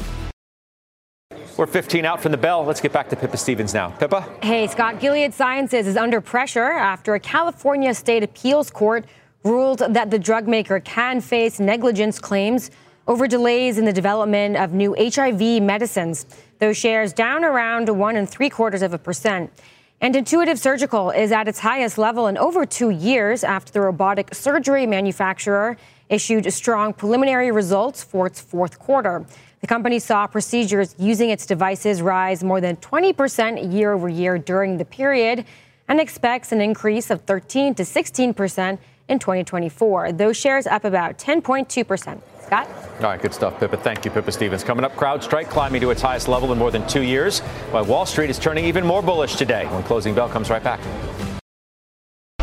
We're 1.59 1.67
15 1.67 2.05
out 2.05 2.23
from 2.23 2.31
the 2.31 2.39
bell. 2.39 2.65
Let's 2.65 2.81
get 2.81 2.93
back 2.93 3.09
to 3.09 3.17
Pippa 3.17 3.37
Stevens 3.37 3.75
now. 3.75 3.91
Pippa? 3.91 4.25
Hey, 4.41 4.69
Scott. 4.69 5.01
Gilead 5.01 5.35
Sciences 5.35 5.89
is 5.89 5.97
under 5.97 6.21
pressure 6.21 6.71
after 6.71 7.15
a 7.15 7.21
California 7.21 7.93
state 7.95 8.23
appeals 8.23 8.71
court 8.71 9.07
ruled 9.43 9.81
that 9.81 10.09
the 10.13 10.21
drug 10.21 10.47
maker 10.47 10.79
can 10.79 11.21
face 11.21 11.59
negligence 11.59 12.21
claims 12.21 12.71
over 13.09 13.27
delays 13.27 13.77
in 13.77 13.85
the 13.85 13.93
development 13.93 14.57
of 14.57 14.73
new 14.73 14.95
HIV 14.97 15.61
medicines. 15.61 16.27
Those 16.61 16.77
shares 16.77 17.13
down 17.13 17.45
around 17.45 17.89
one 17.89 18.15
and 18.15 18.31
three 18.31 18.51
quarters 18.51 18.83
of 18.83 18.95
a 18.95 18.99
percent. 18.99 19.51
And 20.01 20.15
Intuitive 20.15 20.61
Surgical 20.61 21.11
is 21.11 21.33
at 21.33 21.49
its 21.49 21.59
highest 21.59 21.99
level 21.99 22.29
in 22.29 22.39
over 22.39 22.65
two 22.67 22.91
years 22.91 23.43
after 23.43 23.73
the 23.73 23.81
robotic 23.81 24.33
surgery 24.33 24.87
manufacturer 24.87 25.77
issued 26.09 26.53
strong 26.53 26.93
preliminary 26.93 27.51
results 27.51 28.05
for 28.05 28.29
its 28.29 28.41
fourth 28.41 28.79
quarter. 28.79 29.27
The 29.61 29.67
company 29.67 29.99
saw 29.99 30.27
procedures 30.27 30.95
using 30.99 31.31
its 31.31 31.45
devices 31.45 32.01
rise 32.01 32.45
more 32.45 32.61
than 32.61 32.77
20% 32.77 33.73
year 33.73 33.93
over 33.93 34.09
year 34.09 34.39
during 34.39 34.79
the 34.79 34.85
period 34.85 35.45
and 35.89 36.01
expects 36.01 36.53
an 36.53 36.61
increase 36.61 37.11
of 37.11 37.23
13 37.23 37.75
to 37.75 37.83
16% 37.83 38.79
in 39.09 39.19
2024. 39.19 40.13
Those 40.13 40.37
shares 40.37 40.67
up 40.67 40.85
about 40.85 41.19
10.2%. 41.19 42.21
Scott? 42.41 42.69
All 42.99 43.05
right, 43.05 43.21
good 43.21 43.35
stuff, 43.35 43.59
Pippa. 43.59 43.77
Thank 43.77 44.05
you, 44.05 44.11
Pippa 44.11 44.33
Stevens. 44.33 44.65
Coming 44.65 44.85
up, 44.85 44.95
CrowdStrike 44.95 45.49
climbing 45.49 45.81
to 45.81 45.91
its 45.91 46.01
highest 46.01 46.29
level 46.29 46.53
in 46.53 46.59
more 46.59 46.71
than 46.71 46.87
two 46.87 47.03
years, 47.03 47.41
while 47.71 47.85
Wall 47.85 48.07
Street 48.07 48.31
is 48.31 48.39
turning 48.39 48.65
even 48.65 48.87
more 48.87 49.03
bullish 49.03 49.37
today. 49.37 49.67
When 49.67 49.83
closing 49.83 50.15
bell 50.15 50.29
comes 50.29 50.51
right 50.51 50.63
back. 50.63 50.81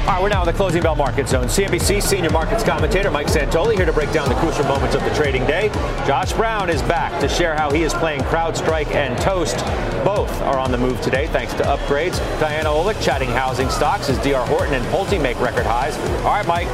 All 0.05 0.11
right, 0.11 0.21
we're 0.21 0.29
now 0.29 0.41
in 0.41 0.45
the 0.45 0.53
closing 0.53 0.83
bell 0.83 0.95
market 0.95 1.27
zone. 1.27 1.45
CNBC 1.45 1.99
senior 1.99 2.29
markets 2.29 2.63
commentator 2.63 3.09
Mike 3.09 3.25
Santoli 3.25 3.75
here 3.75 3.87
to 3.87 3.91
break 3.91 4.11
down 4.11 4.29
the 4.29 4.35
crucial 4.35 4.63
moments 4.65 4.93
of 4.93 5.03
the 5.03 5.09
trading 5.15 5.43
day. 5.47 5.69
Josh 6.05 6.31
Brown 6.33 6.69
is 6.69 6.83
back 6.83 7.19
to 7.21 7.27
share 7.27 7.55
how 7.55 7.71
he 7.71 7.81
is 7.81 7.91
playing 7.91 8.21
CrowdStrike 8.21 8.93
and 8.93 9.17
Toast. 9.17 9.57
Both 10.05 10.29
are 10.43 10.59
on 10.59 10.71
the 10.71 10.77
move 10.77 11.01
today 11.01 11.25
thanks 11.25 11.55
to 11.55 11.63
upgrades. 11.63 12.19
Diana 12.39 12.69
Olick 12.69 13.01
chatting 13.01 13.29
housing 13.29 13.67
stocks 13.71 14.07
as 14.07 14.19
DR 14.19 14.45
Horton 14.45 14.75
and 14.75 14.85
Pulte 14.93 15.19
make 15.19 15.39
record 15.41 15.65
highs. 15.65 15.97
All 16.19 16.25
right, 16.25 16.45
Mike, 16.45 16.67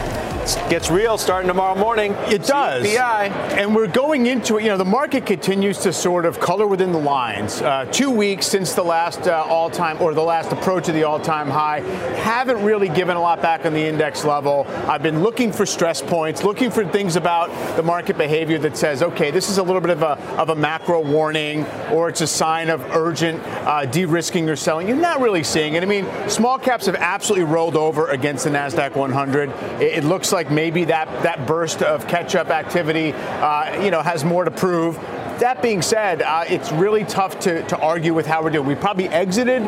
gets 0.70 0.90
real 0.90 1.18
starting 1.18 1.48
tomorrow 1.48 1.76
morning. 1.76 2.14
It 2.28 2.46
does. 2.46 2.86
CPI. 2.86 3.30
And 3.58 3.76
we're 3.76 3.88
going 3.88 4.26
into 4.26 4.58
it. 4.58 4.64
You 4.64 4.70
know, 4.70 4.78
the 4.78 4.86
market 4.86 5.26
continues 5.26 5.78
to 5.80 5.94
sort 5.94 6.26
of 6.26 6.40
color 6.40 6.68
within 6.68 6.92
the 6.92 7.00
lines. 7.00 7.62
Uh, 7.62 7.86
two 7.92 8.10
weeks 8.10 8.48
since 8.48 8.74
the 8.74 8.84
last 8.84 9.28
uh, 9.28 9.46
all-time 9.48 10.02
or 10.02 10.14
the 10.14 10.22
last 10.22 10.52
approach 10.52 10.88
of 10.88 10.96
the 10.96 11.04
all-time 11.04 11.50
high, 11.50 11.82
haven't 12.22 12.64
really 12.64 12.90
given 12.90 13.16
a 13.18 13.22
lot 13.22 13.42
back 13.42 13.66
on 13.66 13.74
the 13.74 13.86
index 13.86 14.26
level. 14.26 14.66
I've 14.88 15.04
been 15.04 15.22
looking 15.22 15.52
for 15.52 15.66
stress 15.66 16.02
points, 16.02 16.44
looking 16.44 16.72
for 16.72 16.86
things 16.86 17.16
about 17.16 17.50
the 17.76 17.84
market 17.84 18.18
behavior 18.18 18.58
that 18.60 18.76
says, 18.76 19.04
okay, 19.04 19.32
this 19.32 19.50
is 19.50 19.58
a 19.60 19.64
little 19.64 19.82
bit 19.82 19.92
of 19.92 20.02
a 20.02 20.20
of 20.38 20.50
a 20.50 20.56
macro 20.56 21.02
warning, 21.02 21.66
or 21.92 22.10
it's 22.10 22.22
a 22.22 22.28
sign 22.28 22.70
of 22.70 22.82
urgent 22.96 23.42
uh, 23.46 23.86
de-risking 23.86 24.50
or 24.50 24.56
selling. 24.56 24.88
You're 24.88 24.98
not 24.98 25.20
really 25.22 25.44
seeing 25.44 25.76
it. 25.76 25.84
I 25.84 25.86
mean, 25.86 26.08
small 26.28 26.58
caps 26.58 26.86
have 26.88 26.96
absolutely 26.96 27.46
rolled 27.46 27.76
over 27.76 28.08
against 28.08 28.46
the 28.46 28.50
Nasdaq 28.50 28.96
100. 28.96 29.50
It, 29.82 30.00
it 30.00 30.04
looks 30.04 30.31
like 30.32 30.52
maybe 30.52 30.86
that, 30.86 31.08
that 31.24 31.46
burst 31.46 31.82
of 31.82 32.08
catch-up 32.08 32.50
activity, 32.50 33.14
uh, 33.14 33.82
you 33.84 33.92
know, 33.92 34.02
has 34.02 34.24
more 34.24 34.44
to 34.44 34.52
prove. 34.52 34.96
That 35.40 35.62
being 35.62 35.82
said, 35.82 36.22
uh, 36.22 36.44
it's 36.48 36.72
really 36.72 37.04
tough 37.04 37.40
to, 37.42 37.64
to 37.68 37.78
argue 37.78 38.14
with 38.14 38.28
how 38.28 38.44
we're 38.44 38.52
doing. 38.52 38.68
We 38.68 38.76
probably 38.76 39.10
exited 39.10 39.64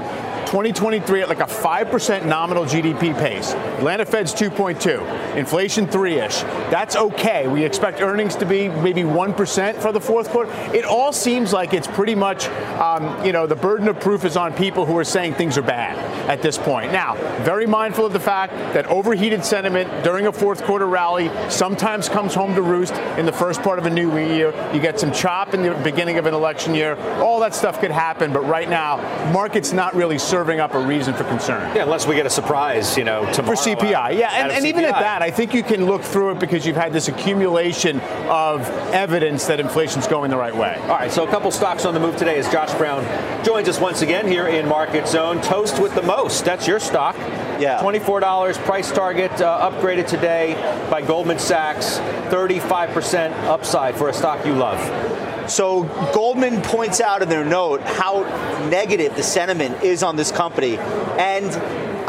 2023 0.45 1.21
at 1.21 1.29
like 1.29 1.39
a 1.39 1.45
5% 1.45 2.25
nominal 2.25 2.65
GDP 2.65 3.17
pace. 3.17 3.53
Atlanta 3.53 4.05
Fed's 4.05 4.33
2.2, 4.33 5.35
inflation 5.35 5.87
3-ish. 5.87 6.41
That's 6.71 6.95
okay. 6.95 7.47
We 7.47 7.63
expect 7.63 8.01
earnings 8.01 8.35
to 8.37 8.45
be 8.45 8.69
maybe 8.69 9.01
1% 9.01 9.75
for 9.81 9.91
the 9.91 9.99
fourth 9.99 10.29
quarter. 10.29 10.51
It 10.73 10.85
all 10.85 11.11
seems 11.11 11.53
like 11.53 11.73
it's 11.73 11.87
pretty 11.87 12.15
much, 12.15 12.47
um, 12.79 13.25
you 13.25 13.31
know, 13.31 13.47
the 13.47 13.55
burden 13.55 13.87
of 13.87 13.99
proof 13.99 14.25
is 14.25 14.37
on 14.37 14.53
people 14.53 14.85
who 14.85 14.97
are 14.97 15.03
saying 15.03 15.33
things 15.35 15.57
are 15.57 15.63
bad 15.63 15.97
at 16.29 16.41
this 16.41 16.57
point. 16.57 16.91
Now, 16.91 17.15
very 17.43 17.65
mindful 17.65 18.05
of 18.05 18.13
the 18.13 18.19
fact 18.19 18.53
that 18.73 18.85
overheated 18.87 19.43
sentiment 19.43 20.03
during 20.03 20.27
a 20.27 20.31
fourth 20.31 20.63
quarter 20.63 20.87
rally 20.87 21.31
sometimes 21.49 22.09
comes 22.09 22.33
home 22.33 22.55
to 22.55 22.61
roost 22.61 22.93
in 23.17 23.25
the 23.25 23.31
first 23.31 23.61
part 23.61 23.79
of 23.79 23.85
a 23.85 23.89
new 23.89 24.17
year. 24.17 24.53
You 24.73 24.79
get 24.79 24.99
some 24.99 25.11
chop 25.11 25.53
in 25.53 25.63
the 25.63 25.73
beginning 25.83 26.17
of 26.17 26.25
an 26.25 26.33
election 26.33 26.73
year. 26.75 26.95
All 27.19 27.39
that 27.39 27.53
stuff 27.55 27.79
could 27.79 27.91
happen, 27.91 28.31
but 28.33 28.41
right 28.41 28.69
now, 28.69 28.97
market's 29.31 29.73
not 29.73 29.95
really 29.95 30.17
serving 30.17 30.42
serving 30.43 30.59
up 30.59 30.73
a 30.73 30.79
reason 30.79 31.13
for 31.13 31.23
concern. 31.23 31.73
Yeah, 31.73 31.83
unless 31.83 32.05
we 32.05 32.15
get 32.15 32.25
a 32.25 32.29
surprise, 32.29 32.97
you 32.97 33.05
know, 33.05 33.21
tomorrow. 33.31 33.55
For 33.55 33.69
CPI, 33.69 34.17
yeah, 34.17 34.29
and, 34.33 34.51
and 34.51 34.65
even 34.65 34.83
at 34.83 34.91
that, 34.91 35.21
I 35.21 35.31
think 35.31 35.53
you 35.53 35.63
can 35.63 35.85
look 35.85 36.01
through 36.01 36.31
it 36.31 36.39
because 36.39 36.65
you've 36.65 36.75
had 36.75 36.91
this 36.91 37.07
accumulation 37.07 38.01
of 38.27 38.69
evidence 38.91 39.45
that 39.45 39.61
inflation's 39.61 40.05
going 40.05 40.31
the 40.31 40.37
right 40.37 40.53
way. 40.53 40.75
All 40.81 40.89
right, 40.89 41.09
so 41.09 41.25
a 41.25 41.29
couple 41.29 41.49
stocks 41.49 41.85
on 41.85 41.93
the 41.93 41.99
move 42.01 42.17
today 42.17 42.37
as 42.37 42.51
Josh 42.51 42.73
Brown 42.73 43.05
joins 43.45 43.69
us 43.69 43.79
once 43.79 44.01
again 44.01 44.27
here 44.27 44.49
in 44.49 44.67
Market 44.67 45.07
Zone. 45.07 45.39
Toast 45.39 45.81
with 45.81 45.95
the 45.95 46.03
most. 46.03 46.43
That's 46.43 46.67
your 46.67 46.81
stock. 46.81 47.15
Yeah. 47.57 47.79
$24 47.81 48.55
price 48.65 48.91
target 48.91 49.31
uh, 49.39 49.71
upgraded 49.71 50.07
today 50.07 50.55
by 50.91 51.01
Goldman 51.01 51.39
Sachs. 51.39 51.99
35% 52.33 53.31
upside 53.45 53.95
for 53.95 54.09
a 54.09 54.13
stock 54.13 54.45
you 54.45 54.55
love. 54.55 55.32
So 55.47 55.83
Goldman 56.13 56.61
points 56.61 57.01
out 57.01 57.21
in 57.21 57.29
their 57.29 57.45
note 57.45 57.81
how 57.81 58.21
negative 58.69 59.15
the 59.15 59.23
sentiment 59.23 59.83
is 59.83 60.03
on 60.03 60.15
this 60.15 60.31
company. 60.31 60.77
And 60.77 61.51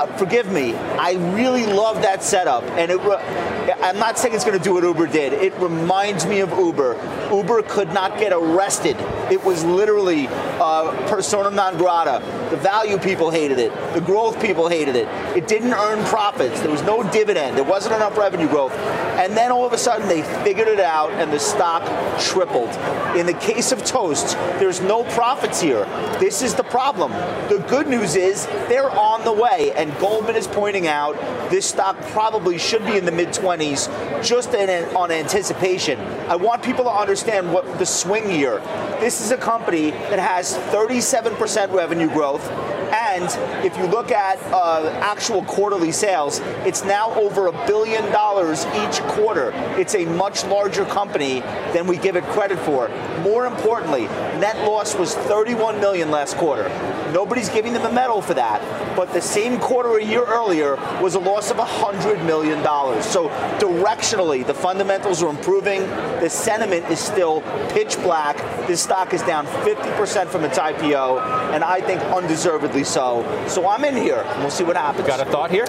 uh, 0.04 0.16
forgive 0.16 0.50
me, 0.52 0.74
I 0.74 1.12
really 1.34 1.66
love 1.66 2.02
that 2.02 2.22
setup. 2.22 2.62
And 2.78 2.90
it, 2.90 3.00
I'm 3.82 3.98
not 3.98 4.18
saying 4.18 4.34
it's 4.34 4.44
going 4.44 4.58
to 4.58 4.62
do 4.62 4.74
what 4.74 4.82
Uber 4.82 5.06
did. 5.06 5.32
It 5.32 5.54
reminds 5.54 6.26
me 6.26 6.40
of 6.40 6.50
Uber. 6.50 6.96
Uber 7.32 7.62
could 7.62 7.92
not 7.92 8.18
get 8.18 8.32
arrested. 8.32 8.96
It 9.30 9.42
was 9.42 9.64
literally 9.64 10.28
uh, 10.28 11.08
persona 11.08 11.50
non 11.50 11.76
grata. 11.76 12.22
The 12.50 12.56
value 12.56 12.98
people 12.98 13.30
hated 13.30 13.58
it. 13.58 13.72
The 13.94 14.00
growth 14.00 14.40
people 14.40 14.68
hated 14.68 14.96
it. 14.96 15.08
It 15.36 15.48
didn't 15.48 15.72
earn 15.72 16.04
profits. 16.06 16.60
There 16.60 16.70
was 16.70 16.82
no 16.82 17.02
dividend. 17.10 17.56
There 17.56 17.64
wasn't 17.64 17.94
enough 17.94 18.16
revenue 18.18 18.48
growth. 18.48 18.72
And 19.14 19.36
then 19.36 19.52
all 19.52 19.64
of 19.64 19.72
a 19.72 19.78
sudden 19.78 20.08
they 20.08 20.22
figured 20.44 20.68
it 20.68 20.80
out 20.80 21.10
and 21.12 21.32
the 21.32 21.38
stock 21.38 21.82
tripled. 22.20 22.68
In 23.16 23.26
the 23.26 23.34
case 23.34 23.72
of 23.72 23.84
Toast, 23.84 24.34
there's 24.58 24.80
no 24.80 25.04
profits 25.04 25.60
here. 25.60 25.84
This 26.18 26.42
is 26.42 26.54
the 26.54 26.64
problem. 26.64 27.12
The 27.48 27.64
good 27.68 27.86
news 27.86 28.16
is 28.16 28.46
they're 28.68 28.90
on 28.90 29.24
the 29.24 29.32
way. 29.32 29.72
And 29.76 29.92
Goldman 30.00 30.36
is 30.36 30.46
pointing 30.46 30.86
out 30.86 31.14
this 31.50 31.66
stock 31.66 32.00
probably 32.10 32.58
should 32.58 32.84
be 32.84 32.96
in 32.96 33.04
the 33.04 33.12
mid 33.12 33.28
20s 33.28 34.22
just 34.22 34.54
in, 34.54 34.84
on 34.96 35.10
anticipation. 35.10 35.98
I 36.28 36.36
want 36.36 36.62
people 36.62 36.84
to 36.84 36.90
understand 36.90 37.52
what 37.52 37.78
the 37.78 37.86
swing 37.86 38.30
year. 38.30 38.60
This 39.00 39.20
is 39.20 39.30
a 39.30 39.36
company 39.36 39.90
that 39.90 40.18
has 40.18 40.54
37% 40.72 41.72
revenue 41.72 42.08
growth. 42.08 42.48
And 42.92 43.24
if 43.64 43.76
you 43.76 43.86
look 43.86 44.12
at 44.12 44.38
uh, 44.52 44.88
actual 45.02 45.42
quarterly 45.44 45.90
sales, 45.90 46.40
it's 46.64 46.84
now 46.84 47.12
over 47.14 47.48
a 47.48 47.66
billion 47.66 48.04
dollars 48.12 48.66
each 48.66 49.00
quarter. 49.02 49.52
It's 49.78 49.94
a 49.94 50.04
much 50.04 50.44
larger 50.44 50.84
company 50.84 51.40
than 51.72 51.86
we 51.86 51.96
give 51.96 52.16
it 52.16 52.24
credit 52.24 52.58
for. 52.60 52.88
More 53.22 53.46
importantly, 53.46 54.06
net 54.40 54.56
loss 54.66 54.94
was 54.94 55.14
31 55.14 55.80
million 55.80 56.10
last 56.10 56.36
quarter. 56.36 56.68
Nobody's 57.12 57.48
giving 57.48 57.72
them 57.72 57.84
a 57.84 57.92
medal 57.92 58.20
for 58.20 58.34
that. 58.34 58.60
But 58.96 59.12
the 59.12 59.20
same 59.20 59.58
quarter 59.58 59.98
a 59.98 60.04
year 60.04 60.24
earlier 60.24 60.76
was 61.00 61.14
a 61.14 61.18
loss 61.18 61.50
of 61.50 61.56
$100 61.56 62.24
million. 62.24 62.62
So 63.02 63.28
directionally, 63.58 64.46
the 64.46 64.54
fundamentals 64.54 65.22
are 65.22 65.28
improving. 65.28 65.80
The 66.20 66.30
sentiment 66.30 66.86
is 66.90 67.00
still 67.00 67.42
pitch 67.70 67.96
black. 67.98 68.36
This 68.66 68.82
stock 68.82 69.12
is 69.12 69.22
down 69.22 69.46
50% 69.46 70.28
from 70.28 70.44
its 70.44 70.58
IPO, 70.58 71.20
and 71.52 71.64
I 71.64 71.80
think 71.80 72.00
undeservedly 72.02 72.84
so. 72.84 73.24
So 73.48 73.68
I'm 73.68 73.84
in 73.84 73.96
here, 73.96 74.24
and 74.26 74.40
we'll 74.40 74.50
see 74.50 74.64
what 74.64 74.76
happens. 74.76 75.06
Got 75.06 75.20
a 75.20 75.30
thought 75.30 75.50
here? 75.50 75.66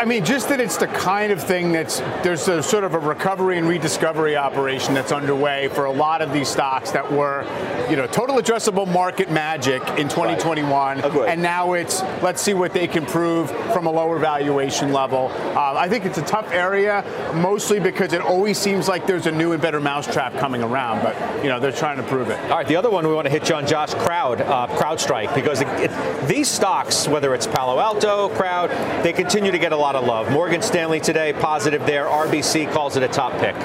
I 0.00 0.04
mean, 0.04 0.24
just 0.24 0.48
that 0.48 0.60
it's 0.60 0.76
the 0.76 0.86
kind 0.86 1.32
of 1.32 1.42
thing 1.42 1.72
that's 1.72 2.00
there's 2.22 2.48
a 2.48 2.62
sort 2.62 2.84
of 2.84 2.94
a 2.94 2.98
recovery 2.98 3.58
and 3.58 3.68
rediscovery 3.68 4.36
operation 4.36 4.94
that's 4.94 5.12
underway 5.12 5.68
for 5.68 5.84
a 5.84 5.90
lot 5.90 6.22
of 6.22 6.32
these 6.32 6.48
stocks 6.48 6.90
that 6.92 7.10
were, 7.10 7.44
you 7.90 7.96
know, 7.96 8.06
total 8.06 8.36
addressable 8.36 8.86
market 8.86 9.30
magic 9.30 9.82
in 9.98 10.08
2021, 10.08 11.00
right. 11.00 11.28
and 11.28 11.42
now 11.42 11.72
it's 11.72 12.02
let's 12.22 12.40
see 12.40 12.54
what 12.54 12.72
they 12.72 12.86
can 12.86 13.04
prove 13.04 13.50
from 13.72 13.86
a 13.86 13.90
lower 13.90 14.18
valuation 14.18 14.92
level. 14.92 15.28
Uh, 15.28 15.74
I 15.74 15.88
think 15.88 16.04
it's 16.04 16.18
a 16.18 16.22
tough 16.22 16.52
area, 16.52 17.04
mostly 17.34 17.80
because 17.80 18.12
it 18.12 18.20
always 18.20 18.58
seems 18.58 18.86
like 18.86 19.08
there's 19.08 19.26
a 19.26 19.32
new 19.32 19.52
and 19.52 19.60
better 19.60 19.80
mousetrap 19.80 20.34
coming 20.34 20.62
around, 20.62 21.02
but 21.02 21.16
you 21.42 21.48
know 21.48 21.58
they're 21.58 21.72
trying 21.72 21.96
to 21.96 22.04
prove 22.04 22.30
it. 22.30 22.38
All 22.44 22.58
right, 22.58 22.68
the 22.68 22.76
other 22.76 22.90
one 22.90 23.06
we 23.06 23.12
want 23.12 23.26
to 23.26 23.30
hit 23.30 23.48
you 23.48 23.56
on, 23.56 23.66
Josh 23.66 23.92
Crowd, 23.94 24.40
uh, 24.40 24.68
CrowdStrike, 24.68 25.34
because 25.34 25.60
it, 25.60 25.68
it, 25.80 26.28
these 26.28 26.48
stocks, 26.48 27.08
whether 27.08 27.34
it's 27.34 27.48
Palo 27.48 27.80
Alto, 27.80 28.28
Crowd, 28.30 28.70
they 29.02 29.12
continue 29.12 29.50
to 29.50 29.58
get 29.58 29.72
a 29.72 29.76
lot 29.76 29.96
of 29.96 30.04
love. 30.04 30.30
Morgan 30.30 30.62
Stanley 30.62 31.00
today, 31.00 31.32
positive 31.32 31.84
there. 31.86 32.06
RBC 32.06 32.72
calls 32.72 32.96
it 32.96 33.02
a 33.02 33.08
top 33.08 33.32
pick. 33.40 33.56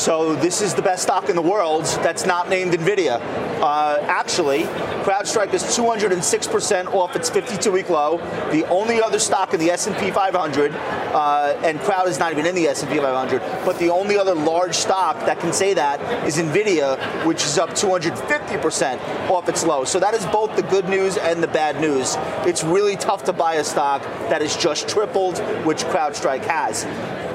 So 0.00 0.34
this 0.34 0.62
is 0.62 0.72
the 0.72 0.80
best 0.80 1.02
stock 1.02 1.28
in 1.28 1.36
the 1.36 1.42
world 1.42 1.84
that's 2.02 2.24
not 2.24 2.48
named 2.48 2.72
NVIDIA. 2.72 3.20
Uh, 3.60 3.98
actually, 4.08 4.62
CrowdStrike 5.04 5.52
is 5.52 5.62
206% 5.62 6.86
off 6.94 7.14
its 7.14 7.28
52-week 7.28 7.90
low. 7.90 8.16
The 8.50 8.66
only 8.68 9.02
other 9.02 9.18
stock 9.18 9.52
in 9.52 9.60
the 9.60 9.70
S&P 9.70 10.10
500, 10.10 10.72
uh, 10.72 11.60
and 11.62 11.78
Crowd 11.80 12.08
is 12.08 12.18
not 12.18 12.32
even 12.32 12.46
in 12.46 12.54
the 12.54 12.66
S&P 12.68 12.96
500, 12.96 13.40
but 13.66 13.78
the 13.78 13.90
only 13.90 14.16
other 14.16 14.34
large 14.34 14.74
stock 14.74 15.18
that 15.26 15.38
can 15.38 15.52
say 15.52 15.74
that 15.74 16.00
is 16.26 16.38
NVIDIA, 16.38 16.96
which 17.26 17.44
is 17.44 17.58
up 17.58 17.68
250% 17.68 19.28
off 19.28 19.50
its 19.50 19.66
low. 19.66 19.84
So 19.84 20.00
that 20.00 20.14
is 20.14 20.24
both 20.24 20.56
the 20.56 20.62
good 20.62 20.88
news 20.88 21.18
and 21.18 21.42
the 21.42 21.48
bad 21.48 21.78
news. 21.78 22.16
It's 22.48 22.64
really 22.64 22.96
tough 22.96 23.24
to 23.24 23.34
buy 23.34 23.56
a 23.56 23.64
stock 23.64 24.00
that 24.30 24.40
has 24.40 24.56
just 24.56 24.88
tripled, 24.88 25.40
which 25.66 25.84
CrowdStrike 25.84 26.44
has 26.46 26.86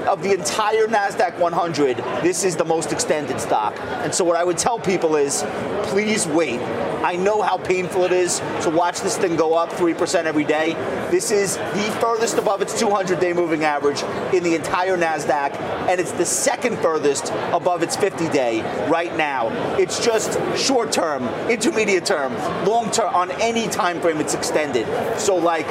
of 0.07 0.21
the 0.21 0.33
entire 0.33 0.87
NASDAQ 0.87 1.37
100, 1.39 1.97
this 2.23 2.43
is 2.43 2.55
the 2.55 2.65
most 2.65 2.91
extended 2.91 3.39
stock. 3.39 3.77
And 4.03 4.13
so 4.13 4.23
what 4.23 4.37
I 4.37 4.43
would 4.43 4.57
tell 4.57 4.79
people 4.79 5.15
is 5.15 5.43
please 5.83 6.27
wait. 6.27 6.59
I 7.05 7.15
know 7.15 7.41
how 7.43 7.57
painful 7.57 8.03
it 8.05 8.11
is 8.11 8.39
to 8.61 8.71
watch 8.71 9.01
this 9.01 9.15
thing 9.17 9.35
go 9.35 9.53
up 9.53 9.69
3% 9.69 10.25
every 10.25 10.43
day. 10.43 10.73
This 11.11 11.29
is 11.29 11.57
the 11.57 11.97
furthest 12.01 12.37
above 12.37 12.63
its 12.63 12.79
200 12.79 13.19
day 13.19 13.31
moving 13.31 13.63
average 13.63 14.01
in 14.33 14.43
the 14.43 14.55
entire 14.55 14.97
NASDAQ, 14.97 15.53
and 15.87 16.01
it's 16.01 16.11
the 16.13 16.25
second 16.25 16.77
furthest 16.79 17.31
above 17.53 17.83
its 17.83 17.95
50 17.95 18.29
day 18.29 18.61
right 18.89 19.15
now. 19.15 19.49
It's 19.77 20.03
just 20.03 20.39
short 20.57 20.91
term, 20.91 21.27
intermediate 21.47 22.05
term, 22.05 22.33
long 22.65 22.89
term, 22.89 23.13
on 23.13 23.29
any 23.39 23.67
time 23.67 24.01
frame 24.01 24.19
it's 24.19 24.33
extended. 24.33 24.87
So, 25.19 25.35
like, 25.35 25.67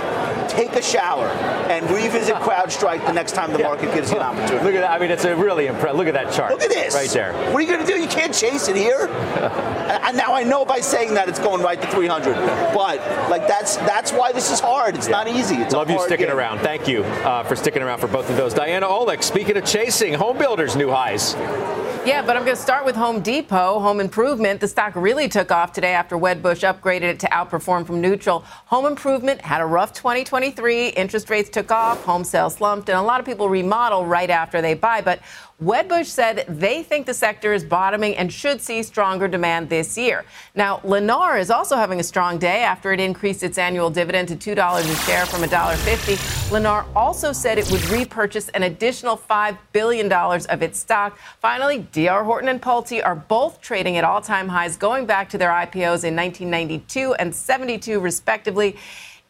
take 0.48 0.74
a 0.76 0.82
shower 0.82 1.26
and 1.68 1.90
revisit 1.90 2.36
CrowdStrike 2.36 3.04
the 3.06 3.12
next 3.12 3.32
time 3.32 3.52
the 3.52 3.58
market 3.58 3.92
gives 3.92 4.12
you 4.12 4.18
opportunity. 4.24 4.64
Look 4.64 4.74
at 4.74 4.80
that. 4.80 4.90
I 4.90 4.98
mean, 4.98 5.10
it's 5.10 5.24
a 5.24 5.36
really 5.36 5.66
impressive. 5.66 5.96
Look 5.96 6.08
at 6.08 6.14
that 6.14 6.32
chart. 6.32 6.52
Look 6.52 6.62
at 6.62 6.70
this. 6.70 6.94
Right 6.94 7.08
there. 7.10 7.32
What 7.32 7.56
are 7.56 7.60
you 7.60 7.68
going 7.68 7.84
to 7.84 7.92
do? 7.92 8.00
You 8.00 8.08
can't 8.08 8.34
chase 8.34 8.68
it 8.68 8.76
here. 8.76 9.08
and 9.08 10.16
now 10.16 10.34
I 10.34 10.42
know 10.42 10.64
by 10.64 10.80
saying 10.80 11.14
that 11.14 11.28
it's 11.28 11.38
going 11.38 11.62
right 11.62 11.80
to 11.80 11.86
300. 11.88 12.34
But, 12.74 12.98
like, 13.30 13.46
that's 13.46 13.76
that's 13.76 14.12
why 14.12 14.32
this 14.32 14.50
is 14.50 14.60
hard. 14.60 14.96
It's 14.96 15.06
yeah. 15.06 15.12
not 15.12 15.28
easy. 15.28 15.56
It's 15.56 15.74
Love 15.74 15.90
you 15.90 16.00
sticking 16.00 16.26
game. 16.26 16.36
around. 16.36 16.60
Thank 16.60 16.88
you 16.88 17.04
uh, 17.04 17.44
for 17.44 17.56
sticking 17.56 17.82
around 17.82 17.98
for 17.98 18.08
both 18.08 18.28
of 18.30 18.36
those. 18.36 18.54
Diana 18.54 18.86
Olick, 18.86 19.22
speaking 19.22 19.56
of 19.56 19.64
chasing, 19.64 20.14
home 20.14 20.38
builders 20.38 20.76
new 20.76 20.90
highs. 20.90 21.34
Yeah, 22.04 22.20
but 22.20 22.36
I'm 22.36 22.44
going 22.44 22.54
to 22.54 22.60
start 22.60 22.84
with 22.84 22.96
Home 22.96 23.22
Depot, 23.22 23.80
home 23.80 23.98
improvement. 23.98 24.60
The 24.60 24.68
stock 24.68 24.94
really 24.94 25.26
took 25.26 25.50
off 25.50 25.72
today 25.72 25.94
after 25.94 26.18
Wedbush 26.18 26.60
upgraded 26.60 27.04
it 27.04 27.20
to 27.20 27.26
outperform 27.28 27.86
from 27.86 28.02
neutral. 28.02 28.40
Home 28.66 28.84
improvement 28.84 29.40
had 29.40 29.62
a 29.62 29.64
rough 29.64 29.94
2023. 29.94 30.88
Interest 30.88 31.30
rates 31.30 31.48
took 31.48 31.70
off, 31.70 32.04
home 32.04 32.22
sales 32.22 32.56
slumped, 32.56 32.90
and 32.90 32.98
a 32.98 33.02
lot 33.02 33.20
of 33.20 33.26
people 33.26 33.48
remodel 33.48 34.04
right 34.04 34.28
after 34.28 34.60
they 34.60 34.74
buy. 34.74 35.00
But 35.00 35.20
Wedbush 35.62 36.06
said 36.06 36.44
they 36.48 36.82
think 36.82 37.06
the 37.06 37.14
sector 37.14 37.52
is 37.52 37.64
bottoming 37.64 38.16
and 38.16 38.32
should 38.32 38.60
see 38.60 38.82
stronger 38.82 39.28
demand 39.28 39.68
this 39.68 39.96
year. 39.96 40.24
Now, 40.56 40.78
Lennar 40.78 41.38
is 41.38 41.48
also 41.48 41.76
having 41.76 42.00
a 42.00 42.02
strong 42.02 42.38
day 42.38 42.62
after 42.62 42.92
it 42.92 42.98
increased 42.98 43.44
its 43.44 43.56
annual 43.56 43.88
dividend 43.88 44.28
to 44.28 44.36
$2 44.36 44.78
a 44.80 44.96
share 45.06 45.26
from 45.26 45.42
$1.50. 45.42 46.16
Lennar 46.50 46.84
also 46.96 47.32
said 47.32 47.58
it 47.58 47.70
would 47.70 47.88
repurchase 47.88 48.48
an 48.48 48.64
additional 48.64 49.16
$5 49.16 49.56
billion 49.72 50.12
of 50.12 50.62
its 50.62 50.80
stock. 50.80 51.16
Finally, 51.40 51.86
DR 51.92 52.24
Horton 52.24 52.48
and 52.48 52.60
Pulte 52.60 53.04
are 53.04 53.14
both 53.14 53.60
trading 53.60 53.96
at 53.96 54.02
all-time 54.02 54.48
highs 54.48 54.76
going 54.76 55.06
back 55.06 55.28
to 55.28 55.38
their 55.38 55.50
IPOs 55.50 56.02
in 56.02 56.16
1992 56.16 57.14
and 57.14 57.32
72 57.32 58.00
respectively. 58.00 58.76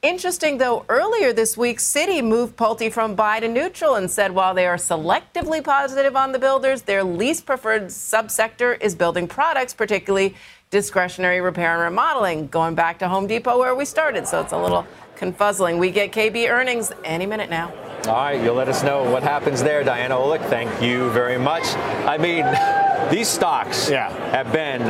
Interesting, 0.05 0.59
though, 0.59 0.85
earlier 0.91 1.33
this 1.33 1.57
week, 1.57 1.79
Citi 1.79 2.23
moved 2.23 2.57
Pulte 2.57 2.93
from 2.93 3.15
buy 3.15 3.41
to 3.41 3.49
neutral 3.49 3.95
and 3.95 4.11
said 4.11 4.33
while 4.33 4.53
they 4.53 4.67
are 4.67 4.77
selectively 4.77 5.65
positive 5.65 6.15
on 6.15 6.31
the 6.31 6.39
builders, 6.39 6.83
their 6.83 7.03
least 7.03 7.47
preferred 7.47 7.85
subsector 7.85 8.79
is 8.83 8.95
building 8.95 9.27
products, 9.27 9.73
particularly 9.73 10.35
discretionary 10.71 11.41
repair 11.41 11.73
and 11.73 11.81
remodeling, 11.81 12.49
going 12.49 12.75
back 12.75 12.99
to 12.99 13.09
Home 13.09 13.27
Depot 13.27 13.59
where 13.59 13.75
we 13.75 13.87
started. 13.87 14.29
So 14.29 14.43
it's 14.43 14.53
a 14.53 14.59
little 14.59 14.87
confuzzling. 15.17 15.79
We 15.79 15.91
get 15.91 16.13
KB 16.13 16.49
earnings 16.51 16.93
any 17.05 17.27
minute 17.27 17.51
now. 17.51 17.73
All 18.07 18.15
right, 18.17 18.43
you'll 18.43 18.55
let 18.55 18.69
us 18.69 18.83
know 18.83 19.11
what 19.11 19.23
happens 19.23 19.63
there, 19.63 19.83
Diana 19.83 20.15
Olick. 20.15 20.47
Thank 20.51 20.83
you 20.83 21.11
very 21.11 21.39
much. 21.39 21.65
I 22.05 22.19
mean, 22.19 22.45
these 23.11 23.29
stocks 23.29 23.91
yeah. 23.91 24.11
have 24.31 24.53
been 24.53 24.83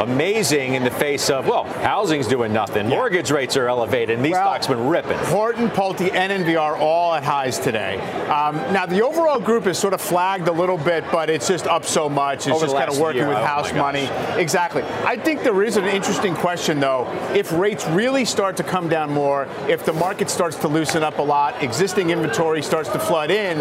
amazing 0.00 0.74
in 0.74 0.84
the 0.84 0.90
face 0.90 1.30
of, 1.30 1.46
well, 1.46 1.64
housing's 1.64 2.26
doing 2.26 2.52
nothing. 2.52 2.88
Yeah. 2.88 2.96
Mortgage 2.96 3.30
rates 3.30 3.56
are 3.56 3.68
elevated, 3.68 4.16
and 4.16 4.24
these 4.24 4.32
well, 4.32 4.44
stocks 4.44 4.66
have 4.66 4.76
been 4.76 4.88
ripping. 4.88 5.18
Horton, 5.18 5.68
Pulte, 5.68 6.12
and 6.12 6.44
NVR 6.44 6.78
all 6.78 7.14
at 7.14 7.22
highs 7.22 7.58
today. 7.58 7.98
Um, 8.28 8.56
now, 8.72 8.86
the 8.86 9.02
overall 9.02 9.40
group 9.40 9.66
is 9.66 9.78
sort 9.78 9.94
of 9.94 10.00
flagged 10.00 10.48
a 10.48 10.52
little 10.52 10.78
bit, 10.78 11.04
but 11.10 11.30
it's 11.30 11.48
just 11.48 11.66
up 11.66 11.84
so 11.84 12.08
much. 12.08 12.46
It's 12.46 12.56
Over 12.56 12.66
just 12.66 12.76
kind 12.76 12.90
of 12.90 12.98
working 12.98 13.20
year, 13.22 13.28
with 13.28 13.38
oh 13.38 13.44
house 13.44 13.72
money. 13.72 14.08
Exactly. 14.40 14.82
I 15.04 15.16
think 15.16 15.42
there 15.42 15.62
is 15.62 15.76
an 15.76 15.84
interesting 15.84 16.34
question, 16.34 16.80
though. 16.80 17.06
If 17.34 17.52
rates 17.52 17.86
really 17.88 18.24
start 18.24 18.56
to 18.58 18.64
come 18.64 18.88
down 18.88 19.12
more, 19.12 19.48
if 19.68 19.84
the 19.84 19.92
market 19.92 20.28
starts 20.28 20.56
to 20.56 20.68
loosen 20.68 21.02
up 21.02 21.18
a 21.18 21.22
lot, 21.22 21.62
existing 21.62 22.10
inventory 22.10 22.62
starts 22.62 22.88
to 22.90 22.98
flood 22.98 23.30
in, 23.30 23.58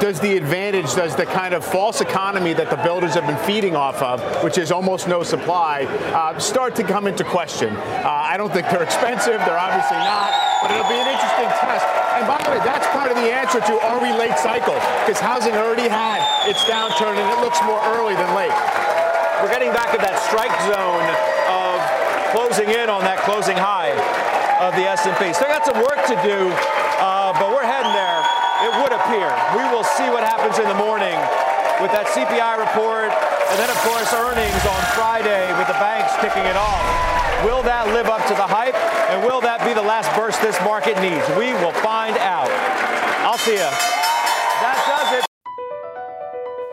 does 0.00 0.20
the 0.20 0.36
advantage, 0.36 0.94
does 0.94 1.14
the 1.16 1.26
kind 1.26 1.54
of 1.54 1.64
false 1.64 2.00
economy 2.00 2.52
that 2.54 2.70
the 2.70 2.76
builders 2.76 3.14
have 3.14 3.26
been 3.26 3.38
feeding 3.44 3.76
off 3.76 4.00
of, 4.02 4.20
which 4.42 4.58
is 4.58 4.72
almost 4.72 5.08
no 5.08 5.22
supply, 5.22 5.84
uh, 6.16 6.38
start 6.38 6.74
to 6.76 6.82
come 6.82 7.06
into 7.06 7.24
question. 7.24 7.74
Uh, 7.74 8.08
I 8.08 8.36
don't 8.36 8.52
think 8.52 8.68
they're 8.70 8.82
expensive. 8.90 9.38
They're 9.44 9.58
obviously 9.58 9.98
not, 9.98 10.32
but 10.62 10.70
it'll 10.72 10.88
be 10.88 10.96
an 10.96 11.08
interesting 11.12 11.50
test. 11.60 11.86
And 12.16 12.26
by 12.26 12.40
the 12.42 12.50
way, 12.50 12.60
that's 12.64 12.86
part 12.88 13.10
of 13.10 13.16
the 13.16 13.28
answer 13.28 13.60
to 13.60 13.72
are 13.84 14.00
we 14.00 14.12
late 14.16 14.38
cycle? 14.38 14.74
Because 15.04 15.20
housing 15.20 15.54
already 15.54 15.88
had 15.88 16.24
its 16.48 16.64
downturn, 16.64 17.20
and 17.20 17.28
it 17.28 17.40
looks 17.44 17.60
more 17.68 17.80
early 17.96 18.14
than 18.14 18.30
late. 18.34 18.54
We're 19.42 19.52
getting 19.52 19.72
back 19.72 19.92
to 19.92 19.98
that 19.98 20.16
strike 20.24 20.54
zone 20.72 21.04
of 21.52 21.76
closing 22.32 22.70
in 22.70 22.88
on 22.88 23.02
that 23.02 23.18
closing 23.22 23.56
high 23.56 23.92
of 24.64 24.72
the 24.80 24.88
S&P. 24.88 25.36
Still 25.36 25.52
got 25.52 25.68
some 25.68 25.76
work 25.76 26.00
to 26.08 26.16
do, 26.24 26.48
uh, 26.96 27.36
but 27.36 27.52
we're 27.52 27.68
heading 27.68 27.92
there. 27.92 28.24
It 28.64 28.72
would 28.80 28.96
appear. 28.96 29.28
We 29.52 29.64
will 29.68 29.84
see 29.84 30.08
what 30.08 30.24
happens 30.24 30.56
in 30.56 30.64
the 30.64 30.78
morning 30.80 31.20
with 31.84 31.92
that 31.92 32.08
CPI 32.16 32.56
report, 32.56 33.12
and 33.12 33.56
then 33.60 33.68
of 33.68 33.76
course 33.84 34.08
earnings 34.16 34.64
on 34.64 34.80
Friday 34.96 35.52
with 35.60 35.68
the 35.68 35.76
banks 35.76 36.16
kicking 36.24 36.48
it 36.48 36.56
off. 36.56 36.80
Will 37.44 37.60
that 37.68 37.92
live 37.92 38.08
up 38.08 38.24
to 38.24 38.34
the 38.34 38.48
hype, 38.48 38.72
and 39.12 39.20
will 39.20 39.44
that 39.44 39.60
be 39.68 39.76
the 39.76 39.84
last 39.84 40.08
burst 40.16 40.40
this 40.40 40.56
market 40.64 40.96
needs? 40.96 41.28
We 41.36 41.52
will 41.60 41.76
find 41.84 42.16
out. 42.16 42.48
I'll 43.20 43.36
see 43.36 43.60
you. 43.60 43.68
That 44.64 44.80
does 44.88 45.20
it. 45.20 45.24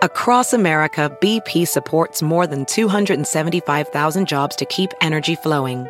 Across 0.01 0.53
America, 0.53 1.11
BP 1.21 1.67
supports 1.67 2.21
more 2.21 2.47
than 2.47 2.65
275,000 2.65 4.25
jobs 4.25 4.55
to 4.55 4.65
keep 4.65 4.93
energy 5.01 5.35
flowing. 5.35 5.89